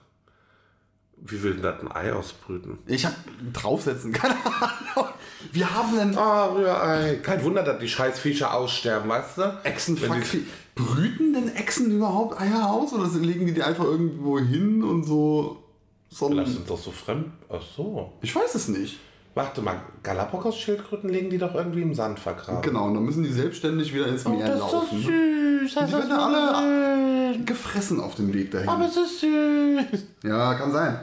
Wie 1.26 1.42
will 1.42 1.54
denn 1.54 1.62
das 1.62 1.80
ein 1.80 1.90
Ei 1.90 2.12
ausbrüten? 2.12 2.78
Ich 2.86 3.06
hab 3.06 3.14
draufsetzen, 3.52 4.12
keine 4.12 4.34
Ahnung. 4.34 5.08
Wir 5.52 5.74
haben 5.74 5.98
einen 5.98 6.16
Ah, 6.18 6.46
Rührei. 6.46 7.16
Kein 7.22 7.42
Wunder, 7.44 7.62
dass 7.62 7.78
die 7.78 7.88
scheiß 7.88 8.18
Viecher 8.18 8.52
aussterben, 8.54 9.08
weißt 9.08 9.38
du? 9.38 9.60
Echsen 9.64 9.96
die- 9.96 10.46
Brüten 10.74 11.32
denn 11.32 11.54
Echsen 11.54 11.90
überhaupt 11.90 12.40
Eier 12.40 12.68
aus 12.70 12.92
oder 12.92 13.06
legen 13.20 13.46
die 13.46 13.54
die 13.54 13.62
einfach 13.62 13.84
irgendwo 13.84 14.38
hin 14.38 14.82
und 14.82 15.04
so? 15.04 15.62
so 16.10 16.28
Vielleicht 16.28 16.52
sind 16.52 16.68
doch 16.68 16.78
so 16.78 16.90
fremd. 16.90 17.26
Ach 17.48 17.62
so. 17.76 18.12
ich 18.22 18.34
weiß 18.34 18.54
es 18.54 18.68
nicht. 18.68 18.98
Warte 19.34 19.62
mal, 19.62 19.80
Galapagos-Schildkröten 20.02 21.08
legen 21.10 21.30
die 21.30 21.38
doch 21.38 21.54
irgendwie 21.54 21.82
im 21.82 21.94
Sand 21.94 22.18
vergraben. 22.20 22.62
Genau, 22.62 22.86
und 22.86 22.94
dann 22.94 23.04
müssen 23.04 23.22
die 23.24 23.32
selbstständig 23.32 23.92
wieder 23.94 24.06
ins 24.08 24.24
Meer 24.28 24.56
laufen. 24.56 25.00
süß. 25.00 25.06
Die 25.06 25.92
werden 25.92 26.08
ja 26.10 26.26
alle 26.26 27.38
gefressen 27.44 28.00
auf 28.00 28.14
dem 28.14 28.32
Weg 28.32 28.50
dahin. 28.50 28.68
es 28.82 28.96
ist 28.96 29.20
süß. 29.20 30.04
Ja, 30.24 30.54
kann 30.54 30.70
sein. 30.72 31.00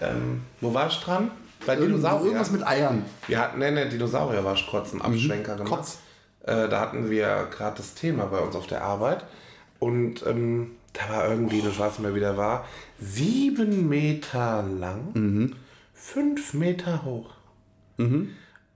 Ähm, 0.00 0.42
wo 0.60 0.72
war 0.74 0.88
ich 0.88 0.98
dran? 1.00 1.30
Bei 1.64 1.76
Dinosaurier. 1.76 2.26
Irgendwas 2.26 2.50
mit 2.50 2.66
Eiern. 2.66 3.04
Wir 3.26 3.40
hatten, 3.40 3.58
ne, 3.58 3.72
ne, 3.72 3.88
Dinosaurier 3.88 4.44
war 4.44 4.56
kurz 4.68 4.92
ein 4.92 5.02
Abschwenker 5.02 5.56
gemacht. 5.56 5.70
Kotz. 5.70 5.98
Äh, 6.42 6.68
da 6.68 6.80
hatten 6.80 7.10
wir 7.10 7.48
gerade 7.50 7.76
das 7.76 7.94
Thema 7.94 8.26
bei 8.26 8.38
uns 8.38 8.54
auf 8.54 8.66
der 8.66 8.82
Arbeit. 8.82 9.24
Und 9.78 10.24
ähm, 10.26 10.72
da 10.92 11.08
war 11.14 11.28
irgendwie, 11.28 11.60
das 11.60 11.78
weiß 11.78 11.92
nicht 11.94 12.02
mehr, 12.02 12.14
wie 12.14 12.20
der 12.20 12.36
war, 12.36 12.64
sieben 12.98 13.88
Meter 13.88 14.62
lang, 14.62 15.54
fünf 15.92 16.54
Meter 16.54 17.04
hoch. 17.04 17.34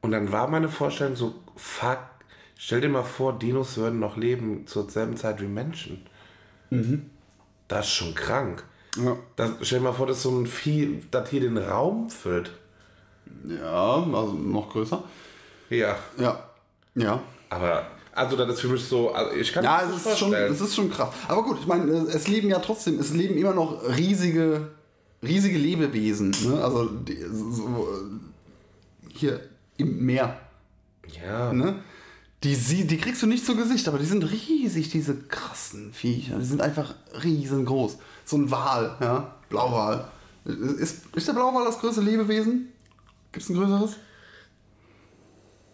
Und 0.02 0.12
dann 0.12 0.30
war 0.32 0.48
meine 0.48 0.68
Vorstellung 0.68 1.16
so, 1.16 1.34
fuck, 1.56 1.98
stell 2.56 2.82
dir 2.82 2.90
mal 2.90 3.04
vor, 3.04 3.38
Dinos 3.38 3.78
würden 3.78 4.00
noch 4.00 4.18
leben 4.18 4.66
zur 4.66 4.90
selben 4.90 5.16
Zeit 5.16 5.40
wie 5.40 5.46
Menschen. 5.46 6.06
Das 7.68 7.86
ist 7.86 7.92
schon 7.92 8.14
krank. 8.14 8.64
Ja. 8.96 9.16
Das, 9.36 9.50
stell 9.62 9.78
dir 9.78 9.84
mal 9.84 9.92
vor, 9.92 10.06
dass 10.06 10.22
so 10.22 10.30
ein 10.30 10.46
Vieh, 10.46 11.02
das 11.10 11.28
hier 11.30 11.40
den 11.40 11.56
Raum 11.58 12.10
füllt. 12.10 12.50
ja, 13.48 13.94
also 14.12 14.32
noch 14.32 14.68
größer. 14.70 15.02
Ja, 15.70 15.96
Ja. 16.18 16.44
Ja. 16.96 17.20
aber, 17.50 17.86
also 18.12 18.36
das 18.36 18.48
ist 18.54 18.60
für 18.62 18.68
mich 18.68 18.84
so, 18.84 19.12
also 19.12 19.32
ich 19.36 19.52
kann 19.52 19.62
Ja, 19.62 19.82
es 19.82 19.88
das 19.92 19.96
ist, 20.14 20.18
schon, 20.18 20.28
vorstellen. 20.30 20.52
es 20.52 20.60
ist 20.60 20.74
schon 20.74 20.90
krass. 20.90 21.08
Aber 21.28 21.44
gut, 21.44 21.58
ich 21.60 21.66
meine, 21.68 21.90
es 21.92 22.26
leben 22.26 22.48
ja 22.50 22.58
trotzdem, 22.58 22.98
es 22.98 23.12
leben 23.12 23.36
immer 23.38 23.54
noch 23.54 23.80
riesige, 23.96 24.68
riesige 25.22 25.56
Lebewesen. 25.58 26.34
Ne? 26.44 26.60
Also 26.62 26.86
die, 26.86 27.24
so, 27.30 27.86
äh, 27.88 29.08
hier 29.14 29.40
im 29.76 30.04
Meer. 30.04 30.36
ja, 31.24 31.52
Ne? 31.52 31.76
Die, 32.42 32.54
sie, 32.54 32.86
die 32.86 32.96
kriegst 32.96 33.22
du 33.22 33.26
nicht 33.26 33.44
zu 33.44 33.54
Gesicht, 33.54 33.86
aber 33.86 33.98
die 33.98 34.06
sind 34.06 34.22
riesig, 34.22 34.88
diese 34.88 35.14
krassen 35.14 35.92
Viecher. 35.92 36.38
Die 36.38 36.44
sind 36.44 36.62
einfach 36.62 36.94
riesengroß. 37.22 37.98
So 38.24 38.36
ein 38.38 38.50
Wal, 38.50 38.96
ja, 39.00 39.36
Blauwal. 39.50 40.10
Ist, 40.46 41.04
ist 41.14 41.28
der 41.28 41.34
Blauwal 41.34 41.66
das 41.66 41.78
größte 41.78 42.00
Lebewesen? 42.00 42.72
Gibt 43.32 43.44
es 43.44 43.50
ein 43.50 43.56
größeres? 43.56 43.96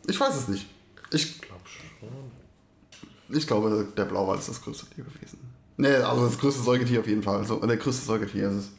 Ich 0.08 0.18
weiß 0.18 0.34
es 0.34 0.48
nicht. 0.48 0.66
Ich 1.12 1.40
glaube 1.40 1.62
schon. 1.66 3.36
Ich 3.36 3.46
glaube, 3.46 3.88
der 3.96 4.04
Blauwal 4.04 4.38
ist 4.38 4.48
das 4.48 4.60
größte 4.60 4.86
Lebewesen. 4.96 5.38
Nee, 5.76 5.94
also 5.94 6.26
das 6.26 6.38
größte 6.38 6.62
Säugetier 6.62 7.00
auf 7.00 7.06
jeden 7.06 7.22
Fall. 7.22 7.38
Also, 7.38 7.64
der 7.64 7.76
größte 7.76 8.06
Säugetier 8.06 8.50
ist 8.50 8.56
es. 8.56 8.70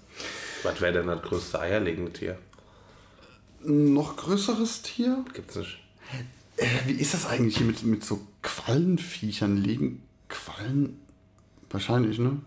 Was 0.63 0.81
wäre 0.81 0.93
denn 0.93 1.07
das 1.07 1.21
größte 1.21 1.59
eierlegende 1.59 2.11
Tier? 2.11 2.37
Noch 3.63 4.17
größeres 4.17 4.81
Tier? 4.81 5.23
Gibt's 5.33 5.55
nicht. 5.55 5.79
Äh, 6.57 6.67
wie 6.85 6.93
ist 6.93 7.13
das 7.13 7.25
eigentlich 7.25 7.57
hier 7.57 7.65
mit, 7.65 7.83
mit 7.83 8.03
so 8.03 8.19
Quallenviechern? 8.41 9.57
Legen 9.57 10.03
Quallen? 10.27 10.99
Wahrscheinlich, 11.69 12.19
ne? 12.19 12.41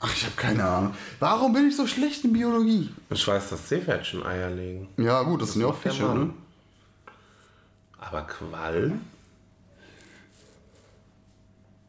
Ach, 0.00 0.12
ich 0.14 0.24
habe 0.24 0.36
keine 0.36 0.64
Ahnung. 0.64 0.94
Warum 1.20 1.52
bin 1.52 1.68
ich 1.68 1.76
so 1.76 1.86
schlecht 1.86 2.24
in 2.24 2.32
Biologie? 2.32 2.90
Ich 3.10 3.26
weiß, 3.26 3.48
dass 3.50 3.68
Seepferdchen 3.68 4.24
Eier 4.24 4.50
legen. 4.50 4.88
Ja, 4.98 5.22
gut, 5.22 5.40
das, 5.40 5.52
sind 5.52 5.62
ja 5.62 5.68
auch 5.68 5.76
Fische, 5.76 6.04
ne? 6.04 6.30
Aber 7.98 8.22
Quallen? 8.22 9.00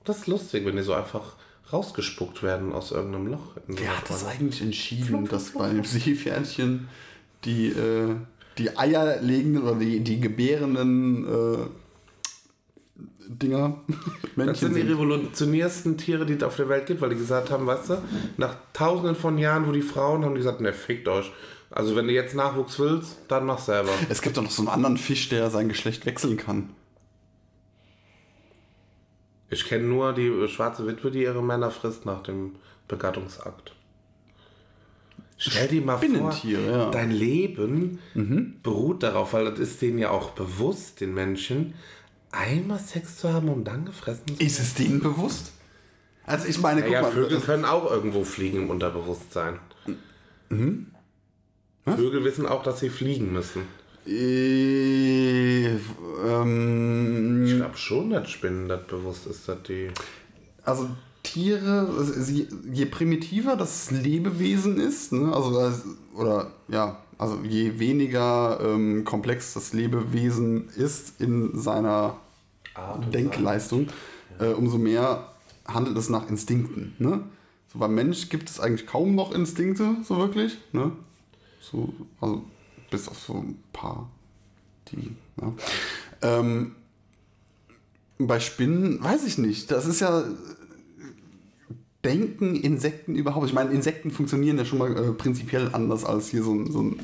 Das 0.05 0.20
ist 0.20 0.28
lustig, 0.28 0.66
wenn 0.66 0.78
die 0.78 0.84
so 0.84 0.93
einfach 0.93 1.36
rausgespuckt 1.72 2.43
werden 2.43 2.72
aus 2.72 2.91
irgendeinem 2.91 3.28
Loch. 3.28 3.55
Wer 3.68 3.97
hat 3.97 4.10
das 4.10 4.26
eigentlich 4.26 4.62
entschieden, 4.62 5.28
dass 5.28 5.51
bei 5.51 5.68
dem 5.68 5.84
Seepferdchen 5.84 6.88
die, 7.43 7.68
äh, 7.68 8.16
die 8.58 8.78
eierlegenden 8.78 9.64
oder 9.64 9.76
die, 9.76 9.99
die 9.99 10.20
gebärenden 10.20 11.26
äh, 11.26 11.58
Dinger 13.28 13.82
Das 13.88 14.36
Männchen 14.36 14.55
sind 14.55 14.76
die 14.76 14.91
revolutionärsten 14.91 15.97
Tiere, 15.97 16.26
die 16.26 16.34
es 16.34 16.43
auf 16.43 16.55
der 16.55 16.70
Welt 16.70 16.86
gibt, 16.86 17.01
weil 17.01 17.10
die 17.10 17.18
gesagt 17.18 17.51
haben, 17.51 17.68
weißt 17.68 17.89
du, 17.89 17.97
nach 18.38 18.55
tausenden 18.74 19.16
von 19.16 19.38
Jahren, 19.38 19.68
wo 19.68 19.72
die 19.72 19.82
Frauen 19.82 20.24
haben 20.24 20.36
die 20.36 20.39
gesagt, 20.39 20.62
ne, 20.62 20.74
fickt 20.74 21.08
euch. 21.08 21.32
Also 21.70 21.95
wenn 21.95 22.08
du 22.08 22.14
jetzt 22.14 22.34
Nachwuchs 22.34 22.80
willst, 22.80 23.18
dann 23.28 23.45
mach 23.45 23.60
selber. 23.60 23.89
Es 24.10 24.22
gibt 24.22 24.38
doch 24.38 24.43
noch 24.43 24.51
so 24.51 24.62
einen 24.62 24.70
anderen 24.70 24.97
Fisch, 24.97 25.28
der 25.30 25.49
sein 25.49 25.68
Geschlecht 25.68 26.05
wechseln 26.05 26.38
kann. 26.38 26.70
Ich 29.49 29.66
kenne 29.66 29.86
nur 29.86 30.14
die 30.14 30.47
schwarze 30.47 30.88
Witwe, 30.88 31.12
die 31.12 31.24
ihre 31.24 31.43
Männer 31.43 31.72
frisst 31.72 32.05
nach 32.05 32.24
dem 32.24 32.55
Begattungsakt. 32.88 33.74
Stell 35.38 35.68
dir 35.68 35.82
mal 35.84 35.98
vor, 35.98 36.36
ja. 36.44 36.90
dein 36.92 37.12
Leben 37.12 38.00
beruht 38.64 39.04
darauf, 39.04 39.34
weil 39.34 39.46
das 39.46 39.60
ist 39.60 39.82
denen 39.82 40.00
ja 40.00 40.10
auch 40.10 40.32
bewusst, 40.32 41.00
den 41.02 41.14
Menschen, 41.14 41.76
einmal 42.32 42.80
Sex 42.80 43.18
zu 43.18 43.32
haben, 43.32 43.48
um 43.50 43.64
dann 43.64 43.86
gefressen 43.86 44.24
zu 44.28 44.34
werden. 44.34 44.48
Ist 44.48 44.60
es 44.60 44.74
denen 44.74 45.00
bewusst? 45.00 45.52
Also 46.26 46.48
ich 46.48 46.60
meine, 46.60 46.82
guck 46.82 46.92
Ja, 46.92 47.04
mal, 47.04 47.12
Vögel 47.12 47.40
können 47.40 47.66
auch 47.66 47.90
irgendwo 47.90 48.24
fliegen 48.24 48.58
im 48.64 48.70
Unterbewusstsein. 48.70 49.60
Vögel 51.86 52.24
wissen 52.24 52.46
auch, 52.46 52.64
dass 52.64 52.80
sie 52.80 52.90
fliegen 52.90 53.32
müssen. 53.32 53.62
äh, 54.06 55.68
ähm, 56.26 57.46
Ich 57.46 57.56
glaube 57.56 57.78
schon, 57.78 58.10
dass 58.10 58.30
Spinnen 58.30 58.68
das 58.68 58.86
bewusst 58.88 59.28
ist, 59.28 59.48
dass 59.48 59.62
die. 59.64 59.90
also 60.64 60.90
Tiere, 61.28 61.88
also 61.97 62.32
je 62.71 62.86
primitiver 62.86 63.55
das 63.55 63.91
Lebewesen 63.91 64.80
ist, 64.80 65.11
ne, 65.11 65.34
also 65.34 65.57
als- 65.59 65.84
oder 66.15 66.51
ja, 66.67 67.01
also 67.17 67.39
je 67.43 67.80
weniger 67.80 68.59
ähm, 68.61 69.03
komplex 69.03 69.53
das 69.53 69.73
Lebewesen 69.73 70.69
ist 70.69 71.19
in 71.19 71.59
seiner 71.59 72.17
Denkleistung, 73.13 73.88
äh, 74.39 74.49
umso 74.49 74.78
mehr 74.78 75.28
handelt 75.65 75.97
es 75.97 76.09
nach 76.09 76.30
Instinkten. 76.30 76.95
Ne? 76.99 77.23
So 77.73 77.80
beim 77.80 77.95
Mensch 77.95 78.30
gibt 78.30 78.49
es 78.49 78.59
eigentlich 78.59 78.88
kaum 78.88 79.15
noch 79.15 79.32
Instinkte, 79.32 79.97
so 80.03 80.17
wirklich. 80.17 80.57
Ne? 80.71 80.91
So, 81.59 81.93
also 82.21 82.43
bis 82.89 83.09
auf 83.09 83.19
so 83.19 83.34
ein 83.34 83.61
paar, 83.73 84.09
die. 84.91 85.15
Ja. 85.41 85.53
Ähm, 86.21 86.75
bei 88.19 88.39
Spinnen 88.39 89.03
weiß 89.03 89.25
ich 89.25 89.38
nicht. 89.38 89.71
Das 89.71 89.86
ist 89.86 89.99
ja. 89.99 90.23
Denken 92.08 92.55
Insekten 92.55 93.16
überhaupt? 93.16 93.47
Ich 93.47 93.53
meine, 93.53 93.72
Insekten 93.72 94.12
funktionieren 94.12 94.58
ja 94.58 94.64
schon 94.64 94.80
mal 94.80 94.95
äh, 94.95 95.12
prinzipiell 95.12 95.70
anders 95.74 96.05
als 96.05 96.30
hier 96.30 96.41
so 96.41 96.53
ein, 96.53 96.72
so 96.72 96.82
ein 96.82 96.99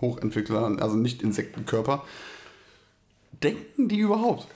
Hochentwickler, 0.00 0.80
also 0.80 0.96
nicht 0.96 1.20
Insektenkörper. 1.20 2.02
Denken 3.42 3.88
die 3.88 3.98
überhaupt? 3.98 4.48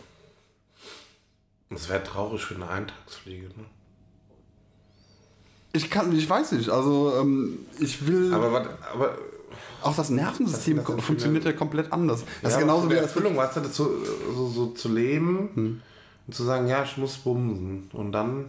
Das 1.68 1.90
wäre 1.90 2.02
traurig 2.02 2.42
für 2.42 2.54
eine 2.54 2.70
Eintagsfliege. 2.70 3.48
Ne? 3.48 3.66
Ich 5.74 5.90
kann, 5.90 6.16
ich 6.16 6.28
weiß 6.28 6.52
nicht. 6.52 6.70
Also 6.70 7.12
ähm, 7.20 7.58
ich 7.78 8.06
will. 8.06 8.32
Aber, 8.32 8.52
was, 8.52 8.66
aber 8.90 9.18
auch 9.82 9.94
das 9.94 10.08
Nervensystem 10.08 10.78
das 10.78 10.86
für 10.86 10.98
funktioniert 10.98 11.44
ja 11.44 11.52
komplett 11.52 11.92
anders. 11.92 12.24
Das 12.40 12.52
ja, 12.52 12.58
ist 12.58 12.62
genauso 12.62 12.86
aber 12.86 12.94
wie 12.94 12.98
als 12.98 13.08
Erfüllung, 13.08 13.36
weißt 13.36 13.56
du, 13.56 13.60
das 13.60 13.76
so, 13.76 13.90
so, 14.34 14.48
so 14.48 14.66
zu 14.68 14.88
leben 14.88 15.82
und 16.26 16.34
zu 16.34 16.42
sagen, 16.42 16.68
ja, 16.68 16.84
ich 16.84 16.96
muss 16.96 17.18
bumsen. 17.18 17.90
Und 17.92 18.12
dann. 18.12 18.46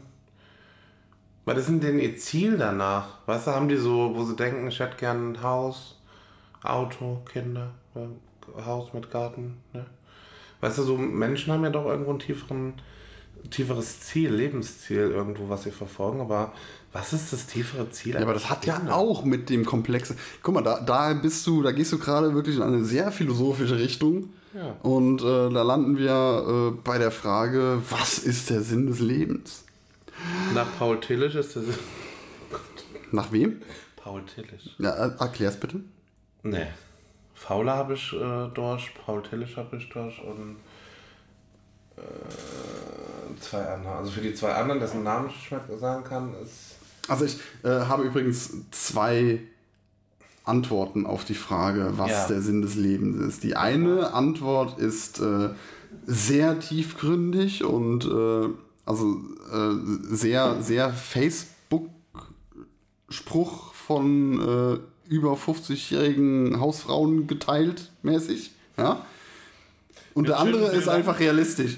Was 1.55 1.63
ist 1.63 1.69
denn 1.69 1.79
denn 1.81 1.99
ihr 1.99 2.17
Ziel 2.17 2.57
danach? 2.57 3.19
Weißt 3.25 3.47
du, 3.47 3.51
haben 3.51 3.67
die 3.67 3.77
so, 3.77 4.11
wo 4.15 4.23
sie 4.23 4.35
denken, 4.35 4.67
ich 4.67 4.79
hätte 4.79 4.97
gern 4.97 5.33
ein 5.33 5.43
Haus, 5.43 5.97
Auto, 6.63 7.21
Kinder, 7.25 7.71
äh, 7.95 8.63
Haus 8.65 8.93
mit 8.93 9.11
Garten, 9.11 9.57
ne? 9.73 9.85
Weißt 10.61 10.77
du, 10.77 10.83
so 10.83 10.95
Menschen 10.97 11.51
haben 11.51 11.63
ja 11.63 11.71
doch 11.71 11.85
irgendwo 11.85 12.13
ein 12.13 12.19
tieferen, 12.19 12.73
tieferes 13.49 13.99
Ziel, 14.01 14.31
Lebensziel 14.31 15.09
irgendwo, 15.09 15.49
was 15.49 15.63
sie 15.63 15.71
verfolgen, 15.71 16.21
aber 16.21 16.53
was 16.93 17.13
ist 17.13 17.33
das 17.33 17.47
tiefere 17.47 17.89
Ziel? 17.89 18.13
Ja, 18.13 18.21
aber 18.21 18.33
das 18.33 18.49
hat 18.49 18.65
ja 18.65 18.79
auch 18.89 19.23
mit 19.23 19.49
dem 19.49 19.65
Komplexen. 19.65 20.17
Guck 20.43 20.53
mal, 20.53 20.61
da, 20.61 20.79
da 20.81 21.13
bist 21.13 21.47
du, 21.47 21.63
da 21.63 21.71
gehst 21.71 21.91
du 21.91 21.97
gerade 21.97 22.35
wirklich 22.35 22.57
in 22.57 22.61
eine 22.61 22.83
sehr 22.83 23.11
philosophische 23.11 23.77
Richtung. 23.77 24.29
Ja. 24.53 24.75
Und 24.83 25.21
äh, 25.21 25.49
da 25.49 25.63
landen 25.63 25.97
wir 25.97 26.73
äh, 26.75 26.81
bei 26.83 26.97
der 26.97 27.11
Frage, 27.11 27.81
was 27.89 28.19
ist 28.19 28.49
der 28.49 28.61
Sinn 28.61 28.87
des 28.87 28.99
Lebens? 28.99 29.63
Nach 30.53 30.67
Paul 30.77 30.99
Tillich 30.99 31.35
ist 31.35 31.55
das. 31.55 31.63
Nach 33.11 33.31
wem? 33.31 33.61
Paul 33.95 34.23
Tillich. 34.25 34.75
Ja, 34.79 34.91
äh, 35.07 35.11
erklär's 35.19 35.59
bitte. 35.59 35.81
Nee. 36.43 36.67
Fauler 37.33 37.75
habe 37.75 37.93
ich 37.95 38.13
äh, 38.13 38.47
durch, 38.53 38.93
Paul 39.05 39.23
Tillich 39.23 39.57
habe 39.57 39.77
ich 39.77 39.89
durch 39.89 40.21
und 40.23 40.57
äh, 41.97 43.39
zwei 43.39 43.63
andere. 43.65 43.95
Also 43.95 44.11
für 44.11 44.21
die 44.21 44.33
zwei 44.33 44.53
anderen, 44.53 44.79
dessen 44.79 45.03
Namen 45.03 45.29
ich 45.29 45.51
nicht 45.51 45.67
mehr 45.69 45.77
sagen 45.77 46.03
kann, 46.03 46.33
ist. 46.43 46.75
Also 47.07 47.25
ich 47.25 47.37
äh, 47.63 47.67
habe 47.69 48.03
übrigens 48.03 48.51
zwei 48.71 49.41
Antworten 50.43 51.05
auf 51.05 51.25
die 51.25 51.35
Frage, 51.35 51.93
was 51.97 52.09
Ja. 52.11 52.27
der 52.27 52.41
Sinn 52.41 52.61
des 52.61 52.75
Lebens 52.75 53.17
ist. 53.17 53.43
Die 53.43 53.55
eine 53.55 54.13
Antwort 54.13 54.79
ist 54.79 55.19
äh, 55.19 55.49
sehr 56.05 56.59
tiefgründig 56.59 57.63
und 57.63 58.05
äh, 58.05 58.49
also 58.85 59.15
äh, 59.51 59.75
sehr, 60.15 60.61
sehr 60.61 60.91
Facebook-Spruch 60.91 63.73
von 63.73 64.39
äh, 64.39 64.77
über 65.09 65.33
50-jährigen 65.33 66.59
Hausfrauen 66.59 67.25
geteilt 67.27 67.91
mäßig. 68.03 68.51
Ja? 68.77 69.03
Und 70.13 70.27
der 70.27 70.35
Mit 70.35 70.41
schönen 70.43 70.55
andere 70.55 70.71
ist 70.71 70.77
Bildern. 70.85 70.95
einfach 70.95 71.19
realistisch. 71.19 71.77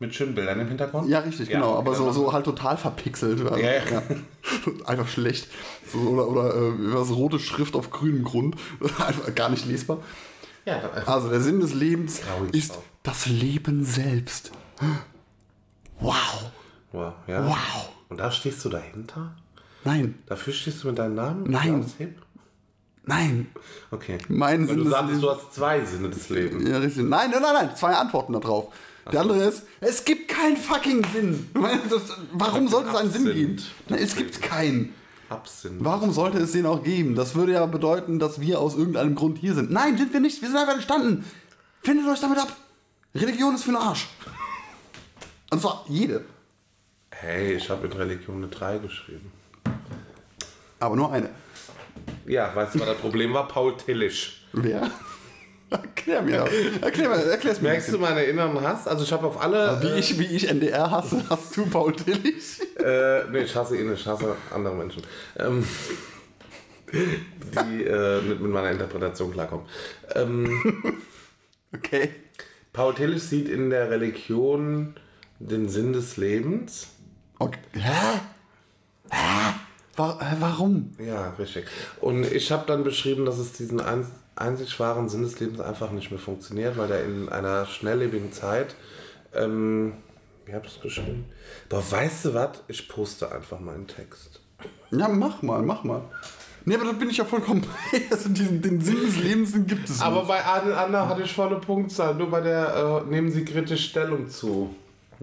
Mit 0.00 0.12
schönen 0.14 0.34
Bildern 0.34 0.58
im 0.60 0.68
Hintergrund? 0.68 1.08
Ja, 1.08 1.20
richtig, 1.20 1.48
Ja, 1.48 1.60
genau. 1.60 1.76
Aber 1.76 1.92
genau. 1.92 2.12
so, 2.12 2.24
so 2.24 2.32
halt 2.32 2.44
total 2.44 2.76
verpixelt. 2.76 3.40
Also, 3.40 3.56
Ja, 3.56 3.70
ja. 3.72 4.02
Einfach 4.86 5.08
schlecht. 5.08 5.48
So, 5.90 5.98
oder 6.00 6.28
oder 6.28 6.54
äh, 6.54 6.72
was 6.94 7.10
rote 7.12 7.38
Schrift 7.38 7.74
auf 7.76 7.90
grünem 7.90 8.24
Grund. 8.24 8.56
Einfach 8.98 9.34
gar 9.34 9.48
nicht 9.50 9.66
lesbar. 9.66 10.02
Ja, 10.66 10.80
Also 11.06 11.28
der 11.28 11.40
Sinn 11.40 11.60
des 11.60 11.74
Lebens 11.74 12.20
ist 12.52 12.78
das 13.02 13.26
Leben 13.26 13.84
selbst. 13.84 14.50
Wow. 16.00 16.14
wow. 16.92 17.12
ja. 17.26 17.46
Wow. 17.46 17.88
Und 18.08 18.18
da 18.18 18.30
stehst 18.30 18.64
du 18.64 18.68
dahinter? 18.68 19.34
Nein, 19.84 20.22
Dafür 20.26 20.52
stehst 20.52 20.82
du 20.82 20.88
mit 20.88 20.98
deinem 20.98 21.14
Namen? 21.14 21.44
Nein. 21.50 21.84
Nein. 23.06 23.48
Okay. 23.90 24.18
Mein 24.28 24.60
Weil 24.66 24.76
Sinn 24.76 24.84
du 24.84 24.90
Lebens. 24.90 25.20
du 25.20 25.30
hast 25.30 25.54
zwei 25.54 25.84
Sinne 25.84 26.08
des 26.08 26.28
Lebens. 26.30 26.66
Ja, 26.66 26.78
richtig. 26.78 27.04
Nein, 27.04 27.30
nein, 27.30 27.42
nein, 27.42 27.52
nein. 27.52 27.76
Zwei 27.76 27.94
Antworten 27.94 28.32
darauf. 28.32 28.72
Der 29.12 29.20
andere 29.20 29.44
ist, 29.44 29.64
es 29.80 30.04
gibt 30.04 30.28
keinen 30.28 30.56
fucking 30.56 31.04
Sinn. 31.12 31.50
Warum 32.32 32.68
sollte 32.68 32.88
es 32.88 32.96
einen 32.96 33.12
Sinn 33.12 33.24
geben? 33.26 33.62
Nein, 33.88 33.98
es 34.02 34.16
gibt 34.16 34.40
keinen. 34.40 34.94
Absinn. 35.28 35.78
Warum 35.80 36.12
sollte 36.12 36.38
es 36.38 36.52
den 36.52 36.66
auch 36.66 36.82
geben? 36.82 37.14
Das 37.14 37.34
würde 37.34 37.52
ja 37.52 37.64
bedeuten, 37.66 38.18
dass 38.18 38.40
wir 38.40 38.60
aus 38.60 38.76
irgendeinem 38.76 39.14
Grund 39.14 39.38
hier 39.38 39.54
sind. 39.54 39.70
Nein, 39.70 39.96
sind 39.96 40.12
wir 40.12 40.20
nicht. 40.20 40.40
Wir 40.40 40.48
sind 40.48 40.56
einfach 40.58 40.74
entstanden. 40.74 41.24
Findet 41.82 42.06
euch 42.08 42.20
damit 42.20 42.38
ab. 42.38 42.54
Religion 43.14 43.54
ist 43.54 43.64
für 43.64 43.70
den 43.70 43.76
Arsch. 43.76 44.08
Und 45.54 45.60
zwar 45.60 45.84
jede. 45.88 46.24
Hey, 47.12 47.52
ich 47.52 47.70
habe 47.70 47.86
in 47.86 47.92
Religion 47.92 48.38
eine 48.38 48.48
3 48.48 48.78
geschrieben. 48.78 49.30
Aber 50.80 50.96
nur 50.96 51.12
eine. 51.12 51.28
Ja, 52.26 52.50
weißt 52.52 52.74
du, 52.74 52.80
was 52.80 52.88
das 52.88 52.96
Problem 52.96 53.32
war? 53.34 53.46
Paul 53.46 53.76
Tillich. 53.76 54.44
Wer? 54.52 54.90
Erklär 55.70 56.22
mir 56.22 56.38
das. 56.38 56.50
Erklär 56.82 57.08
mir, 57.08 57.14
erklär's 57.26 57.60
mir. 57.60 57.68
Merkst 57.68 57.92
du 57.92 57.98
meinen 58.00 58.28
inneren 58.28 58.60
Hass? 58.62 58.88
Also 58.88 59.04
ich 59.04 59.12
habe 59.12 59.28
auf 59.28 59.40
alle... 59.40 59.80
Wie 59.80 59.96
ich, 59.96 60.18
wie 60.18 60.24
ich 60.24 60.48
NDR 60.48 60.90
hasse, 60.90 61.22
hast 61.30 61.56
du 61.56 61.66
Paul 61.66 61.94
Tillich? 61.94 62.60
Äh, 62.84 63.22
nee, 63.30 63.42
ich 63.42 63.54
hasse 63.54 63.76
ihn, 63.76 63.94
ich 63.94 64.04
hasse 64.04 64.34
andere 64.52 64.74
Menschen. 64.74 65.04
Ähm, 65.38 65.64
die 66.92 67.84
äh, 67.84 68.20
mit, 68.22 68.40
mit 68.40 68.50
meiner 68.50 68.72
Interpretation 68.72 69.30
klarkommen. 69.30 69.66
Ähm, 70.16 70.98
Okay. 71.72 72.10
Paul 72.72 72.94
Tillich 72.94 73.22
sieht 73.22 73.48
in 73.48 73.70
der 73.70 73.88
Religion 73.88 74.96
den 75.48 75.68
Sinn 75.68 75.92
des 75.92 76.16
Lebens. 76.16 76.88
okay. 77.38 77.58
Hä? 77.72 78.20
Hä? 79.10 79.52
Wa- 79.96 80.18
hä, 80.20 80.36
warum? 80.40 80.92
Ja, 80.98 81.30
richtig. 81.38 81.66
Und 82.00 82.24
ich 82.30 82.50
habe 82.50 82.64
dann 82.66 82.82
beschrieben, 82.84 83.24
dass 83.24 83.38
es 83.38 83.52
diesen 83.52 83.80
ein, 83.80 84.06
einzig 84.34 84.78
wahren 84.80 85.08
Sinn 85.08 85.22
des 85.22 85.38
Lebens 85.40 85.60
einfach 85.60 85.90
nicht 85.92 86.10
mehr 86.10 86.18
funktioniert, 86.20 86.76
weil 86.76 86.88
der 86.88 87.04
in 87.04 87.28
einer 87.28 87.66
schnelllebigen 87.66 88.32
Zeit. 88.32 88.74
Ähm, 89.34 89.92
wie 90.46 90.52
habe 90.54 90.66
ich 90.66 90.76
es 90.76 90.80
geschrieben? 90.82 91.26
Doch 91.68 91.82
weißt 91.90 92.24
du 92.26 92.34
was? 92.34 92.62
Ich 92.68 92.88
poste 92.88 93.30
einfach 93.30 93.60
meinen 93.60 93.86
Text. 93.86 94.40
Ja, 94.90 95.08
mach 95.08 95.42
mal, 95.42 95.62
mach 95.62 95.84
mal. 95.84 96.02
Nee, 96.66 96.76
aber 96.76 96.86
da 96.86 96.92
bin 96.92 97.10
ich 97.10 97.18
ja 97.18 97.24
vollkommen 97.24 97.60
bei. 97.92 98.00
Also 98.10 98.30
diesen, 98.30 98.62
den 98.62 98.80
Sinn 98.80 99.00
des 99.00 99.16
Lebens 99.18 99.52
gibt 99.66 99.88
es 99.88 100.00
Aber 100.00 100.16
nicht. 100.20 100.28
bei 100.28 100.42
allen 100.44 100.72
anderen 100.72 101.08
hatte 101.08 101.22
ich 101.22 101.32
volle 101.32 101.60
Punktzahl. 101.60 102.14
Nur 102.14 102.30
bei 102.30 102.40
der 102.40 103.02
äh, 103.06 103.10
nehmen 103.10 103.30
sie 103.30 103.44
kritisch 103.44 103.90
Stellung 103.90 104.28
zu. 104.30 104.74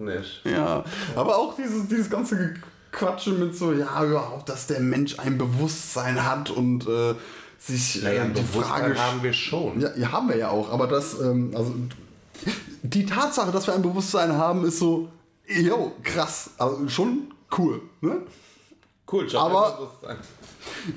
Nicht. 0.04 0.42
Ja, 0.44 0.84
aber 1.14 1.36
auch 1.36 1.56
dieses, 1.56 1.88
dieses 1.88 2.10
ganze 2.10 2.54
Quatsche 2.90 3.30
mit 3.30 3.56
so, 3.56 3.72
ja, 3.72 4.04
überhaupt, 4.04 4.48
dass 4.48 4.66
der 4.66 4.80
Mensch 4.80 5.18
ein 5.18 5.38
Bewusstsein 5.38 6.24
hat 6.24 6.50
und 6.50 6.86
äh, 6.86 7.14
sich 7.58 8.02
Naja, 8.02 8.22
äh, 8.22 8.24
ein 8.26 8.34
die 8.34 8.42
Frage 8.42 8.98
haben 8.98 9.22
wir 9.22 9.32
schon. 9.32 9.80
Ja, 9.80 9.90
ja, 9.96 10.12
haben 10.12 10.28
wir 10.28 10.36
ja 10.36 10.50
auch, 10.50 10.70
aber 10.70 10.86
das, 10.86 11.18
ähm, 11.20 11.52
also 11.54 11.74
die 12.82 13.06
Tatsache, 13.06 13.52
dass 13.52 13.66
wir 13.66 13.74
ein 13.74 13.82
Bewusstsein 13.82 14.32
haben, 14.32 14.64
ist 14.64 14.78
so, 14.78 15.08
yo, 15.46 15.92
krass, 16.02 16.50
also 16.58 16.88
schon 16.88 17.32
cool, 17.56 17.80
ne? 18.00 18.18
Cool, 19.12 19.26
ich 19.26 19.36
Aber-. 19.36 19.90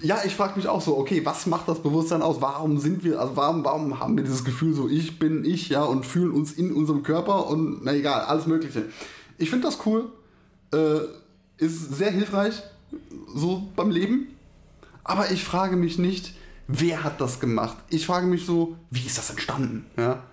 Ja, 0.01 0.19
ich 0.25 0.35
frage 0.35 0.57
mich 0.57 0.67
auch 0.67 0.81
so, 0.81 0.97
okay, 0.97 1.25
was 1.25 1.45
macht 1.47 1.67
das 1.67 1.81
Bewusstsein 1.81 2.21
aus? 2.21 2.37
Warum 2.39 2.77
sind 2.77 3.03
wir, 3.03 3.19
also 3.19 3.35
warum, 3.35 3.63
warum 3.65 3.99
haben 3.99 4.15
wir 4.15 4.23
dieses 4.23 4.45
Gefühl 4.45 4.73
so, 4.73 4.87
ich 4.87 5.19
bin 5.19 5.43
ich, 5.43 5.69
ja, 5.69 5.83
und 5.83 6.05
fühlen 6.05 6.31
uns 6.31 6.53
in 6.53 6.73
unserem 6.73 7.03
Körper 7.03 7.47
und 7.47 7.83
na 7.83 7.93
egal, 7.93 8.21
alles 8.21 8.47
Mögliche. 8.47 8.85
Ich 9.37 9.49
finde 9.49 9.67
das 9.67 9.79
cool, 9.85 10.09
äh, 10.73 10.99
ist 11.57 11.95
sehr 11.95 12.11
hilfreich, 12.11 12.61
so 13.35 13.67
beim 13.75 13.91
Leben. 13.91 14.27
Aber 15.03 15.31
ich 15.31 15.43
frage 15.43 15.75
mich 15.75 15.97
nicht, 15.97 16.35
wer 16.67 17.03
hat 17.03 17.21
das 17.21 17.39
gemacht? 17.39 17.77
Ich 17.89 18.05
frage 18.05 18.27
mich 18.27 18.45
so, 18.45 18.75
wie 18.89 19.05
ist 19.05 19.17
das 19.17 19.29
entstanden? 19.29 19.85
Ja? 19.97 20.23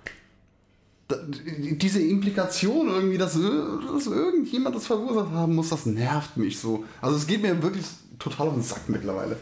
Diese 1.59 2.01
Implikation 2.01 2.89
irgendwie, 2.89 3.19
dass, 3.19 3.35
dass 3.35 4.07
irgendjemand 4.07 4.77
das 4.77 4.87
verursacht 4.87 5.33
haben 5.33 5.55
muss, 5.55 5.71
das 5.71 5.87
nervt 5.87 6.37
mich 6.37 6.59
so. 6.59 6.85
Also 7.01 7.17
es 7.17 7.27
geht 7.27 7.43
mir 7.43 7.63
wirklich 7.63 7.87
total 8.19 8.49
auf 8.49 8.55
den 8.55 8.63
Sack 8.63 8.89
mittlerweile. 8.89 9.37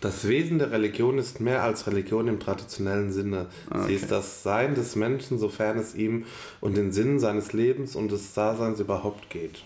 Das 0.00 0.26
Wesen 0.26 0.58
der 0.58 0.72
Religion 0.72 1.16
ist 1.18 1.40
mehr 1.40 1.62
als 1.62 1.86
Religion 1.86 2.26
im 2.26 2.40
traditionellen 2.40 3.12
Sinne. 3.12 3.46
Sie 3.86 3.94
ist 3.94 4.10
das 4.10 4.42
Sein 4.42 4.74
des 4.74 4.96
Menschen, 4.96 5.38
sofern 5.38 5.78
es 5.78 5.94
ihm 5.94 6.24
und 6.60 6.76
den 6.76 6.90
Sinn 6.90 7.20
seines 7.20 7.52
Lebens 7.52 7.94
und 7.94 8.10
des 8.10 8.34
Daseins 8.34 8.80
überhaupt 8.80 9.30
geht. 9.30 9.62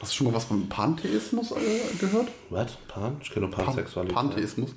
Hast 0.00 0.12
du 0.12 0.16
schon 0.18 0.26
mal 0.28 0.34
was 0.34 0.44
von 0.44 0.68
Pantheismus 0.68 1.50
äh, 1.50 1.96
gehört? 1.98 2.28
Was? 2.50 2.72
Pan? 2.86 3.16
Ich 3.20 3.30
kenne 3.30 3.46
nur 3.46 3.54
Pansexualität. 3.54 4.14
Pantheismus. 4.14 4.70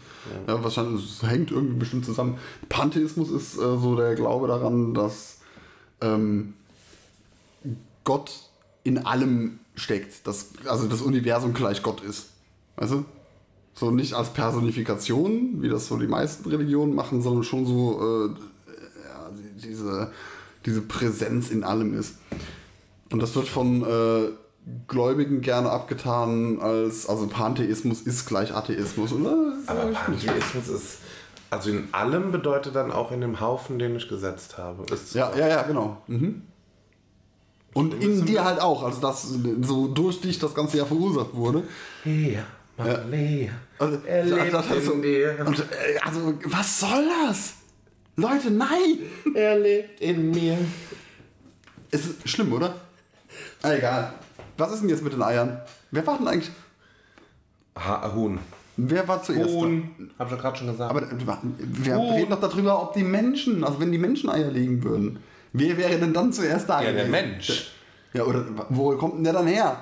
Ja. 0.47 0.63
wahrscheinlich 0.63 1.05
es 1.05 1.29
hängt 1.29 1.51
irgendwie 1.51 1.75
bestimmt 1.75 2.05
zusammen. 2.05 2.39
Pantheismus 2.69 3.29
ist 3.29 3.57
äh, 3.57 3.77
so 3.77 3.95
der 3.95 4.15
Glaube 4.15 4.47
daran, 4.47 4.95
dass 4.95 5.40
ähm, 6.01 6.53
Gott 8.03 8.31
in 8.83 9.05
allem 9.05 9.59
steckt. 9.75 10.25
Dass, 10.27 10.49
also 10.65 10.87
das 10.87 11.01
Universum 11.01 11.53
gleich 11.53 11.83
Gott 11.83 12.01
ist. 12.01 12.27
Weißt 12.77 12.91
du? 12.93 13.05
So 13.73 13.89
nicht 13.91 14.13
als 14.13 14.31
Personifikation, 14.33 15.61
wie 15.61 15.69
das 15.69 15.87
so 15.87 15.97
die 15.97 16.07
meisten 16.07 16.47
Religionen 16.49 16.93
machen, 16.93 17.21
sondern 17.21 17.43
schon 17.43 17.65
so 17.65 17.99
äh, 18.01 18.27
ja, 19.07 19.29
die- 19.31 19.61
diese, 19.67 20.11
diese 20.65 20.81
Präsenz 20.81 21.49
in 21.49 21.63
allem 21.63 21.97
ist. 21.97 22.15
Und 23.11 23.21
das 23.21 23.33
wird 23.35 23.47
von 23.47 23.83
äh, 23.83 24.29
Gläubigen 24.87 25.41
gerne 25.41 25.69
abgetan 25.71 26.59
als, 26.59 27.07
also 27.07 27.27
Pantheismus 27.27 28.01
ist 28.01 28.25
gleich 28.27 28.53
Atheismus, 28.53 29.11
oder? 29.13 29.53
Aber 29.67 29.85
Pantheismus 29.87 30.67
ist, 30.67 30.97
also 31.51 31.69
in 31.69 31.93
allem 31.93 32.31
bedeutet 32.31 32.75
dann 32.75 32.91
auch 32.91 33.11
in 33.11 33.21
dem 33.21 33.39
Haufen, 33.39 33.77
den 33.77 33.95
ich 33.95 34.07
gesetzt 34.09 34.57
habe. 34.57 34.83
Ja, 35.13 35.31
ja, 35.35 35.47
ja, 35.47 35.61
genau. 35.63 36.01
Mhm. 36.07 36.41
Und 37.73 37.93
in 38.03 38.25
dir 38.25 38.43
halt 38.43 38.59
auch, 38.59 38.83
also 38.83 38.99
dass 38.99 39.21
so 39.61 39.87
durch 39.87 40.19
dich 40.21 40.39
das 40.39 40.53
ganze 40.55 40.77
ja 40.77 40.85
verursacht 40.85 41.33
wurde. 41.33 41.63
Ja, 42.03 42.43
Maria, 42.77 43.51
Also, 43.77 43.99
er 44.05 44.25
lebt 44.25 44.53
das- 44.53 44.67
das- 44.67 44.87
in 44.87 45.01
dir. 45.01 45.37
Und, 45.45 45.59
äh, 45.59 45.63
also, 46.03 46.33
was 46.45 46.79
soll 46.79 47.07
das? 47.27 47.53
Leute, 48.17 48.51
nein! 48.51 48.99
Er 49.35 49.57
lebt 49.59 50.01
in 50.01 50.31
mir. 50.31 50.57
Es 51.91 52.05
ist 52.05 52.27
schlimm, 52.27 52.51
oder? 52.53 52.75
Ah, 53.61 53.71
egal. 53.73 54.13
Was 54.57 54.73
ist 54.73 54.81
denn 54.81 54.89
jetzt 54.89 55.03
mit 55.03 55.13
den 55.13 55.21
Eiern? 55.21 55.61
Wer 55.91 56.05
war 56.07 56.17
denn 56.17 56.27
eigentlich? 56.27 56.51
Ha 57.77 58.11
Huhn. 58.13 58.39
Wer 58.89 59.07
war 59.07 59.21
zuerst? 59.21 59.49
da? 59.49 59.53
Huhn. 59.53 60.11
Hab 60.17 60.27
ich 60.27 60.33
ja 60.35 60.41
gerade 60.41 60.57
schon 60.57 60.67
gesagt. 60.67 60.89
Aber 60.89 61.03
äh, 61.03 61.07
wir 61.59 61.95
Huhn. 61.97 62.13
reden 62.13 62.31
doch 62.31 62.39
darüber, 62.41 62.81
ob 62.81 62.93
die 62.93 63.03
Menschen, 63.03 63.63
also 63.63 63.79
wenn 63.79 63.91
die 63.91 63.97
Menschen 63.97 64.29
Eier 64.29 64.49
legen 64.51 64.83
würden, 64.83 65.19
wer 65.53 65.77
wäre 65.77 65.97
denn 65.99 66.13
dann 66.13 66.33
zuerst 66.33 66.67
da? 66.69 66.81
ja, 66.81 66.91
der? 66.91 67.05
Mensch. 67.07 67.71
Ja, 68.13 68.23
oder 68.23 68.43
wo 68.69 68.95
kommt 68.97 69.15
denn 69.17 69.23
der 69.23 69.33
dann 69.33 69.47
her? 69.47 69.77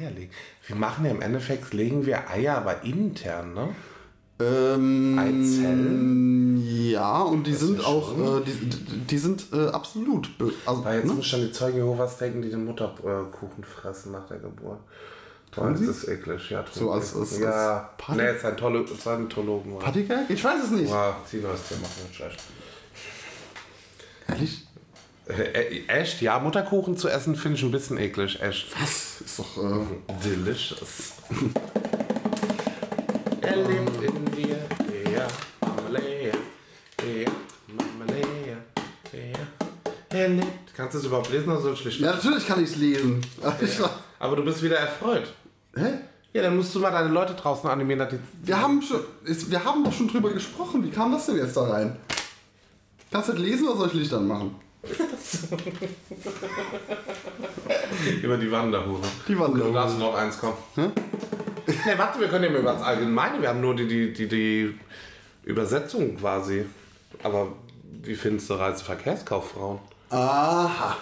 Eier 0.00 0.10
legen. 0.10 0.30
Wir 0.66 0.76
machen 0.76 1.04
ja 1.06 1.10
im 1.12 1.22
Endeffekt, 1.22 1.72
legen 1.72 2.04
wir 2.04 2.28
Eier, 2.28 2.58
aber 2.58 2.82
intern, 2.84 3.54
ne? 3.54 3.68
Ähm, 4.40 5.18
Eizellen? 5.18 6.62
Ja, 6.90 7.22
und 7.22 7.46
die 7.46 7.54
sind 7.54 7.84
auch, 7.84 8.14
schon- 8.14 8.42
äh, 8.42 8.44
die, 8.44 8.98
die 9.08 9.18
sind 9.18 9.46
äh, 9.52 9.68
absolut. 9.68 10.28
Also, 10.66 10.84
Weil 10.84 10.98
jetzt 10.98 11.08
ne? 11.08 11.14
muss 11.14 11.26
ich 11.26 11.34
an 11.34 11.40
die 11.40 11.52
Zeugen 11.52 11.78
Jehovas 11.78 12.18
denken, 12.18 12.42
die 12.42 12.50
den 12.50 12.64
Mutterkuchen 12.64 13.64
fressen 13.64 14.12
nach 14.12 14.26
der 14.28 14.38
Geburt. 14.38 14.78
Boah, 15.54 15.70
das 15.70 15.80
sie? 15.80 15.86
ist 15.86 16.08
eklig, 16.08 16.50
ja. 16.50 16.64
So 16.70 16.90
als- 16.92 17.14
als- 17.16 17.38
ja, 17.38 17.50
als 17.50 17.86
Party- 17.98 18.20
nee, 18.22 18.38
Scientolo 18.38 18.86
Scientologen. 18.86 19.78
Partygag? 19.78 20.24
Ich 20.28 20.42
weiß 20.44 20.64
es 20.64 20.70
nicht. 20.70 20.90
Boah, 20.90 21.16
Tino 21.30 21.50
ist 21.52 21.70
der 21.70 21.78
macht 21.78 22.02
nicht 22.04 22.14
schlecht. 22.14 22.38
Ehrlich? 24.28 24.64
Äh, 25.28 25.42
äh, 25.42 25.86
echt? 25.88 26.22
Ja, 26.22 26.38
Mutterkuchen 26.38 26.96
zu 26.96 27.08
essen 27.08 27.36
finde 27.36 27.58
ich 27.58 27.64
ein 27.64 27.70
bisschen 27.70 27.98
eklig. 27.98 28.40
Echt. 28.40 28.68
Was? 28.80 29.20
Ist 29.20 29.38
doch. 29.38 29.56
Äh, 29.58 29.84
Delicious. 30.24 31.12
er 33.42 33.56
lebt 33.56 34.02
in 34.02 34.24
dir. 34.32 34.58
Ja, 35.12 35.26
Mamalea. 35.60 36.32
Ja, 37.02 37.30
Mamalea. 37.66 38.56
Ja. 39.12 40.18
Er 40.18 40.28
lebt. 40.28 40.74
Kannst 40.74 40.94
du 40.94 40.98
es 40.98 41.04
überhaupt 41.04 41.30
lesen 41.30 41.50
oder 41.50 41.60
soll 41.60 41.74
ich 41.74 41.80
schlicht? 41.80 42.00
ja, 42.00 42.12
natürlich 42.12 42.46
kann 42.46 42.62
ich 42.62 42.70
es 42.70 42.76
lesen. 42.76 43.20
Ich, 43.60 43.78
Aber 44.20 44.36
du 44.36 44.44
bist 44.44 44.62
wieder 44.62 44.76
erfreut. 44.78 45.32
Hä? 45.78 45.98
Ja, 46.32 46.42
dann 46.42 46.56
musst 46.56 46.74
du 46.74 46.80
mal 46.80 46.90
deine 46.90 47.08
Leute 47.08 47.34
draußen 47.34 47.70
animieren, 47.70 48.00
dass 48.00 48.10
die. 48.10 48.18
Wir 48.42 48.60
haben, 48.60 48.82
schon, 48.82 49.00
ist, 49.24 49.50
wir 49.50 49.64
haben 49.64 49.82
doch 49.82 49.92
schon 49.92 50.08
drüber 50.08 50.30
gesprochen. 50.30 50.84
Wie 50.84 50.90
kam 50.90 51.12
das 51.12 51.26
denn 51.26 51.36
jetzt 51.36 51.56
da 51.56 51.62
rein? 51.62 51.96
Kannst 53.10 53.28
du 53.28 53.32
das 53.32 53.40
lesen 53.40 53.68
oder 53.68 53.78
soll 53.78 53.88
ich 53.88 53.94
Licht 53.94 54.12
anmachen? 54.12 54.54
Über 58.22 58.36
die 58.36 58.50
Wanderhure. 58.50 59.02
Die 59.26 59.38
Wanderhure. 59.38 59.68
Du 59.68 59.74
darfst 59.74 59.98
noch 59.98 60.14
eins 60.14 60.38
kommen. 60.38 60.56
Ne, 60.76 60.92
warte, 61.96 62.20
wir 62.20 62.28
können 62.28 62.44
ja 62.44 62.50
mal 62.50 62.60
über 62.60 62.72
das 62.72 62.82
Allgemeine. 62.82 63.42
Wir 63.42 63.48
haben 63.48 63.60
nur 63.60 63.74
die, 63.74 63.88
die, 63.88 64.12
die, 64.12 64.28
die 64.28 64.78
Übersetzung 65.44 66.16
quasi. 66.16 66.64
Aber 67.22 67.48
wie 68.02 68.14
findest 68.14 68.50
du 68.50 68.54
Reiseverkehrskauffrauen? 68.54 69.80
Aha. 70.10 70.96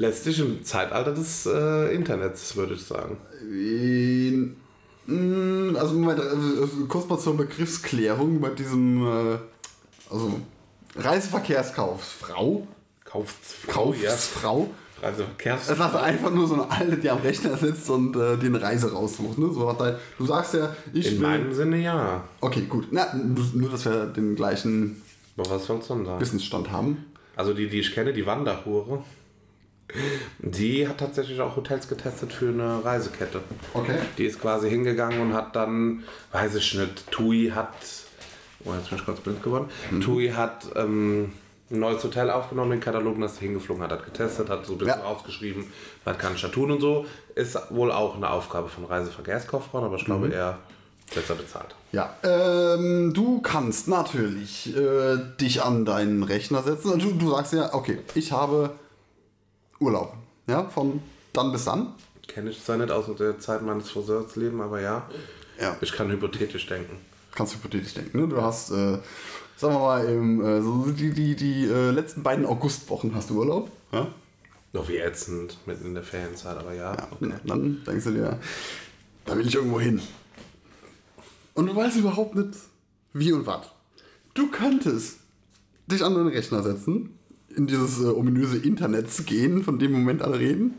Lässt 0.00 0.24
sich 0.24 0.40
im 0.40 0.64
Zeitalter 0.64 1.12
des 1.12 1.44
äh, 1.44 1.94
Internets, 1.94 2.56
würde 2.56 2.72
ich 2.72 2.82
sagen. 2.82 3.18
In, 3.42 4.56
mm, 5.04 5.76
also, 5.76 5.92
Moment, 5.92 6.20
also 6.20 6.86
kurz 6.88 7.06
mal 7.06 7.18
zur 7.18 7.36
Begriffsklärung 7.36 8.40
bei 8.40 8.48
diesem 8.48 9.06
äh, 9.06 9.38
also 10.08 10.40
Reiseverkehrskauffrau. 10.96 12.66
Kauffrau, 13.04 13.92
Kauffrau. 13.92 14.70
Reiseverkehrskauffrau. 15.02 15.84
Es 15.84 15.94
ist 15.94 16.00
einfach 16.00 16.30
nur 16.30 16.48
so 16.48 16.54
eine 16.54 16.70
Alte, 16.70 16.96
die 16.96 17.10
am 17.10 17.18
Rechner 17.18 17.58
sitzt 17.58 17.90
und 17.90 18.16
äh, 18.16 18.38
die 18.38 18.46
eine 18.46 18.62
Reise 18.62 18.90
raussucht. 18.90 19.36
Ne? 19.36 19.52
So, 19.52 19.76
du 20.16 20.24
sagst 20.24 20.54
ja, 20.54 20.74
ich 20.94 21.08
In 21.08 21.20
will. 21.20 21.28
meinem 21.28 21.52
Sinne 21.52 21.76
ja. 21.76 22.24
Okay, 22.40 22.62
gut. 22.62 22.88
Na, 22.90 23.14
nur, 23.14 23.68
dass 23.68 23.84
wir 23.84 24.06
den 24.06 24.34
gleichen 24.34 25.02
Aber 25.36 25.50
was 25.50 25.66
soll's 25.66 25.88
denn 25.88 26.06
sein? 26.06 26.18
Wissensstand 26.18 26.70
haben. 26.70 27.04
Also 27.36 27.52
die, 27.52 27.68
die 27.68 27.80
ich 27.80 27.92
kenne, 27.92 28.14
die 28.14 28.24
Wanderhure, 28.24 29.04
die 30.38 30.86
hat 30.88 30.98
tatsächlich 30.98 31.40
auch 31.40 31.56
Hotels 31.56 31.88
getestet 31.88 32.32
für 32.32 32.48
eine 32.48 32.84
Reisekette. 32.84 33.40
Okay. 33.74 33.96
Die 34.18 34.24
ist 34.24 34.40
quasi 34.40 34.68
hingegangen 34.70 35.20
und 35.20 35.32
hat 35.34 35.54
dann, 35.56 36.04
weiß 36.32 36.54
ich 36.56 36.74
nicht, 36.74 37.10
TUI 37.10 37.52
hat, 37.54 37.74
oh 38.64 38.72
jetzt 38.74 38.88
bin 38.90 38.98
ich 38.98 39.04
kurz 39.04 39.20
blind 39.20 39.42
geworden, 39.42 39.68
TUI 40.00 40.28
hat 40.30 40.66
ähm, 40.76 41.32
ein 41.70 41.78
neues 41.78 42.02
Hotel 42.02 42.30
aufgenommen, 42.30 42.72
den 42.72 42.80
Katalog, 42.80 43.14
und 43.14 43.20
das 43.20 43.38
hingeflogen 43.38 43.82
hat, 43.82 43.92
hat 43.92 44.04
getestet, 44.04 44.48
hat 44.48 44.66
so 44.66 44.72
ein 44.72 44.78
bisschen 44.78 44.98
Ja. 45.00 45.04
ausgeschrieben, 45.04 45.66
was 46.04 46.18
kann 46.18 46.34
ich 46.34 46.42
da 46.42 46.48
tun 46.48 46.70
und 46.72 46.80
so. 46.80 47.06
Ist 47.34 47.56
wohl 47.70 47.92
auch 47.92 48.16
eine 48.16 48.28
Aufgabe 48.30 48.68
von 48.68 48.84
Reiseverkehrskauffrauen, 48.84 49.84
aber 49.84 49.96
ich 49.96 50.04
glaube 50.04 50.28
eher 50.28 50.58
besser 51.14 51.34
bezahlt. 51.34 51.74
Ja, 51.92 52.14
ähm, 52.22 53.12
du 53.14 53.40
kannst 53.40 53.88
natürlich 53.88 54.76
äh, 54.76 55.18
dich 55.40 55.62
an 55.62 55.84
deinen 55.84 56.22
Rechner 56.22 56.62
setzen. 56.62 56.98
Du, 56.98 57.12
du 57.12 57.30
sagst 57.30 57.52
ja, 57.52 57.72
okay, 57.74 57.98
ich 58.14 58.30
habe 58.32 58.70
Urlaub. 59.80 60.14
Ja, 60.46 60.64
von 60.68 61.00
dann 61.32 61.52
bis 61.52 61.64
dann. 61.64 61.94
Kenne 62.28 62.50
ich 62.50 62.62
zwar 62.64 62.76
nicht 62.76 62.90
aus 62.92 63.06
der 63.18 63.38
Zeit 63.40 63.62
meines 63.62 63.90
Friseurslebens, 63.90 64.62
aber 64.62 64.80
ja, 64.80 65.08
Ja. 65.60 65.76
ich 65.80 65.92
kann 65.92 66.10
hypothetisch 66.10 66.66
denken. 66.66 66.96
Kannst 67.34 67.54
du 67.54 67.58
hypothetisch 67.58 67.94
denken. 67.94 68.20
Ne? 68.20 68.28
Du 68.28 68.40
hast, 68.40 68.70
äh, 68.70 68.98
sagen 69.56 69.74
wir 69.74 69.78
mal, 69.80 70.04
im, 70.04 70.44
äh, 70.44 70.60
so 70.62 70.84
die, 70.90 71.12
die, 71.12 71.34
die 71.34 71.64
äh, 71.66 71.90
letzten 71.90 72.22
beiden 72.22 72.46
Augustwochen 72.46 73.14
hast 73.14 73.30
du 73.30 73.38
Urlaub. 73.38 73.70
Ja? 73.92 74.06
Noch 74.72 74.88
wie 74.88 74.98
ätzend, 74.98 75.58
mitten 75.66 75.86
in 75.86 75.94
der 75.94 76.04
Ferienzeit, 76.04 76.56
aber 76.56 76.72
ja. 76.74 76.92
Okay. 77.10 77.32
Dann 77.44 77.82
denkst 77.84 78.04
du 78.04 78.10
dir, 78.12 78.38
da 79.24 79.36
will 79.36 79.46
ich 79.46 79.54
irgendwo 79.54 79.80
hin. 79.80 80.00
Und 81.54 81.66
du 81.66 81.74
weißt 81.74 81.96
überhaupt 81.96 82.36
nicht, 82.36 82.50
wie 83.12 83.32
und 83.32 83.46
was. 83.46 83.66
Du 84.34 84.48
könntest 84.50 85.18
dich 85.88 86.04
an 86.04 86.14
deinen 86.14 86.28
Rechner 86.28 86.62
setzen, 86.62 87.18
in 87.56 87.66
dieses 87.66 88.00
äh, 88.02 88.06
ominöse 88.08 88.58
Internet 88.58 89.06
gehen, 89.26 89.62
von 89.64 89.78
dem 89.78 89.94
im 89.94 90.00
Moment 90.00 90.22
alle 90.22 90.38
reden. 90.38 90.78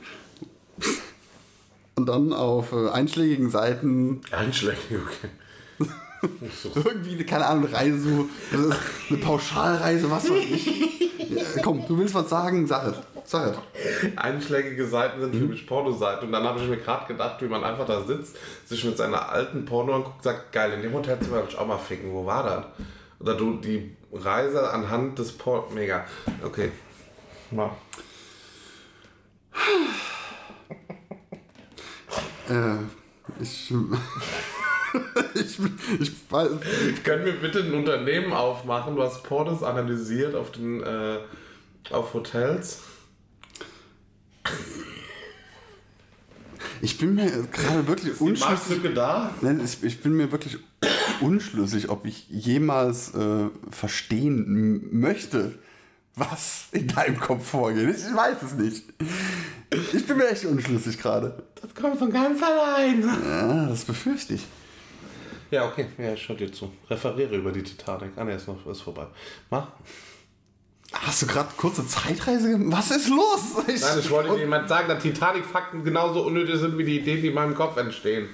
Und 1.95 2.07
dann 2.07 2.33
auf 2.33 2.71
äh, 2.71 2.89
einschlägigen 2.89 3.49
Seiten 3.49 4.21
Einschläge, 4.31 4.77
okay. 5.05 5.87
irgendwie, 6.75 7.23
keine 7.23 7.45
Ahnung, 7.47 7.65
eine 7.67 7.75
Reise, 7.75 7.99
so, 7.99 8.75
eine 9.09 9.17
Pauschalreise, 9.19 10.09
was 10.09 10.29
weiß 10.29 10.37
ich. 10.49 10.99
Ja, 11.29 11.43
komm, 11.63 11.83
du 11.87 11.97
willst 11.97 12.13
was 12.13 12.29
sagen, 12.29 12.67
sag 12.67 12.87
es. 12.87 12.95
Sag 13.23 13.53
es. 13.73 14.17
Einschlägige 14.17 14.85
Seiten 14.87 15.21
sind 15.21 15.33
Mhm. 15.33 15.39
für 15.39 15.45
mich 15.45 15.65
Pornoseiten. 15.67 16.27
Und 16.27 16.31
dann 16.33 16.43
habe 16.43 16.59
ich 16.61 16.67
mir 16.67 16.77
gerade 16.77 17.07
gedacht, 17.07 17.41
wie 17.41 17.47
man 17.47 17.63
einfach 17.63 17.85
da 17.85 18.03
sitzt, 18.03 18.35
sich 18.65 18.83
mit 18.83 18.97
seiner 18.97 19.29
alten 19.29 19.65
Porno 19.65 19.95
anguckt, 19.95 20.23
sagt, 20.23 20.51
geil, 20.51 20.73
in 20.73 20.81
dem 20.81 20.93
Hotelzimmer 20.93 21.37
will 21.37 21.45
ich 21.49 21.57
auch 21.57 21.67
mal 21.67 21.77
ficken. 21.77 22.11
Wo 22.11 22.25
war 22.25 22.43
das? 22.43 22.65
Oder 23.19 23.35
du 23.35 23.57
die 23.57 23.91
Reise 24.11 24.71
anhand 24.71 25.19
des 25.19 25.31
Porno. 25.31 25.69
Mega. 25.73 26.05
Okay. 26.43 26.71
Mal. 27.51 27.71
Äh, 32.49 32.77
ich, 33.41 33.71
ich, 35.35 35.59
ich, 35.99 36.31
weiß, 36.31 36.49
Können 37.03 37.25
wir 37.25 37.33
bitte 37.33 37.59
ein 37.59 37.73
Unternehmen 37.73 38.33
aufmachen, 38.33 38.97
was 38.97 39.23
Pornos 39.23 39.63
analysiert 39.63 40.35
auf 40.35 40.51
den 40.51 40.83
äh, 40.83 41.19
auf 41.91 42.13
Hotels? 42.13 42.81
Ich 46.81 46.97
bin 46.97 47.15
mir 47.15 47.29
gerade 47.51 47.87
wirklich 47.87 48.19
unschlüssig. 48.19 48.49
Marktlücke 48.49 48.93
da? 48.93 49.33
Nein, 49.41 49.61
ich, 49.81 50.01
bin 50.01 50.13
mir 50.13 50.31
wirklich 50.31 50.57
unschlüssig, 51.21 51.89
ob 51.89 52.05
ich 52.05 52.27
jemals 52.29 53.13
äh, 53.13 53.49
verstehen 53.69 54.89
möchte, 54.91 55.59
was 56.15 56.65
in 56.71 56.87
deinem 56.87 57.19
Kopf 57.19 57.47
vorgeht. 57.47 57.89
Ich 57.89 58.15
weiß 58.15 58.37
es 58.43 58.53
nicht. 58.53 58.83
Ich 59.93 60.05
bin 60.05 60.17
mir 60.17 60.29
echt 60.29 60.45
unschlüssig 60.45 60.97
gerade. 60.97 61.43
Das 61.61 61.73
kommt 61.73 61.97
von 61.97 62.11
ganz 62.11 62.41
allein. 62.43 63.01
Ja, 63.01 63.67
das 63.67 63.85
befürchte 63.85 64.33
ich. 64.33 64.45
Ja, 65.51 65.67
okay. 65.67 65.87
Ja, 65.97 66.13
ich 66.13 66.21
schau 66.21 66.33
dir 66.33 66.51
zu. 66.51 66.71
Referiere 66.89 67.35
über 67.35 67.51
die 67.51 67.63
Titanic. 67.63 68.11
Ah, 68.15 68.23
ne, 68.23 68.35
ist 68.35 68.47
noch 68.47 68.65
ist 68.67 68.81
vorbei. 68.81 69.07
Mach. 69.49 69.67
Hast 70.93 71.21
du 71.21 71.27
gerade 71.27 71.49
kurze 71.57 71.87
Zeitreise 71.87 72.51
gemacht? 72.51 72.77
Was 72.89 72.91
ist 72.97 73.07
los? 73.09 73.39
Nein, 73.65 73.99
ich 73.99 74.09
wollte 74.09 74.31
dir 74.31 74.39
jemand 74.39 74.67
sagen, 74.67 74.87
dass 74.89 75.01
Titanic-Fakten 75.01 75.83
genauso 75.83 76.25
unnötig 76.25 76.59
sind 76.59 76.77
wie 76.77 76.83
die 76.83 76.99
Ideen, 76.99 77.21
die 77.21 77.27
in 77.29 77.33
meinem 77.33 77.55
Kopf 77.55 77.77
entstehen. 77.77 78.29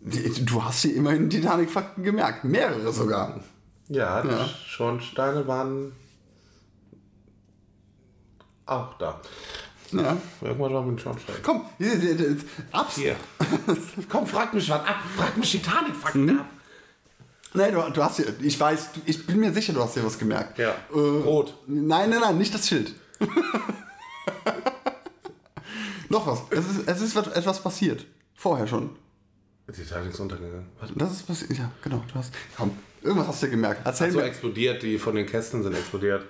Du 0.00 0.62
hast 0.62 0.82
hier 0.82 0.96
immerhin 0.96 1.30
Titanic-Fakten 1.30 2.02
gemerkt. 2.02 2.44
Mehrere 2.44 2.92
sogar. 2.92 3.40
Ja, 3.88 4.22
die 4.22 4.28
Ja. 4.28 4.46
Schornsteine 4.66 5.46
waren 5.46 5.92
auch 8.66 8.94
da. 8.98 9.20
Ja. 9.92 10.16
Irgendwas 10.40 10.72
war 10.72 10.82
mit 10.82 10.98
den 10.98 11.02
Schornsteinen. 11.02 11.40
Komm, 11.42 11.62
ab. 12.72 12.90
Hier. 12.94 13.16
Komm, 14.08 14.26
frag 14.26 14.52
mich 14.52 14.68
was 14.68 14.80
ab. 14.80 14.96
Frag 15.16 15.36
mich 15.36 15.52
Titanic-Fakten 15.52 16.40
ab. 16.40 16.46
Nein, 17.56 17.72
du, 17.72 17.80
du 17.92 18.02
hast 18.02 18.16
hier, 18.16 18.26
ich 18.40 18.58
weiß, 18.58 18.92
du, 18.94 19.00
ich 19.06 19.24
bin 19.26 19.38
mir 19.38 19.52
sicher, 19.52 19.72
du 19.72 19.80
hast 19.82 19.94
hier 19.94 20.04
was 20.04 20.18
gemerkt. 20.18 20.58
Ja. 20.58 20.70
Äh, 20.92 20.98
Rot. 20.98 21.54
Nein, 21.68 22.10
nein, 22.10 22.20
nein, 22.20 22.36
nicht 22.36 22.52
das 22.52 22.66
Schild. 22.68 22.92
Noch 26.08 26.26
was. 26.26 26.42
Es 26.50 26.66
ist, 26.66 26.88
es 26.88 27.00
ist 27.00 27.16
etwas 27.16 27.62
passiert. 27.62 28.06
Vorher 28.34 28.66
schon. 28.66 28.90
Die 29.68 29.72
Titanic 29.72 30.12
ist 30.12 30.20
untergegangen. 30.20 30.66
Was? 30.80 30.90
Das 30.96 31.12
ist 31.12 31.26
passiert. 31.26 31.52
Ja, 31.56 31.70
genau. 31.82 32.02
Du 32.12 32.14
hast. 32.16 32.32
Komm, 32.56 32.76
irgendwas 33.02 33.28
hast 33.28 33.42
du 33.42 33.48
gemerkt. 33.50 33.80
Erzähl 33.84 34.10
So 34.10 34.18
mir. 34.18 34.24
explodiert, 34.24 34.82
die 34.82 34.98
von 34.98 35.14
den 35.14 35.26
Kästen 35.26 35.62
sind 35.62 35.74
explodiert. 35.74 36.26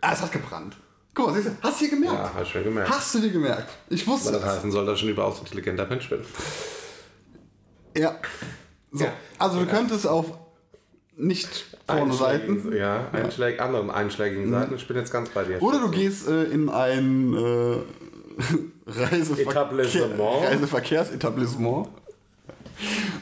Ah, 0.00 0.12
es 0.12 0.22
hat 0.22 0.32
gebrannt. 0.32 0.76
Guck 1.14 1.28
mal, 1.28 1.34
siehst 1.34 1.46
du, 1.48 1.52
hast 1.62 1.80
du 1.80 1.84
dir 1.84 1.90
gemerkt? 1.92 2.34
Ja, 2.34 2.42
ich 2.42 2.48
schon 2.48 2.64
gemerkt. 2.64 2.90
Hast 2.90 3.14
du 3.14 3.20
dir 3.20 3.30
gemerkt? 3.30 3.70
Ich 3.88 4.06
wusste 4.06 4.32
Was 4.32 4.40
das 4.40 4.56
heißen 4.56 4.70
soll, 4.70 4.84
dass 4.84 4.98
ich 4.98 5.04
ein 5.04 5.10
überaus 5.10 5.38
intelligenter 5.38 5.86
Mensch 5.86 6.08
bin. 6.10 6.20
Ja. 7.96 8.16
So. 8.92 9.04
Ja. 9.04 9.12
Also 9.38 9.60
du 9.60 9.66
könntest 9.66 10.06
auf 10.06 10.32
nicht 11.16 11.76
vorne 11.86 12.12
Seiten. 12.12 12.76
Ja, 12.76 13.08
Einschläg, 13.12 13.60
anderen 13.60 13.90
einschlägigen 13.90 14.50
Seiten. 14.50 14.74
Ich 14.74 14.86
bin 14.86 14.96
jetzt 14.96 15.12
ganz 15.12 15.30
bei 15.30 15.44
dir. 15.44 15.62
Oder 15.62 15.80
du 15.80 15.90
gehst 15.90 16.28
äh, 16.28 16.44
in 16.44 16.68
ein 16.68 17.34
äh, 17.34 17.76
Reiseverkehr, 18.86 19.50
Etablissement. 19.50 20.42
Reiseverkehrsetablissement 20.44 21.88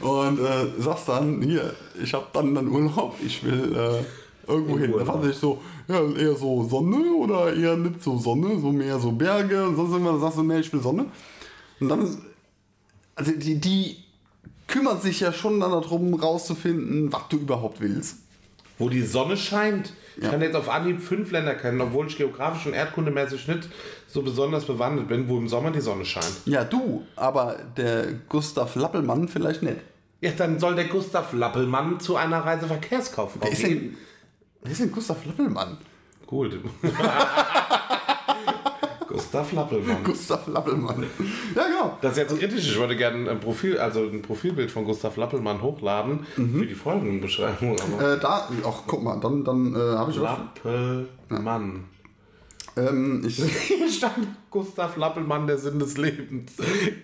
und 0.01 0.39
äh, 0.39 0.81
sagst 0.81 1.07
dann, 1.07 1.41
hier, 1.41 1.73
ich 2.01 2.13
habe 2.13 2.25
dann 2.33 2.57
einen 2.57 2.67
Urlaub, 2.67 3.15
ich 3.25 3.43
will 3.43 3.75
äh, 3.75 4.51
irgendwo 4.51 4.75
In 4.75 4.81
hin. 4.81 4.93
Da 4.97 5.05
fand 5.05 5.25
ich 5.25 5.35
so, 5.35 5.61
ja, 5.87 6.01
eher 6.11 6.35
so 6.35 6.63
Sonne 6.63 7.13
oder 7.13 7.53
eher 7.53 7.77
nicht 7.77 8.03
so 8.03 8.17
Sonne, 8.17 8.59
so 8.59 8.71
mehr 8.71 8.99
so 8.99 9.11
Berge 9.11 9.65
und 9.65 9.75
sonst 9.75 9.95
immer, 9.95 10.11
dann 10.11 10.21
sagst 10.21 10.37
du, 10.37 10.43
nee, 10.43 10.59
ich 10.59 10.71
will 10.71 10.81
Sonne. 10.81 11.05
Und 11.79 11.89
dann, 11.89 12.17
also 13.15 13.31
die, 13.31 13.59
die 13.59 13.97
kümmert 14.67 15.01
sich 15.01 15.19
ja 15.19 15.31
schon 15.31 15.59
darum, 15.59 16.13
rauszufinden, 16.13 17.11
was 17.13 17.21
du 17.29 17.37
überhaupt 17.37 17.81
willst. 17.81 18.17
Wo 18.77 18.89
die 18.89 19.03
Sonne 19.03 19.37
scheint. 19.37 19.93
Ich 20.17 20.23
Ja. 20.23 20.29
kann 20.31 20.41
jetzt 20.41 20.55
auf 20.55 20.69
Anhieb 20.69 21.01
fünf 21.01 21.31
Länder 21.31 21.55
kennen, 21.55 21.79
obwohl 21.81 22.07
ich 22.07 22.17
geografisch 22.17 22.65
und 22.65 22.73
erdkundemäßig 22.73 23.47
nicht 23.47 23.69
so 24.07 24.21
besonders 24.21 24.65
bewandert 24.65 25.07
bin, 25.09 25.27
wo 25.29 25.37
im 25.37 25.47
Sommer 25.49 25.71
die 25.71 25.81
Sonne 25.81 26.05
scheint. 26.05 26.31
Ja, 26.45 26.63
du, 26.63 27.03
aber 27.17 27.57
der 27.77 28.13
Gustav 28.29 28.75
Lappelmann 28.75 29.27
vielleicht 29.27 29.61
nicht. 29.61 29.77
Ja, 30.21 30.31
dann 30.31 30.59
soll 30.59 30.75
der 30.75 30.85
Gustav 30.85 31.33
Lappelmann 31.33 31.99
zu 31.99 32.15
einer 32.15 32.39
Reiseverkehrskauffrau 32.45 33.49
gehen. 33.49 33.61
denn, 33.61 33.97
wer 34.63 34.71
ist 34.71 34.81
denn 34.81 34.91
Gustav 34.91 35.25
Lappelmann? 35.25 35.77
Cool. 36.31 36.61
Gustav 39.15 39.53
Lappelmann. 39.53 39.97
Gustav 40.03 40.45
Lappelmann. 40.47 41.05
Ja, 41.55 41.67
genau. 41.67 41.97
Das 42.01 42.11
ist 42.11 42.17
jetzt 42.17 42.37
kritisch. 42.37 42.67
Ich 42.67 42.77
würde 42.77 42.97
gerne 42.97 43.31
ein 43.31 43.39
Profil, 43.39 43.77
also 43.77 44.01
ein 44.01 44.21
Profilbild 44.21 44.69
von 44.71 44.83
Gustav 44.83 45.15
Lappelmann 45.15 45.61
hochladen 45.61 46.25
für 46.35 46.65
die 46.65 46.75
Folgenbeschreibung. 46.75 47.75
Äh, 47.75 48.19
da, 48.19 48.49
ach, 48.65 48.81
guck 48.85 49.03
mal, 49.03 49.17
dann, 49.21 49.45
dann 49.45 49.73
äh, 49.73 49.77
habe 49.77 50.11
ich. 50.11 50.17
Lappelmann. 50.17 51.85
Ähm, 52.75 53.23
ich, 53.25 53.41
Hier 53.67 53.89
stand 53.89 54.27
Gustav 54.51 54.97
Lappelmann, 54.97 55.47
der 55.47 55.57
Sinn 55.57 55.79
des 55.79 55.95
Lebens. 55.97 56.51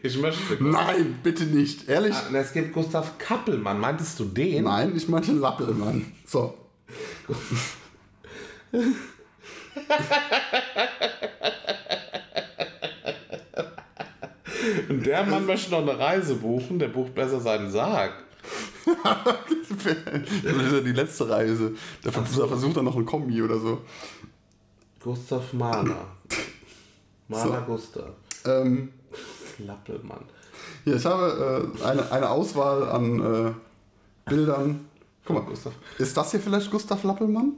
Ich 0.04 0.20
möchte. 0.20 0.62
nein, 0.62 1.18
bitte 1.24 1.46
nicht. 1.46 1.88
Ehrlich? 1.88 2.14
Ah, 2.14 2.36
Es 2.36 2.52
gibt 2.52 2.74
Gustav 2.74 3.18
Kappelmann. 3.20 3.80
Meintest 3.80 4.20
du 4.20 4.26
den? 4.26 4.66
Nein, 4.66 4.92
ich 4.98 5.08
meinte 5.08 5.32
Lappelmann. 5.32 6.12
So. 6.26 6.58
Und 14.90 15.06
der 15.06 15.26
Mann 15.26 15.46
möchte 15.46 15.72
noch 15.72 15.80
eine 15.82 15.98
Reise 15.98 16.36
buchen, 16.36 16.80
der 16.80 16.88
bucht 16.90 17.14
besser 17.16 17.40
seinen 17.40 17.70
Sarg. 17.72 18.12
das 19.04 19.86
ist 19.86 20.74
ja 20.74 20.80
die 20.82 20.92
letzte 20.92 21.30
Reise. 21.30 21.74
Da 22.04 22.10
da 22.12 22.22
versucht 22.48 22.78
er 22.78 22.84
noch 22.84 22.96
ein 22.96 23.06
Kombi 23.06 23.42
oder 23.42 23.60
so. 23.60 23.82
Gustav 25.00 25.54
Mahler. 25.54 26.08
Mahler 27.28 27.62
Gustav. 27.62 28.10
Ähm, 28.46 28.90
Lappelmann. 29.60 30.26
hier, 30.84 30.96
ich 30.96 31.06
habe 31.06 31.72
äh, 31.80 31.84
eine, 31.84 32.12
eine 32.12 32.30
Auswahl 32.30 32.90
an 32.90 33.20
äh, 33.48 34.30
Bildern. 34.30 34.88
Guck 35.26 35.36
mal, 35.36 35.46
Gustav. 35.46 35.74
ist 36.00 36.18
das 36.18 36.32
hier 36.32 36.40
vielleicht 36.40 36.72
Gustav 36.72 37.04
Lappelmann? 37.04 37.54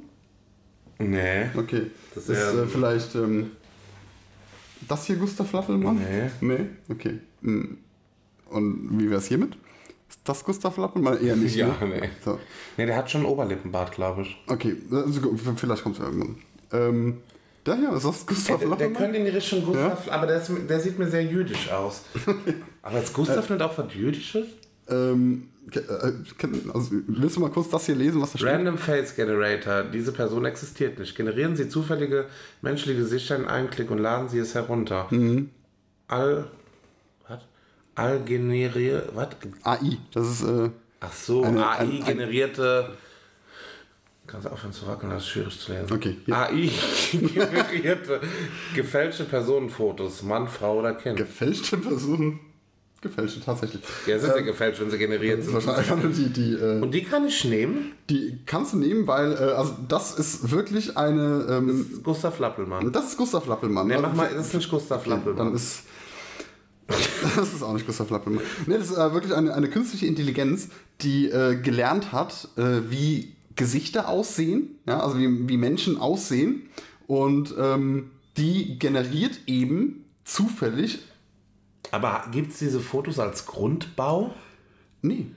Nee. 0.99 1.45
Okay. 1.55 1.91
Das 2.13 2.29
ist 2.29 2.37
wär- 2.37 2.63
äh, 2.63 2.67
vielleicht 2.67 3.15
ähm, 3.15 3.51
das 4.89 5.05
hier 5.05 5.15
Gustav 5.15 5.51
Lappelmann? 5.51 5.97
Nee. 5.97 6.29
Nee? 6.41 6.65
Okay. 6.89 7.19
Hm. 7.41 7.77
Und 8.49 8.99
wie 8.99 9.09
wäre 9.09 9.19
es 9.19 9.27
hiermit? 9.27 9.57
Ist 10.09 10.19
das 10.23 10.43
Gustav 10.43 10.77
Lappelmann? 10.77 11.19
Eher 11.21 11.35
nicht. 11.35 11.55
Ja, 11.55 11.67
ne? 11.67 11.99
nee. 12.01 12.09
So. 12.23 12.39
Nee, 12.77 12.85
der 12.85 12.95
hat 12.95 13.09
schon 13.09 13.21
einen 13.21 13.31
Oberlippenbart, 13.31 13.91
glaube 13.93 14.23
ich. 14.23 14.37
Okay, 14.47 14.75
also, 14.91 15.35
vielleicht 15.55 15.83
kommt 15.83 15.97
es 15.97 16.03
irgendwann. 16.03 16.35
Ähm, 16.71 17.17
der 17.65 17.77
hier, 17.77 17.93
ist 17.93 18.05
das 18.05 18.25
Gustav 18.25 18.47
Der, 18.47 18.57
der 18.57 18.67
Lappelmann? 18.69 19.01
könnte 19.01 19.17
in 19.17 19.25
die 19.25 19.31
Richtung 19.31 19.65
Gustav, 19.65 20.07
aber 20.09 20.27
der, 20.27 20.41
ist, 20.41 20.51
der 20.69 20.79
sieht 20.79 20.99
mir 20.99 21.07
sehr 21.07 21.23
jüdisch 21.23 21.69
aus. 21.71 22.03
aber 22.81 23.01
ist 23.01 23.13
Gustav 23.13 23.49
nicht 23.49 23.61
auch 23.61 23.77
was 23.77 23.93
Jüdisches? 23.93 24.47
Ähm, 24.89 25.49
äh, 25.49 25.52
also, 26.73 26.89
willst 27.07 27.35
du 27.37 27.39
mal 27.39 27.49
kurz 27.49 27.69
das 27.69 27.85
hier 27.85 27.95
lesen, 27.95 28.21
was 28.21 28.33
da 28.33 28.37
steht? 28.37 28.49
Random 28.49 28.77
Face 28.77 29.15
Generator. 29.15 29.83
Diese 29.83 30.11
Person 30.11 30.45
existiert 30.45 30.99
nicht. 30.99 31.15
Generieren 31.15 31.55
Sie 31.55 31.69
zufällige 31.69 32.25
menschliche 32.61 32.99
Gesichter 32.99 33.35
in 33.37 33.45
einen 33.45 33.69
Klick 33.69 33.89
und 33.89 33.97
laden 33.99 34.29
Sie 34.29 34.39
es 34.39 34.55
herunter. 34.55 35.07
All. 36.07 36.47
Was? 37.27 37.39
All 37.95 38.19
generiere. 38.25 39.09
Was? 39.13 39.29
AI, 39.63 39.97
das 40.13 40.27
ist, 40.29 40.43
äh, 40.43 40.69
Ach 40.99 41.13
so, 41.13 41.43
AI-generierte. 41.43 42.89
Kannst 44.25 44.47
du 44.47 44.51
aufhören 44.51 44.71
zu 44.71 44.87
wackeln, 44.87 45.09
das 45.11 45.23
ist 45.23 45.29
schwierig 45.29 45.59
zu 45.59 45.73
lesen. 45.73 45.91
Okay, 45.91 46.17
ja. 46.27 46.43
AI-generierte 46.43 48.21
gefälschte 48.75 49.25
Personenfotos, 49.25 50.23
Mann, 50.23 50.47
Frau 50.47 50.79
oder 50.79 50.93
Kind. 50.93 51.17
gefälschte 51.17 51.77
Personen. 51.77 52.39
Gefälschte, 53.03 53.39
tatsächlich. 53.41 53.81
ja, 54.07 54.17
sind 54.17 54.35
ja 54.35 54.41
gefälscht, 54.41 54.81
wenn 54.81 54.89
sie 54.89 54.97
generiert 54.97 55.39
Das 55.39 55.45
ist 55.45 55.51
sind. 55.53 55.67
wahrscheinlich 55.67 55.91
einfach 55.91 56.03
nur 56.03 56.11
die, 56.13 56.29
die, 56.33 56.53
äh, 56.53 56.81
Und 56.81 56.91
die 56.91 57.03
kann 57.03 57.27
ich 57.27 57.43
nehmen? 57.45 57.91
die 58.09 58.39
kannst 58.47 58.73
du 58.73 58.77
nehmen, 58.77 59.05
weil, 59.05 59.33
äh, 59.33 59.35
also 59.53 59.75
das 59.87 60.17
ist 60.17 60.49
wirklich 60.49 60.97
eine, 60.97 61.45
ähm, 61.49 61.99
Gustav 62.03 62.39
Lappelmann. 62.39 62.91
das 62.91 63.09
ist 63.09 63.17
Gustav 63.17 63.45
Lappelmann. 63.45 63.87
Ne, 63.87 63.95
Also, 63.97 64.07
mach 64.07 64.15
mal, 64.15 64.29
das 64.33 64.47
ist 64.47 64.55
nicht 64.55 64.69
Gustav 64.71 65.05
Lappelmann. 65.05 65.37
dann 65.45 65.55
ist. 65.55 65.83
Das 67.37 67.53
ist 67.53 67.63
auch 67.63 67.73
nicht 67.73 67.85
Gustav 67.87 68.09
Lappelmann. 68.09 68.43
Nee, 68.67 68.77
das 68.77 68.89
ist 68.91 68.97
äh, 68.97 69.13
wirklich 69.13 69.33
eine, 69.33 69.53
eine 69.53 69.69
künstliche 69.69 70.05
Intelligenz, 70.07 70.69
die 71.01 71.29
äh, 71.29 71.55
gelernt 71.55 72.11
hat, 72.11 72.49
äh, 72.57 72.81
wie 72.89 73.33
Gesichter 73.55 74.09
aussehen, 74.09 74.75
ja, 74.87 74.99
also 74.99 75.17
wie, 75.17 75.47
wie 75.47 75.57
Menschen 75.57 75.97
aussehen. 75.97 76.63
Und 77.07 77.53
ähm, 77.59 78.11
die 78.37 78.77
generiert 78.79 79.39
eben 79.47 80.03
zufällig. 80.25 80.99
Aber 81.93 82.23
gibt 82.31 82.51
es 82.53 82.57
diese 82.57 82.79
Fotos 82.79 83.19
als 83.19 83.45
Grundbau? 83.45 84.33
Nee. 85.03 85.27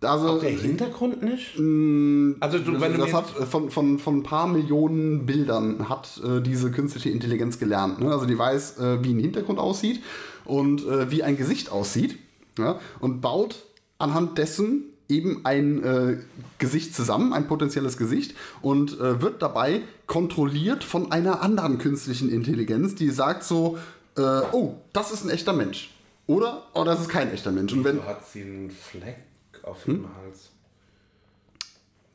Also, 0.00 0.38
Der 0.38 0.50
Hintergrund 0.50 1.24
nicht? 1.24 1.56
also 1.56 2.58
du, 2.60 2.80
wenn 2.80 2.92
du 2.92 2.98
das 2.98 3.08
mir- 3.08 3.14
hat 3.14 3.36
äh, 3.40 3.46
von, 3.46 3.68
von, 3.68 3.98
von 3.98 4.18
ein 4.18 4.22
paar 4.22 4.46
Millionen 4.46 5.26
Bildern 5.26 5.88
hat 5.88 6.20
äh, 6.24 6.40
diese 6.40 6.70
künstliche 6.70 7.10
Intelligenz 7.10 7.58
gelernt. 7.58 8.00
Ne? 8.00 8.12
Also 8.12 8.24
die 8.26 8.38
weiß, 8.38 8.78
äh, 8.78 9.02
wie 9.02 9.12
ein 9.12 9.18
Hintergrund 9.18 9.58
aussieht 9.58 10.00
und 10.44 10.86
äh, 10.86 11.10
wie 11.10 11.24
ein 11.24 11.36
Gesicht 11.36 11.72
aussieht 11.72 12.16
ja? 12.60 12.78
und 13.00 13.20
baut 13.20 13.64
anhand 13.98 14.38
dessen 14.38 14.84
eben 15.08 15.40
ein 15.44 15.82
äh, 15.82 16.18
Gesicht 16.58 16.94
zusammen, 16.94 17.32
ein 17.32 17.48
potenzielles 17.48 17.96
Gesicht 17.96 18.34
und 18.62 19.00
äh, 19.00 19.20
wird 19.20 19.42
dabei 19.42 19.80
kontrolliert 20.06 20.84
von 20.84 21.10
einer 21.10 21.42
anderen 21.42 21.78
künstlichen 21.78 22.30
Intelligenz, 22.30 22.94
die 22.94 23.10
sagt 23.10 23.42
so, 23.42 23.78
äh, 24.18 24.42
oh, 24.52 24.74
das 24.92 25.12
ist 25.12 25.24
ein 25.24 25.30
echter 25.30 25.52
Mensch. 25.52 25.90
Oder, 26.26 26.64
oh, 26.74 26.84
das 26.84 27.00
ist 27.00 27.08
kein 27.08 27.32
echter 27.32 27.50
Mensch. 27.50 27.72
Und 27.72 27.84
wenn, 27.84 28.04
hat 28.04 28.26
sie 28.28 28.42
einen 28.42 28.70
Fleck 28.70 29.24
auf 29.62 29.84
dem 29.84 30.06
Hals. 30.16 30.50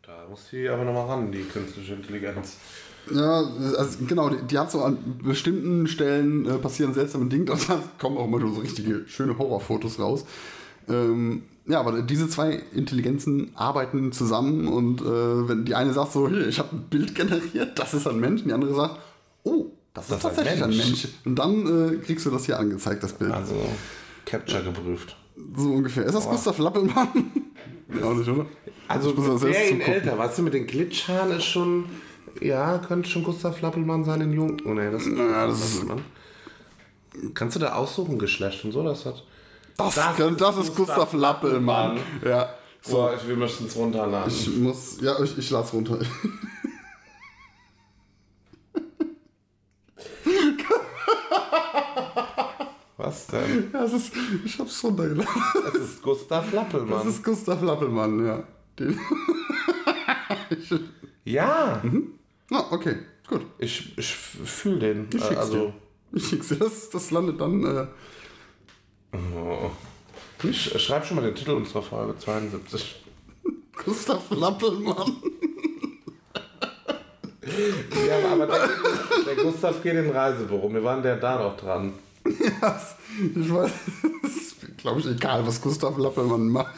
Da 0.03 0.27
muss 0.29 0.49
sie 0.49 0.69
aber 0.69 0.83
nochmal 0.83 1.07
ran, 1.07 1.31
die 1.31 1.43
künstliche 1.43 1.93
Intelligenz. 1.93 2.57
Ja, 3.11 3.43
also 3.77 3.97
genau, 4.07 4.29
die, 4.29 4.45
die 4.47 4.57
hat 4.57 4.71
so 4.71 4.81
an 4.81 4.97
bestimmten 5.23 5.87
Stellen 5.87 6.45
äh, 6.45 6.57
passieren 6.57 6.93
seltsame 6.93 7.25
Dinge 7.25 7.51
und 7.53 7.69
dann 7.69 7.81
kommen 7.99 8.17
auch 8.17 8.25
immer 8.25 8.39
so 8.39 8.61
richtige 8.61 9.07
schöne 9.07 9.37
Horrorfotos 9.37 9.99
raus. 9.99 10.25
Ähm, 10.87 11.43
ja, 11.65 11.79
aber 11.79 12.01
diese 12.01 12.27
zwei 12.29 12.61
Intelligenzen 12.73 13.51
arbeiten 13.55 14.11
zusammen 14.11 14.67
und 14.67 15.01
äh, 15.01 15.47
wenn 15.47 15.65
die 15.65 15.75
eine 15.75 15.93
sagt 15.93 16.11
so, 16.11 16.27
hier, 16.27 16.47
ich 16.47 16.59
habe 16.59 16.75
ein 16.75 16.83
Bild 16.89 17.15
generiert, 17.15 17.79
das 17.79 17.93
ist 17.93 18.05
ein 18.05 18.19
Mensch, 18.19 18.41
und 18.41 18.49
die 18.49 18.53
andere 18.53 18.75
sagt, 18.75 18.99
oh, 19.43 19.71
das, 19.93 20.09
ist 20.09 20.15
ist 20.15 20.21
tatsächlich 20.21 20.63
ein 20.63 20.69
Mensch. 20.69 20.85
Mensch. 20.85 21.07
Und 21.25 21.35
dann 21.35 21.93
äh, 21.93 21.97
kriegst 21.97 22.25
du 22.25 22.29
das 22.31 22.45
hier 22.45 22.57
angezeigt, 22.59 23.03
das 23.03 23.13
Bild. 23.13 23.31
Also 23.31 23.55
Capture 24.25 24.63
geprüft. 24.63 25.15
So 25.55 25.69
ungefähr. 25.71 26.03
Ist 26.05 26.15
das 26.15 26.27
Gustav 26.27 26.57
Lappelmann? 26.59 27.31
ja, 27.99 28.05
auch 28.05 28.13
nicht, 28.13 28.29
oder? 28.29 28.45
Also 28.87 29.11
das 29.11 29.41
wer 29.41 29.71
ihn 29.71 29.81
älter, 29.81 30.17
weißt 30.17 30.37
du, 30.37 30.43
mit 30.43 30.53
den 30.53 30.67
Glitchhaaren 30.67 31.31
ist 31.37 31.45
schon, 31.45 31.85
ja, 32.41 32.77
könnte 32.79 33.09
schon 33.09 33.23
Gustav 33.23 33.61
Lappelmann 33.61 34.03
sein 34.05 34.21
in 34.21 34.33
Jung. 34.33 34.61
Oh 34.65 34.73
nee, 34.73 34.91
das, 34.91 35.05
Ja, 35.05 35.47
das 35.47 35.59
ist- 35.59 35.73
Lappelmann. 35.83 36.05
Kannst 37.35 37.55
du 37.55 37.59
da 37.59 37.73
aussuchen, 37.73 38.17
Geschlecht 38.17 38.65
und 38.65 38.71
so, 38.71 38.83
das 38.83 39.05
hat... 39.05 39.23
Das, 39.77 39.95
Das 39.95 40.15
das, 40.17 40.57
ist 40.57 40.63
ist 40.69 40.75
Gustav 40.75 40.97
Gustav 40.97 41.13
Lappelmann. 41.13 41.99
Ja. 42.25 42.49
So, 42.81 43.09
ich, 43.15 43.27
wir 43.27 43.35
möchten 43.35 43.65
es 43.65 43.75
runterladen. 43.75 44.31
ich 44.31 44.49
muss, 44.57 44.97
ja, 45.01 45.21
ich, 45.23 45.37
ich 45.37 45.49
lade 45.51 45.67
runter. 45.69 45.99
Was 53.03 53.27
denn? 53.27 53.69
Ja, 53.73 53.83
es 53.83 53.91
ist, 53.91 54.13
ich 54.45 54.57
hab's 54.57 54.81
runtergeladen. 54.81 55.27
Das 55.65 55.75
ist 55.75 56.01
Gustav 56.01 56.53
Lappelmann. 56.53 56.99
Das 56.99 57.05
ist 57.05 57.21
Gustav 57.21 57.61
Lappelmann, 57.61 58.25
ja. 58.25 58.43
Den. 58.79 58.97
ja, 61.25 61.81
na, 62.49 62.71
okay, 62.71 62.99
gut. 63.27 63.41
ich, 63.57 63.97
ich 63.97 64.15
fühle 64.15 64.79
den. 64.79 65.07
Ich 65.13 65.21
schick's 65.21 65.35
also, 65.35 65.53
dir. 65.53 65.73
Ich 66.13 66.27
schick's 66.27 66.47
dir. 66.47 66.55
Das, 66.55 66.89
das 66.91 67.11
landet 67.11 67.41
dann. 67.41 67.65
Äh, 67.65 67.87
ich 70.47 70.81
schreib 70.81 71.05
schon 71.05 71.17
mal 71.17 71.23
den 71.23 71.35
Titel 71.35 71.51
unserer 71.51 71.83
Folge 71.83 72.17
72. 72.17 73.03
Gustav 73.83 74.29
Lappelmann. 74.29 75.17
Ja, 78.07 78.31
aber 78.31 78.47
der, 78.47 78.69
der 79.25 79.43
Gustav 79.43 79.83
geht 79.83 79.95
in 79.95 80.09
Reisebüro. 80.09 80.73
Wir 80.73 80.83
waren 80.85 81.03
der 81.03 81.17
da 81.17 81.37
noch 81.43 81.57
dran. 81.57 81.93
ja, 82.61 82.81
ich 83.35 83.53
weiß. 83.53 83.71
Es 84.23 84.35
ist, 84.35 84.77
glaube 84.77 84.99
ich, 84.99 85.05
egal, 85.07 85.45
was 85.45 85.61
Gustav 85.61 85.97
Lappelmann 85.97 86.49
macht. 86.49 86.73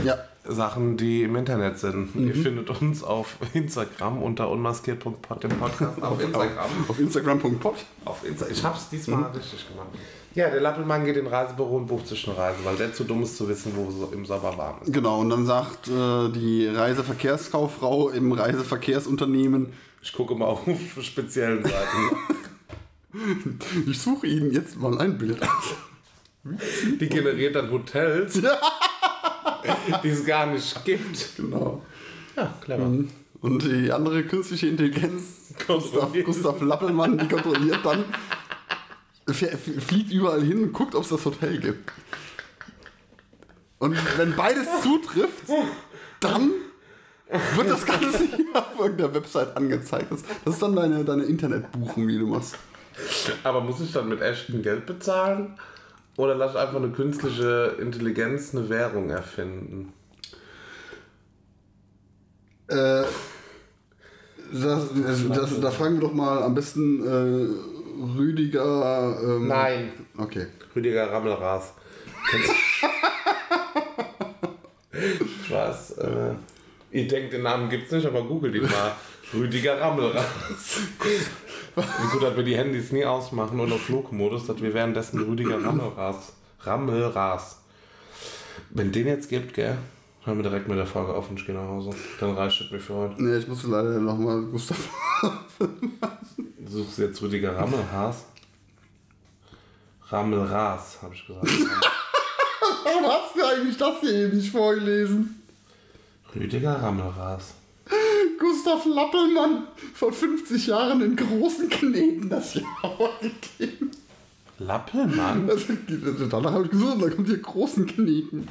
Ja. 0.04 0.18
Sachen, 0.50 0.96
die 0.96 1.22
im 1.22 1.36
Internet 1.36 1.78
sind. 1.78 2.14
Mhm. 2.14 2.28
Ihr 2.28 2.34
findet 2.34 2.70
uns 2.70 3.02
auf 3.02 3.36
Instagram 3.54 4.22
unter 4.22 4.50
unmaskiert.pod 4.50 5.44
im 5.44 5.50
Podcast 5.50 6.02
auf 6.02 6.22
Instagram. 6.22 6.68
Auf 6.88 6.98
Instagram.pod. 6.98 7.74
Auf 8.04 8.24
Insta 8.26 8.46
ich 8.48 8.62
hab's 8.64 8.88
diesmal 8.88 9.30
richtig 9.32 9.68
gemacht. 9.68 9.88
Ja, 10.34 10.48
der 10.48 10.60
Lappelmann 10.60 11.04
geht 11.04 11.16
in 11.16 11.26
Reisebüro 11.26 11.76
und 11.76 11.86
bucht 11.86 12.06
sich 12.06 12.26
eine 12.28 12.38
Reise, 12.38 12.58
weil 12.64 12.76
der 12.76 12.92
zu 12.92 13.02
dumm 13.02 13.24
ist 13.24 13.36
zu 13.36 13.48
wissen, 13.48 13.72
wo 13.74 13.88
es 13.88 14.12
im 14.12 14.24
Sommer 14.24 14.56
warm 14.56 14.76
ist. 14.82 14.92
Genau, 14.92 15.20
und 15.20 15.30
dann 15.30 15.44
sagt 15.44 15.88
äh, 15.88 16.28
die 16.30 16.68
Reiseverkehrskauffrau 16.68 18.10
im 18.10 18.30
Reiseverkehrsunternehmen, 18.32 19.72
Ich 20.02 20.12
gucke 20.12 20.34
mal 20.36 20.46
auf 20.48 20.60
speziellen 21.00 21.64
Seiten. 21.64 22.38
ich 23.90 24.00
suche 24.00 24.28
Ihnen 24.28 24.52
jetzt 24.52 24.78
mal 24.78 24.96
ein 24.98 25.18
Bild 25.18 25.42
aus. 25.42 25.74
Die 27.00 27.08
generiert 27.08 27.54
dann 27.54 27.70
Hotels, 27.70 28.40
die 30.02 30.08
es 30.08 30.24
gar 30.24 30.46
nicht 30.46 30.84
gibt. 30.84 31.36
Genau. 31.36 31.82
Ja, 32.36 32.54
clever. 32.60 32.90
Und 33.40 33.62
die 33.64 33.90
andere 33.90 34.24
künstliche 34.24 34.66
Intelligenz, 34.66 35.54
Gustav. 35.66 36.12
Gustav 36.24 36.60
Lappelmann, 36.60 37.18
die 37.18 37.28
kontrolliert 37.28 37.78
dann, 37.82 38.04
fliegt 39.32 40.12
überall 40.12 40.42
hin 40.42 40.64
und 40.64 40.72
guckt, 40.72 40.94
ob 40.94 41.04
es 41.04 41.08
das 41.08 41.24
Hotel 41.24 41.58
gibt. 41.58 41.90
Und 43.78 43.96
wenn 44.18 44.36
beides 44.36 44.66
zutrifft, 44.82 45.48
dann 46.20 46.50
wird 47.54 47.70
das 47.70 47.86
Ganze 47.86 48.24
hier 48.24 48.46
auf 48.52 48.78
irgendeiner 48.78 49.14
Website 49.14 49.56
angezeigt. 49.56 50.12
Das, 50.12 50.22
das 50.44 50.54
ist 50.54 50.62
dann 50.62 50.76
deine, 50.76 51.04
deine 51.04 51.24
Internetbuchung, 51.24 52.06
die 52.06 52.18
du 52.18 52.26
machst. 52.26 52.56
Aber 53.42 53.60
muss 53.62 53.80
ich 53.80 53.92
dann 53.92 54.08
mit 54.08 54.20
echtem 54.20 54.62
Geld 54.62 54.84
bezahlen? 54.84 55.56
Oder 56.16 56.34
lass 56.34 56.56
einfach 56.56 56.76
eine 56.76 56.90
künstliche 56.90 57.76
Intelligenz 57.80 58.54
eine 58.54 58.68
Währung 58.68 59.10
erfinden? 59.10 59.92
Äh, 62.68 63.04
das, 64.52 64.88
das, 64.94 65.28
das, 65.28 65.60
da 65.60 65.70
fragen 65.70 65.94
wir 65.94 66.00
doch 66.00 66.12
mal 66.12 66.42
am 66.42 66.54
besten 66.54 67.06
äh, 67.06 68.18
Rüdiger. 68.18 69.18
Ähm, 69.22 69.48
Nein. 69.48 69.92
Okay. 70.16 70.46
Rüdiger 70.74 71.10
Rammelras. 71.10 71.74
weiß, 75.48 75.90
äh, 75.98 76.34
ihr 76.90 77.08
denkt, 77.08 77.32
den 77.32 77.42
Namen 77.42 77.68
gibt's 77.68 77.92
nicht, 77.92 78.06
aber 78.06 78.22
googelt 78.22 78.54
ihn 78.54 78.62
mal. 78.62 78.96
Rüdiger 79.32 79.80
Rammelras. 79.80 80.26
Wie 81.76 82.10
gut, 82.12 82.22
dass 82.22 82.36
wir 82.36 82.42
die 82.42 82.56
Handys 82.56 82.90
nie 82.90 83.04
ausmachen 83.04 83.60
und 83.60 83.72
auf 83.72 83.82
Flugmodus, 83.82 84.46
dass 84.46 84.60
wir 84.60 84.74
währenddessen 84.74 85.22
Rüdiger 85.22 85.62
Rammelras. 85.62 86.32
Rammelras. 86.60 87.60
Wenn 88.70 88.90
den 88.90 89.06
jetzt 89.06 89.28
gibt, 89.28 89.54
gell, 89.54 89.78
hören 90.24 90.38
wir 90.38 90.42
direkt 90.42 90.68
mit 90.68 90.78
der 90.78 90.86
Folge 90.86 91.14
auf 91.14 91.30
und 91.30 91.38
ich 91.38 91.46
gehe 91.46 91.54
nach 91.54 91.68
Hause. 91.68 91.90
Dann 92.18 92.34
reicht 92.34 92.60
es 92.60 92.70
mir 92.70 92.80
für 92.80 92.94
heute. 92.94 93.22
Nee, 93.22 93.38
ich 93.38 93.46
muss 93.46 93.62
leider 93.62 93.98
nochmal 94.00 94.42
Gustav. 94.42 94.76
Du 95.58 96.68
suchst 96.68 96.98
jetzt 96.98 97.22
Rüdiger 97.22 97.56
Rammelhaas. 97.56 98.26
Rammelras, 100.08 100.98
habe 101.02 101.14
ich 101.14 101.26
gesagt. 101.26 101.46
Warum 102.84 103.04
hast 103.06 103.36
du 103.36 103.44
eigentlich 103.44 103.76
das 103.76 104.00
hier 104.00 104.12
eben 104.12 104.36
nicht 104.36 104.50
vorgelesen? 104.50 105.39
Rüdiger 106.34 106.82
Rammelras. 106.82 107.54
Gustav 108.38 108.86
Lappelmann 108.86 109.64
vor 109.94 110.12
50 110.12 110.66
Jahren 110.66 111.02
in 111.02 111.16
großen 111.16 111.68
Kneten 111.68 112.30
das 112.30 112.54
Jahr 112.54 112.64
gegeben. 113.20 113.90
Lappelmann? 114.58 115.46
Das, 115.46 115.62
danach 116.30 116.52
habe 116.52 116.64
ich 116.64 116.70
gesucht 116.70 116.94
und 116.94 117.02
da 117.02 117.10
kommt 117.10 117.28
hier 117.28 117.38
großen 117.38 117.86
Kneten. 117.86 118.48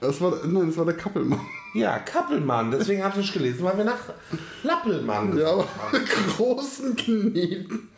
Das 0.00 0.20
war, 0.20 0.44
nein, 0.44 0.66
das 0.66 0.76
war 0.76 0.84
der 0.84 0.96
Kappelmann. 0.96 1.40
Ja, 1.74 1.98
Kappelmann. 1.98 2.70
Deswegen 2.70 3.02
habe 3.02 3.14
ich 3.14 3.26
nicht 3.26 3.32
gelesen, 3.32 3.64
weil 3.64 3.76
wir 3.78 3.84
nach 3.84 4.12
Lappelmann 4.62 5.36
Ja, 5.36 5.50
aber 5.50 5.66
großen 6.36 6.94
Kneten. 6.94 7.88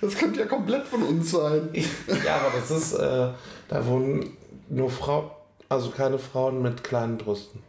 Das 0.00 0.16
könnte 0.16 0.40
ja 0.40 0.46
komplett 0.46 0.86
von 0.86 1.02
uns 1.02 1.30
sein. 1.30 1.68
Ja, 2.24 2.36
aber 2.36 2.52
das 2.58 2.70
ist, 2.70 2.92
äh, 2.94 3.28
da 3.68 3.86
wohnen 3.86 4.36
nur 4.68 4.90
Frauen, 4.90 5.30
also 5.70 5.90
keine 5.90 6.18
Frauen 6.18 6.60
mit 6.60 6.84
kleinen 6.84 7.16
Brüsten. 7.16 7.62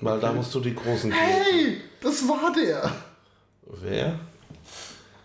Weil 0.00 0.18
da 0.18 0.32
musst 0.32 0.52
du 0.54 0.60
die 0.60 0.74
großen. 0.74 1.12
Hey, 1.12 1.80
das 2.00 2.26
war 2.28 2.52
der. 2.52 2.90
Wer? 3.80 4.18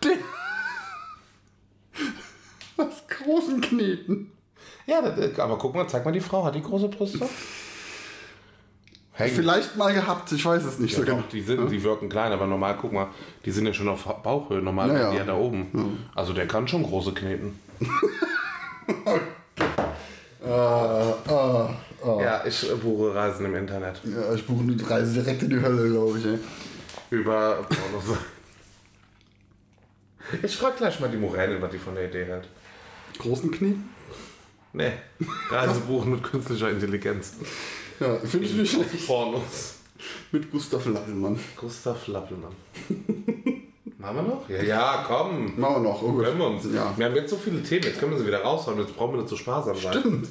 Der. 0.04 0.16
Was 2.76 3.06
großen 3.08 3.60
Kneten. 3.60 4.30
Ja, 4.86 5.02
das, 5.02 5.38
aber 5.38 5.58
guck 5.58 5.74
mal, 5.74 5.88
zeig 5.88 6.04
mal 6.04 6.12
die 6.12 6.20
Frau. 6.20 6.44
Hat 6.44 6.54
die 6.54 6.62
große 6.62 6.88
Brüste? 6.88 7.28
Hängen. 9.12 9.34
Vielleicht 9.34 9.76
mal 9.76 9.92
gehabt, 9.92 10.30
ich 10.32 10.44
weiß 10.44 10.64
es 10.64 10.78
nicht 10.78 10.94
so 10.94 11.02
Ja, 11.02 11.06
genau. 11.08 11.20
doch, 11.22 11.28
die, 11.28 11.42
sind, 11.42 11.68
die 11.70 11.82
wirken 11.82 12.08
klein, 12.08 12.32
aber 12.32 12.46
normal, 12.46 12.76
guck 12.80 12.92
mal, 12.92 13.08
die 13.44 13.50
sind 13.50 13.66
ja 13.66 13.74
schon 13.74 13.88
auf 13.88 14.04
Bauchhöhe. 14.22 14.62
Normal 14.62 14.88
Ja, 14.88 14.94
sind 14.94 15.02
ja. 15.02 15.10
die 15.10 15.16
ja 15.18 15.24
da 15.24 15.34
oben. 15.34 16.06
Also 16.14 16.32
der 16.32 16.46
kann 16.46 16.66
schon 16.68 16.82
große 16.84 17.12
kneten. 17.12 17.58
Äh, 20.42 21.10
äh, 21.10 21.68
äh. 22.04 22.22
Ja, 22.22 22.44
ich 22.46 22.68
buche 22.80 23.14
Reisen 23.14 23.46
im 23.46 23.54
Internet. 23.54 24.00
Ja, 24.04 24.34
ich 24.34 24.46
buche 24.46 24.62
eine 24.62 24.90
Reise 24.90 25.14
direkt 25.14 25.42
in 25.42 25.50
die 25.50 25.60
Hölle, 25.60 25.90
glaube 25.90 26.18
ich. 26.18 26.26
Ey. 26.26 26.38
Über 27.10 27.66
Pornos. 27.68 28.18
Ich 30.44 30.56
frage 30.56 30.76
gleich 30.76 31.00
mal 31.00 31.10
die 31.10 31.16
Moräne, 31.16 31.60
was 31.60 31.72
die 31.72 31.78
von 31.78 31.96
der 31.96 32.08
Idee 32.08 32.24
hält. 32.24 32.46
Großen 33.18 33.50
Knie? 33.50 33.74
Nee, 34.72 34.92
Reisebuchen 35.48 36.12
mit 36.12 36.22
künstlicher 36.22 36.70
Intelligenz. 36.70 37.34
Ja, 37.98 38.16
finde 38.18 38.46
ich 38.46 38.54
nicht 38.54 38.72
schlecht. 38.72 39.08
Pornos. 39.08 39.74
Mit 40.30 40.50
Gustav 40.50 40.86
Lappelmann. 40.86 41.38
Gustav 41.56 42.06
Lappelmann. 42.06 42.54
Machen 43.98 44.16
wir 44.16 44.22
noch? 44.22 44.48
Ja, 44.48 44.62
ja, 44.62 45.04
komm. 45.06 45.60
Machen 45.60 45.82
wir 45.82 45.90
noch. 45.90 46.02
Oh. 46.02 46.12
Können 46.12 46.38
wir 46.38 46.46
uns. 46.46 46.64
Ja. 46.72 46.94
Wir 46.96 47.06
haben 47.06 47.16
jetzt 47.16 47.30
so 47.30 47.36
viele 47.36 47.62
Themen, 47.62 47.82
jetzt 47.82 47.98
können 47.98 48.12
wir 48.12 48.18
sie 48.18 48.26
wieder 48.26 48.42
raushauen, 48.42 48.78
jetzt 48.78 48.96
brauchen 48.96 49.12
wir 49.14 49.18
nicht 49.18 49.28
zu 49.28 49.36
sparsam 49.36 49.76
sein. 49.76 49.98
Stimmt. 49.98 50.28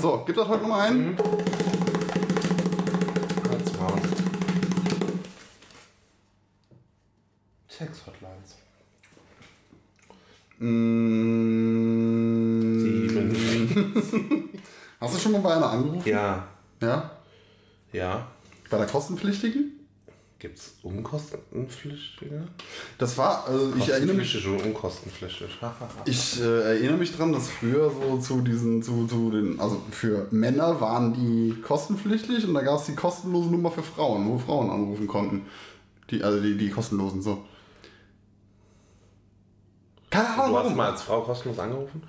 So, 0.00 0.24
gibt 0.24 0.38
das 0.38 0.48
heute 0.48 0.62
noch 0.62 0.68
mal 0.70 0.88
einen? 0.88 1.16
Halt's 3.48 3.72
Maul. 3.78 4.00
Sex-Hotlines. 7.68 8.56
Mm, 10.58 10.68
Sieben. 12.80 14.50
Hast 15.00 15.14
du 15.14 15.18
schon 15.20 15.32
mal 15.32 15.40
bei 15.42 15.54
einer 15.54 15.70
angerufen? 15.70 16.08
Ja. 16.08 16.48
Ja? 16.82 17.10
Ja. 17.92 18.26
Bei 18.68 18.78
der 18.78 18.86
kostenpflichtigen? 18.86 19.77
Gibt's 20.40 20.76
Unkostenpflichtige? 20.84 22.46
Das 22.96 23.18
war, 23.18 23.48
also 23.48 23.74
ich 23.76 23.88
erinnere 23.88 24.18
mich, 24.18 24.46
und 24.46 24.62
unkostenpflichtig. 24.62 25.48
ich 26.04 26.40
äh, 26.40 26.62
erinnere 26.74 26.98
mich 26.98 27.16
dran, 27.16 27.32
dass 27.32 27.50
früher 27.50 27.90
so 27.90 28.18
zu 28.18 28.40
diesen, 28.42 28.80
zu, 28.80 29.08
zu 29.08 29.32
den, 29.32 29.58
also 29.58 29.82
für 29.90 30.28
Männer 30.30 30.80
waren 30.80 31.12
die 31.12 31.60
kostenpflichtig 31.60 32.46
und 32.46 32.54
da 32.54 32.62
gab 32.62 32.78
es 32.78 32.86
die 32.86 32.94
kostenlose 32.94 33.50
Nummer 33.50 33.72
für 33.72 33.82
Frauen, 33.82 34.28
wo 34.28 34.38
Frauen 34.38 34.70
anrufen 34.70 35.08
konnten. 35.08 35.46
Die, 36.10 36.22
also 36.22 36.40
die, 36.40 36.56
die 36.56 36.70
kostenlosen 36.70 37.20
so. 37.20 37.44
Keine 40.10 40.28
Ahnung. 40.28 40.50
Du 40.50 40.58
hast 40.58 40.76
mal 40.76 40.90
als 40.92 41.02
Frau 41.02 41.20
kostenlos 41.22 41.58
angerufen? 41.58 42.04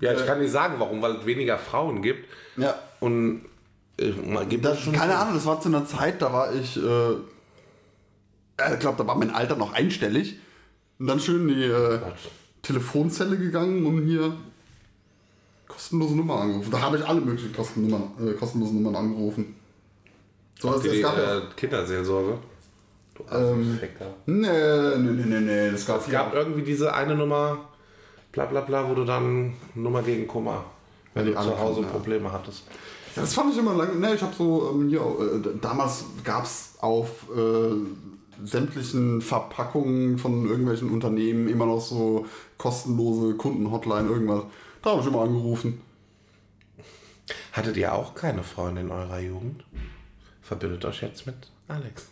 Ja, 0.00 0.12
ich 0.12 0.24
kann 0.24 0.40
nicht 0.40 0.52
sagen, 0.52 0.76
warum, 0.78 1.02
weil 1.02 1.16
es 1.16 1.26
weniger 1.26 1.58
Frauen 1.58 2.00
gibt. 2.00 2.28
Ja, 2.56 2.74
Und 3.00 3.36
äh, 3.36 3.40
gibt 3.40 3.53
Das, 3.96 4.84
das 4.84 4.92
keine 4.92 5.16
Ahnung, 5.16 5.34
das 5.34 5.46
war 5.46 5.60
zu 5.60 5.68
einer 5.68 5.86
Zeit, 5.86 6.20
da 6.20 6.32
war 6.32 6.52
ich, 6.52 6.76
äh, 6.76 7.12
ich 8.72 8.80
glaube, 8.80 8.98
da 8.98 9.06
war 9.06 9.16
mein 9.16 9.30
Alter 9.30 9.56
noch 9.56 9.72
einstellig. 9.72 10.36
Und 10.98 11.06
dann 11.06 11.20
schön 11.20 11.48
in 11.48 11.54
die 11.54 11.64
äh, 11.64 12.00
Telefonzelle 12.62 13.36
gegangen 13.36 13.86
und 13.86 14.06
hier 14.06 14.36
kostenlose 15.68 16.16
Nummer 16.16 16.40
angerufen. 16.40 16.70
Da 16.70 16.80
habe 16.80 16.98
ich 16.98 17.06
alle 17.06 17.20
möglichen 17.20 17.52
kostennummern, 17.52 18.10
äh, 18.20 18.32
kostenlosen 18.32 18.82
Nummern 18.82 18.96
angerufen. 18.96 19.54
So, 20.60 20.78
die 20.78 20.88
es 20.88 21.02
gab 21.02 21.16
ja, 21.18 21.38
äh, 21.38 21.42
Kinderseelsorge. 21.56 22.38
Du 23.14 23.24
Ähm, 23.32 23.78
nee, 24.26 24.48
nee, 24.48 24.98
nee, 24.98 25.24
nee, 25.24 25.40
nee, 25.40 25.70
das 25.70 25.86
gab 25.86 26.00
Es 26.00 26.10
gab 26.10 26.34
irgendwie 26.34 26.62
diese 26.62 26.94
eine 26.94 27.14
Nummer, 27.14 27.68
bla 28.32 28.46
bla 28.46 28.60
bla, 28.60 28.88
wo 28.88 28.94
du 28.94 29.04
dann 29.04 29.54
Nummer 29.74 30.02
gegen 30.02 30.26
Kummer, 30.26 30.64
wenn 31.14 31.32
Ja, 31.32 31.42
du 31.42 31.48
zu 31.50 31.58
Hause 31.58 31.82
ja. 31.82 31.88
Probleme 31.88 32.32
hattest. 32.32 32.64
Das 33.14 33.34
fand 33.34 33.52
ich 33.52 33.58
immer 33.58 33.74
lang. 33.74 34.00
Ne, 34.00 34.14
ich 34.14 34.22
habe 34.22 34.34
so 34.34 34.70
ähm, 34.70 34.88
hier, 34.88 35.00
äh, 35.00 35.58
damals 35.60 36.04
gab 36.24 36.44
es 36.44 36.74
auf 36.80 37.26
äh, 37.34 37.74
sämtlichen 38.44 39.20
Verpackungen 39.20 40.18
von 40.18 40.46
irgendwelchen 40.46 40.90
Unternehmen 40.90 41.48
immer 41.48 41.66
noch 41.66 41.80
so 41.80 42.26
kostenlose 42.58 43.34
Kundenhotline, 43.34 44.08
irgendwas. 44.08 44.44
Da 44.82 44.90
habe 44.90 45.00
ich 45.00 45.06
immer 45.06 45.22
angerufen. 45.22 45.80
Hattet 47.52 47.76
ihr 47.76 47.94
auch 47.94 48.14
keine 48.14 48.42
Freunde 48.42 48.82
in 48.82 48.90
eurer 48.90 49.20
Jugend? 49.20 49.64
Verbindet 50.42 50.84
euch 50.84 51.00
jetzt 51.02 51.26
mit 51.26 51.36
Alex. 51.68 52.06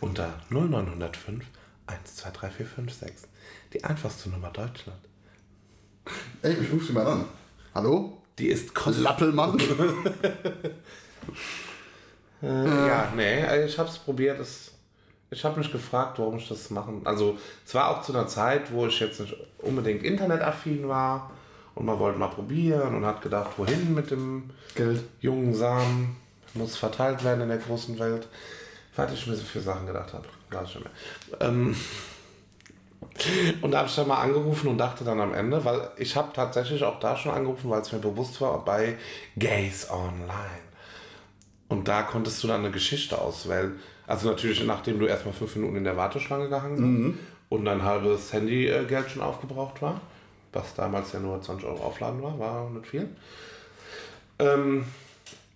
Unter 0.00 0.40
0905 0.50 1.44
123456. 1.86 3.28
Die 3.72 3.82
einfachste 3.82 4.28
Nummer 4.28 4.50
Deutschland. 4.50 5.00
Ey, 6.42 6.54
ich 6.54 6.72
rufe 6.72 6.84
sie 6.84 6.92
mal 6.92 7.06
an. 7.06 7.24
Hallo? 7.74 8.21
Die 8.38 8.48
ist 8.48 8.74
kostet. 8.74 9.04
Lappelmann. 9.04 9.60
Äh, 12.42 12.88
ja, 12.88 13.12
nee, 13.14 13.64
ich 13.64 13.78
habe 13.78 13.88
es 13.88 13.98
probiert. 13.98 14.40
Es, 14.40 14.72
ich 15.30 15.44
habe 15.44 15.60
mich 15.60 15.70
gefragt, 15.70 16.18
warum 16.18 16.38
ich 16.38 16.48
das 16.48 16.70
machen. 16.70 17.02
Also, 17.04 17.38
es 17.64 17.72
war 17.72 17.88
auch 17.88 18.02
zu 18.02 18.12
einer 18.12 18.26
Zeit, 18.26 18.72
wo 18.72 18.86
ich 18.86 18.98
jetzt 18.98 19.20
nicht 19.20 19.36
unbedingt 19.58 20.02
internetaffin 20.02 20.88
war 20.88 21.30
und 21.74 21.86
man 21.86 21.98
wollte 21.98 22.18
mal 22.18 22.28
probieren 22.28 22.96
und 22.96 23.06
hat 23.06 23.22
gedacht, 23.22 23.52
wohin 23.56 23.94
mit 23.94 24.10
dem 24.10 24.50
Geld. 24.74 25.02
jungen 25.20 25.54
Samen 25.54 26.16
muss 26.54 26.76
verteilt 26.76 27.24
werden 27.24 27.42
in 27.42 27.48
der 27.48 27.58
großen 27.58 27.98
Welt. 27.98 28.26
Was 28.94 29.12
ich 29.12 29.26
mir 29.26 29.36
so 29.36 29.44
für 29.44 29.60
Sachen 29.60 29.86
gedacht 29.86 30.12
habe. 30.12 30.26
Ich 30.50 30.60
nicht 30.60 30.80
mehr. 30.80 30.90
Ähm, 31.40 31.74
und 33.62 33.70
da 33.70 33.78
habe 33.78 33.88
ich 33.88 33.94
dann 33.94 34.08
mal 34.08 34.20
angerufen 34.20 34.68
und 34.68 34.78
dachte 34.78 35.04
dann 35.04 35.20
am 35.20 35.34
Ende, 35.34 35.64
weil 35.64 35.90
ich 35.96 36.16
habe 36.16 36.32
tatsächlich 36.32 36.82
auch 36.82 36.98
da 36.98 37.16
schon 37.16 37.32
angerufen, 37.32 37.70
weil 37.70 37.82
es 37.82 37.92
mir 37.92 37.98
bewusst 37.98 38.40
war, 38.40 38.64
bei 38.64 38.96
Gays 39.36 39.90
Online. 39.90 40.62
Und 41.68 41.88
da 41.88 42.02
konntest 42.02 42.42
du 42.42 42.48
dann 42.48 42.60
eine 42.60 42.70
Geschichte 42.70 43.18
auswählen. 43.18 43.78
Also 44.06 44.28
natürlich, 44.28 44.62
nachdem 44.64 44.98
du 44.98 45.06
erstmal 45.06 45.34
fünf 45.34 45.56
Minuten 45.56 45.76
in 45.76 45.84
der 45.84 45.96
Warteschlange 45.96 46.48
gehangen 46.48 47.16
hast 47.16 47.18
und 47.48 47.64
dein 47.64 47.82
halbes 47.82 48.32
Handygeld 48.32 49.10
schon 49.10 49.22
aufgebraucht 49.22 49.80
war, 49.80 50.00
was 50.52 50.74
damals 50.74 51.12
ja 51.12 51.20
nur 51.20 51.40
20 51.40 51.66
Euro 51.66 51.82
aufladen 51.82 52.22
war, 52.22 52.38
war 52.38 52.70
nicht 52.70 52.88
viel. 52.88 53.08
Ähm, 54.38 54.84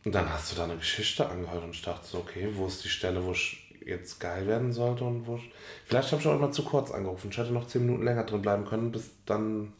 und 0.04 0.14
dann 0.14 0.32
hast 0.32 0.52
du 0.52 0.56
da 0.56 0.64
eine 0.64 0.76
Geschichte 0.76 1.28
angehört 1.28 1.64
und 1.64 1.74
ich 1.74 1.82
dachte 1.82 2.06
so, 2.06 2.18
okay, 2.18 2.48
wo 2.54 2.66
ist 2.66 2.84
die 2.84 2.88
Stelle, 2.88 3.24
wo 3.24 3.32
ich 3.32 3.65
jetzt 3.86 4.18
geil 4.20 4.46
werden 4.46 4.72
sollte 4.72 5.04
und 5.04 5.26
wo 5.26 5.36
ich... 5.36 5.50
Vielleicht 5.86 6.12
habe 6.12 6.20
ich 6.20 6.28
auch 6.28 6.34
immer 6.34 6.50
zu 6.50 6.64
kurz 6.64 6.90
angerufen. 6.90 7.30
Ich 7.30 7.38
hätte 7.38 7.52
noch 7.52 7.66
10 7.66 7.86
Minuten 7.86 8.04
länger 8.04 8.24
drin 8.24 8.42
bleiben 8.42 8.66
können, 8.66 8.92
bis 8.92 9.10
dann 9.24 9.72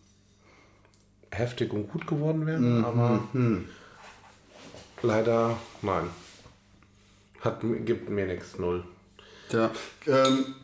heftig 1.33 1.73
und 1.73 1.89
gut 1.89 2.07
geworden 2.07 2.47
wäre, 2.47 2.87
aber 2.87 3.25
leider 5.03 5.57
nein. 5.83 6.09
Hat, 7.41 7.61
gibt 7.85 8.09
mir 8.09 8.27
nichts, 8.27 8.59
null. 8.59 8.85
Ja. 9.51 9.71
Ähm, 10.07 10.55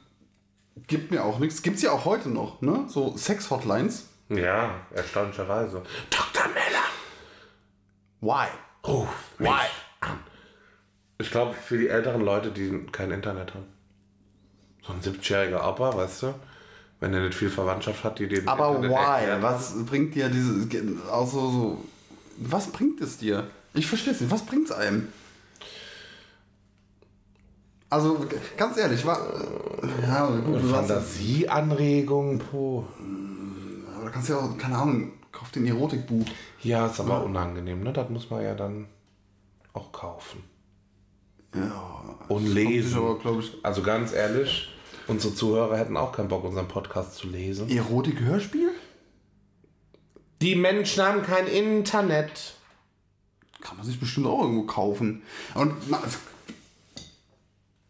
gibt 0.87 1.11
mir 1.11 1.25
auch 1.25 1.39
nichts. 1.39 1.63
Gibt's 1.63 1.83
ja 1.83 1.93
auch 1.93 2.05
heute 2.05 2.29
noch, 2.29 2.61
ne? 2.63 2.85
So 2.89 3.17
Sex-Hotlines. 3.17 4.09
Ja, 4.29 4.77
erstaunlicherweise. 4.95 5.83
Dr. 6.11 6.49
Meller, 6.55 6.87
Why? 8.21 8.49
ruf 8.87 9.09
mich 9.39 9.51
an. 9.51 9.67
Ich 11.23 11.31
glaube, 11.31 11.55
für 11.55 11.79
die 11.79 11.89
älteren 11.89 12.21
Leute, 12.21 12.51
die 12.51 12.87
kein 12.91 13.13
Internet 13.13 13.55
haben. 13.55 13.67
So 14.85 14.93
ein 14.93 15.01
70-jähriger 15.01 15.67
Opa, 15.69 15.97
weißt 15.97 16.25
du? 16.25 16.35
Wenn 16.99 17.15
er 17.15 17.21
nicht 17.21 17.35
viel 17.35 17.49
Verwandtschaft 17.49 18.03
hat, 18.03 18.19
die 18.19 18.27
den 18.27 18.47
Aber 18.49 18.69
Internet 18.77 18.91
why? 18.91 18.97
erklären. 18.97 19.43
Was 19.43 19.87
bringt 19.87 20.15
dir 20.15 20.29
diese. 20.29 20.69
Also 21.11 21.51
so. 21.51 21.85
Was 22.39 22.67
bringt 22.73 23.01
es 23.01 23.19
dir? 23.19 23.47
Ich 23.75 23.87
verstehe 23.87 24.13
es 24.13 24.21
nicht. 24.21 24.31
Was 24.31 24.45
bringt 24.45 24.67
es 24.69 24.73
einem? 24.73 25.09
Also, 27.89 28.27
ganz 28.57 28.77
ehrlich, 28.77 29.05
war. 29.05 29.19
Ja, 30.03 30.27
gut, 30.27 30.63
du 30.63 30.69
Fantasieanregung, 30.69 32.39
puh. 32.39 32.85
aber 33.95 34.07
du 34.07 34.11
kannst 34.11 34.29
ja 34.29 34.39
auch, 34.39 34.57
keine 34.57 34.79
Ahnung, 34.79 35.13
kauf 35.31 35.51
den 35.51 35.67
Erotikbuch. 35.67 36.25
Ja, 36.63 36.87
ist 36.87 36.99
aber 37.01 37.23
unangenehm, 37.23 37.83
ne? 37.83 37.93
Das 37.93 38.09
muss 38.09 38.31
man 38.31 38.43
ja 38.43 38.55
dann 38.55 38.87
auch 39.75 39.93
kaufen. 39.93 40.52
Ja. 41.55 42.17
Und 42.29 42.47
lesen. 42.47 42.99
Aber, 42.99 43.39
ich, 43.39 43.53
Also 43.63 43.83
ganz 43.83 44.13
ehrlich, 44.13 44.69
unsere 45.07 45.35
Zuhörer 45.35 45.77
hätten 45.77 45.97
auch 45.97 46.13
keinen 46.13 46.29
Bock, 46.29 46.45
unseren 46.45 46.69
Podcast 46.69 47.17
zu 47.17 47.29
lesen. 47.29 47.69
Erotik-Hörspiel? 47.69 48.71
Die 50.41 50.57
Menschen 50.57 51.03
haben 51.03 51.23
kein 51.23 51.47
Internet. 51.47 52.55
Kann 53.61 53.77
man 53.77 53.87
sich 53.87 54.01
bestimmt 54.01 54.27
auch 54.27 54.43
irgendwo 54.43 54.65
kaufen. 54.65 55.23
Und. 55.55 55.75
Na, 55.89 56.03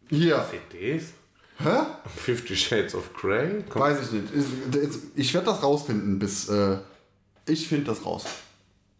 hier. 0.09 0.45
CDs? 0.69 1.13
Hä? 1.57 1.79
Fifty 2.15 2.55
Shades 2.55 2.93
of 2.93 3.13
Grey? 3.13 3.63
Komm, 3.69 3.81
Weiß 3.81 3.97
ich 4.01 4.11
nicht. 4.11 4.25
Ich, 4.35 4.99
ich 5.15 5.33
werde 5.33 5.47
das 5.47 5.63
rausfinden 5.63 6.19
bis. 6.19 6.49
Äh, 6.49 6.77
ich 7.47 7.67
finde 7.67 7.85
das 7.85 8.05
raus. 8.05 8.25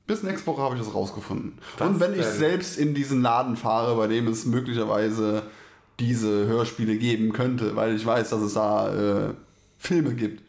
Bis 0.05 0.21
nächste 0.23 0.47
Woche 0.47 0.61
habe 0.61 0.75
ich 0.75 0.81
das 0.83 0.93
rausgefunden. 0.93 1.57
Was 1.77 1.87
Und 1.87 1.99
wenn 1.99 2.13
ich 2.13 2.21
denn? 2.21 2.33
selbst 2.37 2.77
in 2.77 2.93
diesen 2.93 3.21
Laden 3.21 3.55
fahre, 3.55 3.95
bei 3.95 4.07
dem 4.07 4.27
es 4.27 4.45
möglicherweise 4.45 5.43
diese 5.99 6.45
Hörspiele 6.47 6.97
geben 6.97 7.31
könnte, 7.31 7.75
weil 7.75 7.95
ich 7.95 8.05
weiß, 8.05 8.29
dass 8.31 8.41
es 8.41 8.53
da 8.53 9.27
äh, 9.29 9.33
Filme 9.77 10.13
gibt. 10.15 10.43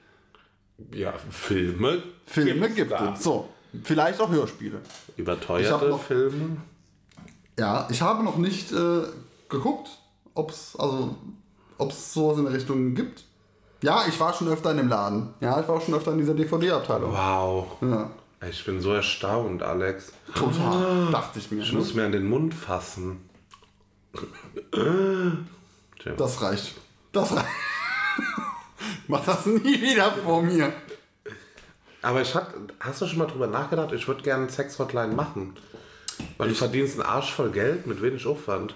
Ja, 0.93 1.13
Filme. 1.31 2.03
Filme 2.27 2.69
gibt 2.71 2.93
es. 2.93 3.23
So. 3.23 3.49
Vielleicht 3.83 4.21
auch 4.21 4.31
Hörspiele. 4.31 4.81
Überteuerte 5.17 5.89
noch- 5.89 6.03
Filme. 6.03 6.57
Ja, 7.59 7.87
ich 7.91 8.03
habe 8.03 8.25
noch 8.25 8.37
nicht 8.37 8.73
äh, 8.73 9.03
geguckt, 9.49 9.89
ob 10.35 10.51
es 10.51 10.75
also, 10.77 11.15
ob's 11.79 12.13
sowas 12.13 12.39
in 12.39 12.45
der 12.45 12.55
Richtung 12.55 12.95
gibt. 12.95 13.25
Ja, 13.83 14.05
ich 14.09 14.19
war 14.19 14.33
schon 14.35 14.49
öfter 14.49 14.71
in 14.73 14.79
dem 14.79 14.89
Laden. 14.89 15.35
Ja, 15.41 15.61
ich 15.61 15.69
war 15.69 15.77
auch 15.77 15.83
schon 15.83 15.95
öfter 15.95 16.11
in 16.13 16.19
dieser 16.19 16.35
DVD-Abteilung. 16.35 17.13
Wow. 17.13 17.67
Ja, 17.83 18.11
Ich 18.51 18.65
bin 18.65 18.81
so 18.81 18.93
erstaunt, 18.93 19.63
Alex. 19.63 20.13
total. 20.35 21.11
Dachte 21.11 21.39
ich 21.39 21.51
mir. 21.51 21.63
Ich 21.63 21.73
ne? 21.73 21.79
muss 21.79 21.95
mir 21.95 22.05
an 22.05 22.13
den 22.13 22.29
Mund 22.29 22.55
fassen. 22.55 23.29
Das 26.17 26.43
reicht. 26.43 26.75
Das 27.13 27.35
reicht. 27.35 27.47
Mach 29.09 29.25
das 29.25 29.47
nie 29.47 29.81
wieder 29.81 30.13
vor 30.13 30.43
mir. 30.43 30.73
Aber 32.03 32.21
ich 32.21 32.35
hab, 32.35 32.53
hast 32.81 33.01
du 33.01 33.07
schon 33.07 33.19
mal 33.19 33.27
drüber 33.27 33.47
nachgedacht, 33.47 33.93
ich 33.93 34.07
würde 34.07 34.23
gerne 34.23 34.49
Sex-Hotline 34.51 35.15
machen? 35.15 35.55
Weil 36.37 36.51
du 36.51 36.55
verdienst 36.55 36.95
einen 36.95 37.09
Arsch 37.09 37.33
voll 37.33 37.51
Geld 37.51 37.87
mit 37.87 38.03
wenig 38.03 38.27
Aufwand. 38.27 38.75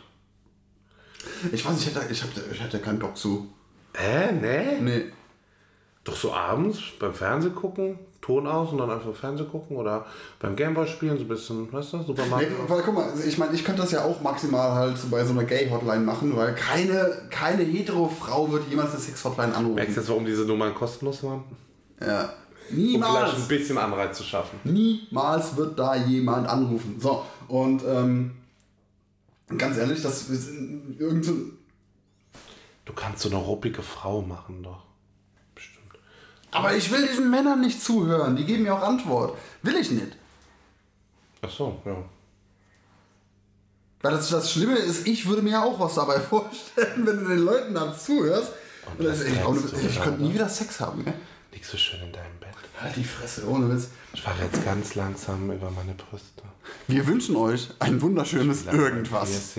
Ich 1.53 1.65
weiß 1.65 1.75
nicht, 1.75 1.89
ich 1.89 1.95
hätte, 1.95 2.13
ich 2.13 2.23
hätte, 2.23 2.43
ich 2.51 2.61
hätte 2.61 2.79
keinen 2.79 2.99
Bock 2.99 3.17
zu. 3.17 3.53
Hä? 3.95 4.33
Nee? 4.33 4.81
Nee. 4.81 5.13
Doch 6.05 6.17
so 6.17 6.33
abends 6.33 6.79
beim 6.99 7.13
Fernsehen 7.13 7.55
gucken, 7.55 7.99
Ton 8.21 8.47
aus 8.47 8.73
und 8.73 8.79
dann 8.79 8.91
einfach 8.91 9.15
Fernsehen 9.15 9.49
gucken 9.49 9.77
oder 9.77 10.05
beim 10.41 10.57
Gameboy 10.57 10.87
spielen, 10.87 11.17
so 11.17 11.25
ein 11.25 11.29
bisschen, 11.29 11.73
weißt 11.73 11.93
du, 11.95 12.03
Super 12.03 12.25
nee 12.39 12.47
weil, 12.67 12.83
guck 12.83 12.95
mal, 12.95 13.13
ich 13.27 13.39
meine, 13.39 13.55
ich 13.55 13.65
könnte 13.65 13.83
das 13.83 13.93
ja 13.93 14.05
auch 14.05 14.21
maximal 14.21 14.73
halt 14.73 14.99
so 14.99 15.09
bei 15.09 15.25
so 15.25 15.33
einer 15.33 15.45
Gay-Hotline 15.45 16.01
machen, 16.05 16.37
weil 16.37 16.55
keine, 16.55 17.29
keine 17.31 17.63
hetero-Frau 17.63 18.51
wird 18.51 18.69
jemals 18.69 18.91
eine 18.91 19.01
Sex-Hotline 19.01 19.49
Merkst 19.49 19.65
du 19.65 19.71
anrufen. 19.71 19.95
jetzt, 19.95 20.09
warum 20.09 20.25
diese 20.27 20.45
Nummern 20.45 20.75
kostenlos 20.75 21.23
waren? 21.23 21.45
Ja. 22.01 22.23
Um 22.71 22.77
vielleicht 22.77 22.93
Niemals. 22.93 23.35
ein 23.37 23.49
bisschen 23.49 23.79
Anreiz 23.79 24.17
zu 24.19 24.25
schaffen. 24.25 24.59
Niemals 24.65 25.57
wird 25.57 25.79
da 25.79 25.95
jemand 25.95 26.49
anrufen. 26.49 26.97
So, 26.99 27.25
und 27.47 27.83
ähm, 27.87 28.33
ganz 29.57 29.79
ehrlich, 29.79 30.03
das 30.03 30.29
ist 30.29 30.51
irgend 30.99 31.25
so, 31.25 31.33
Du 32.85 32.95
kannst 32.95 33.21
so 33.21 33.29
eine 33.29 33.39
ruppige 33.39 33.83
Frau 33.83 34.23
machen, 34.23 34.63
doch. 34.63 34.88
Aber 36.51 36.75
ich 36.75 36.91
will 36.91 37.07
diesen 37.07 37.31
Männern 37.31 37.61
nicht 37.61 37.83
zuhören. 37.83 38.37
Die 38.37 38.45
geben 38.45 38.63
mir 38.63 38.75
auch 38.75 38.83
Antwort. 38.83 39.37
Will 39.63 39.77
ich 39.77 39.91
nicht. 39.91 40.17
Ach 41.43 41.51
so, 41.51 41.81
ja. 41.85 41.97
Weil 44.01 44.13
das, 44.13 44.31
das 44.31 44.53
Schlimme 44.53 44.77
ist, 44.77 45.07
ich 45.07 45.27
würde 45.27 45.43
mir 45.43 45.53
ja 45.53 45.65
auch 45.65 45.79
was 45.81 45.95
dabei 45.95 46.21
vorstellen, 46.21 47.07
wenn 47.07 47.19
du 47.19 47.29
den 47.29 47.45
Leuten 47.45 47.75
dann 47.75 47.97
zuhörst. 47.97 48.53
Und 48.99 49.05
das, 49.05 49.23
ich 49.23 49.35
denkst 49.35 49.61
ich, 49.65 49.71
du 49.71 49.77
ich 49.89 49.95
dann, 49.97 50.05
könnte 50.05 50.23
nie 50.23 50.29
ne? 50.29 50.35
wieder 50.35 50.49
Sex 50.49 50.81
haben. 50.81 51.05
Gell? 51.05 51.15
Liegst 51.53 51.71
so 51.71 51.77
schön 51.77 52.01
in 52.01 52.13
deinem 52.13 52.39
Bett. 52.41 52.49
Halt 52.81 52.95
die 52.95 53.05
Fresse, 53.05 53.47
ohne 53.49 53.75
Witz. 53.75 53.89
Ich 54.15 54.23
fahre 54.23 54.43
jetzt 54.45 54.65
ganz 54.65 54.95
langsam 54.95 55.51
über 55.51 55.71
meine 55.71 55.95
Brüste. 55.95 56.43
Wir 56.87 57.07
wünschen 57.07 57.35
euch 57.37 57.71
ein 57.81 58.01
wunderschönes 58.01 58.67
Irgendwas. 58.67 59.57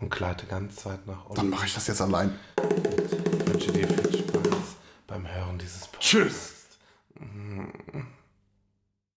Und 0.00 0.10
gleite 0.10 0.46
ganz 0.46 0.86
weit 0.86 1.06
nach 1.06 1.26
Dann 1.30 1.38
unten. 1.38 1.50
mache 1.50 1.66
ich 1.66 1.74
das 1.74 1.88
jetzt 1.88 2.00
allein. 2.00 2.38
Tschüss. 6.00 6.49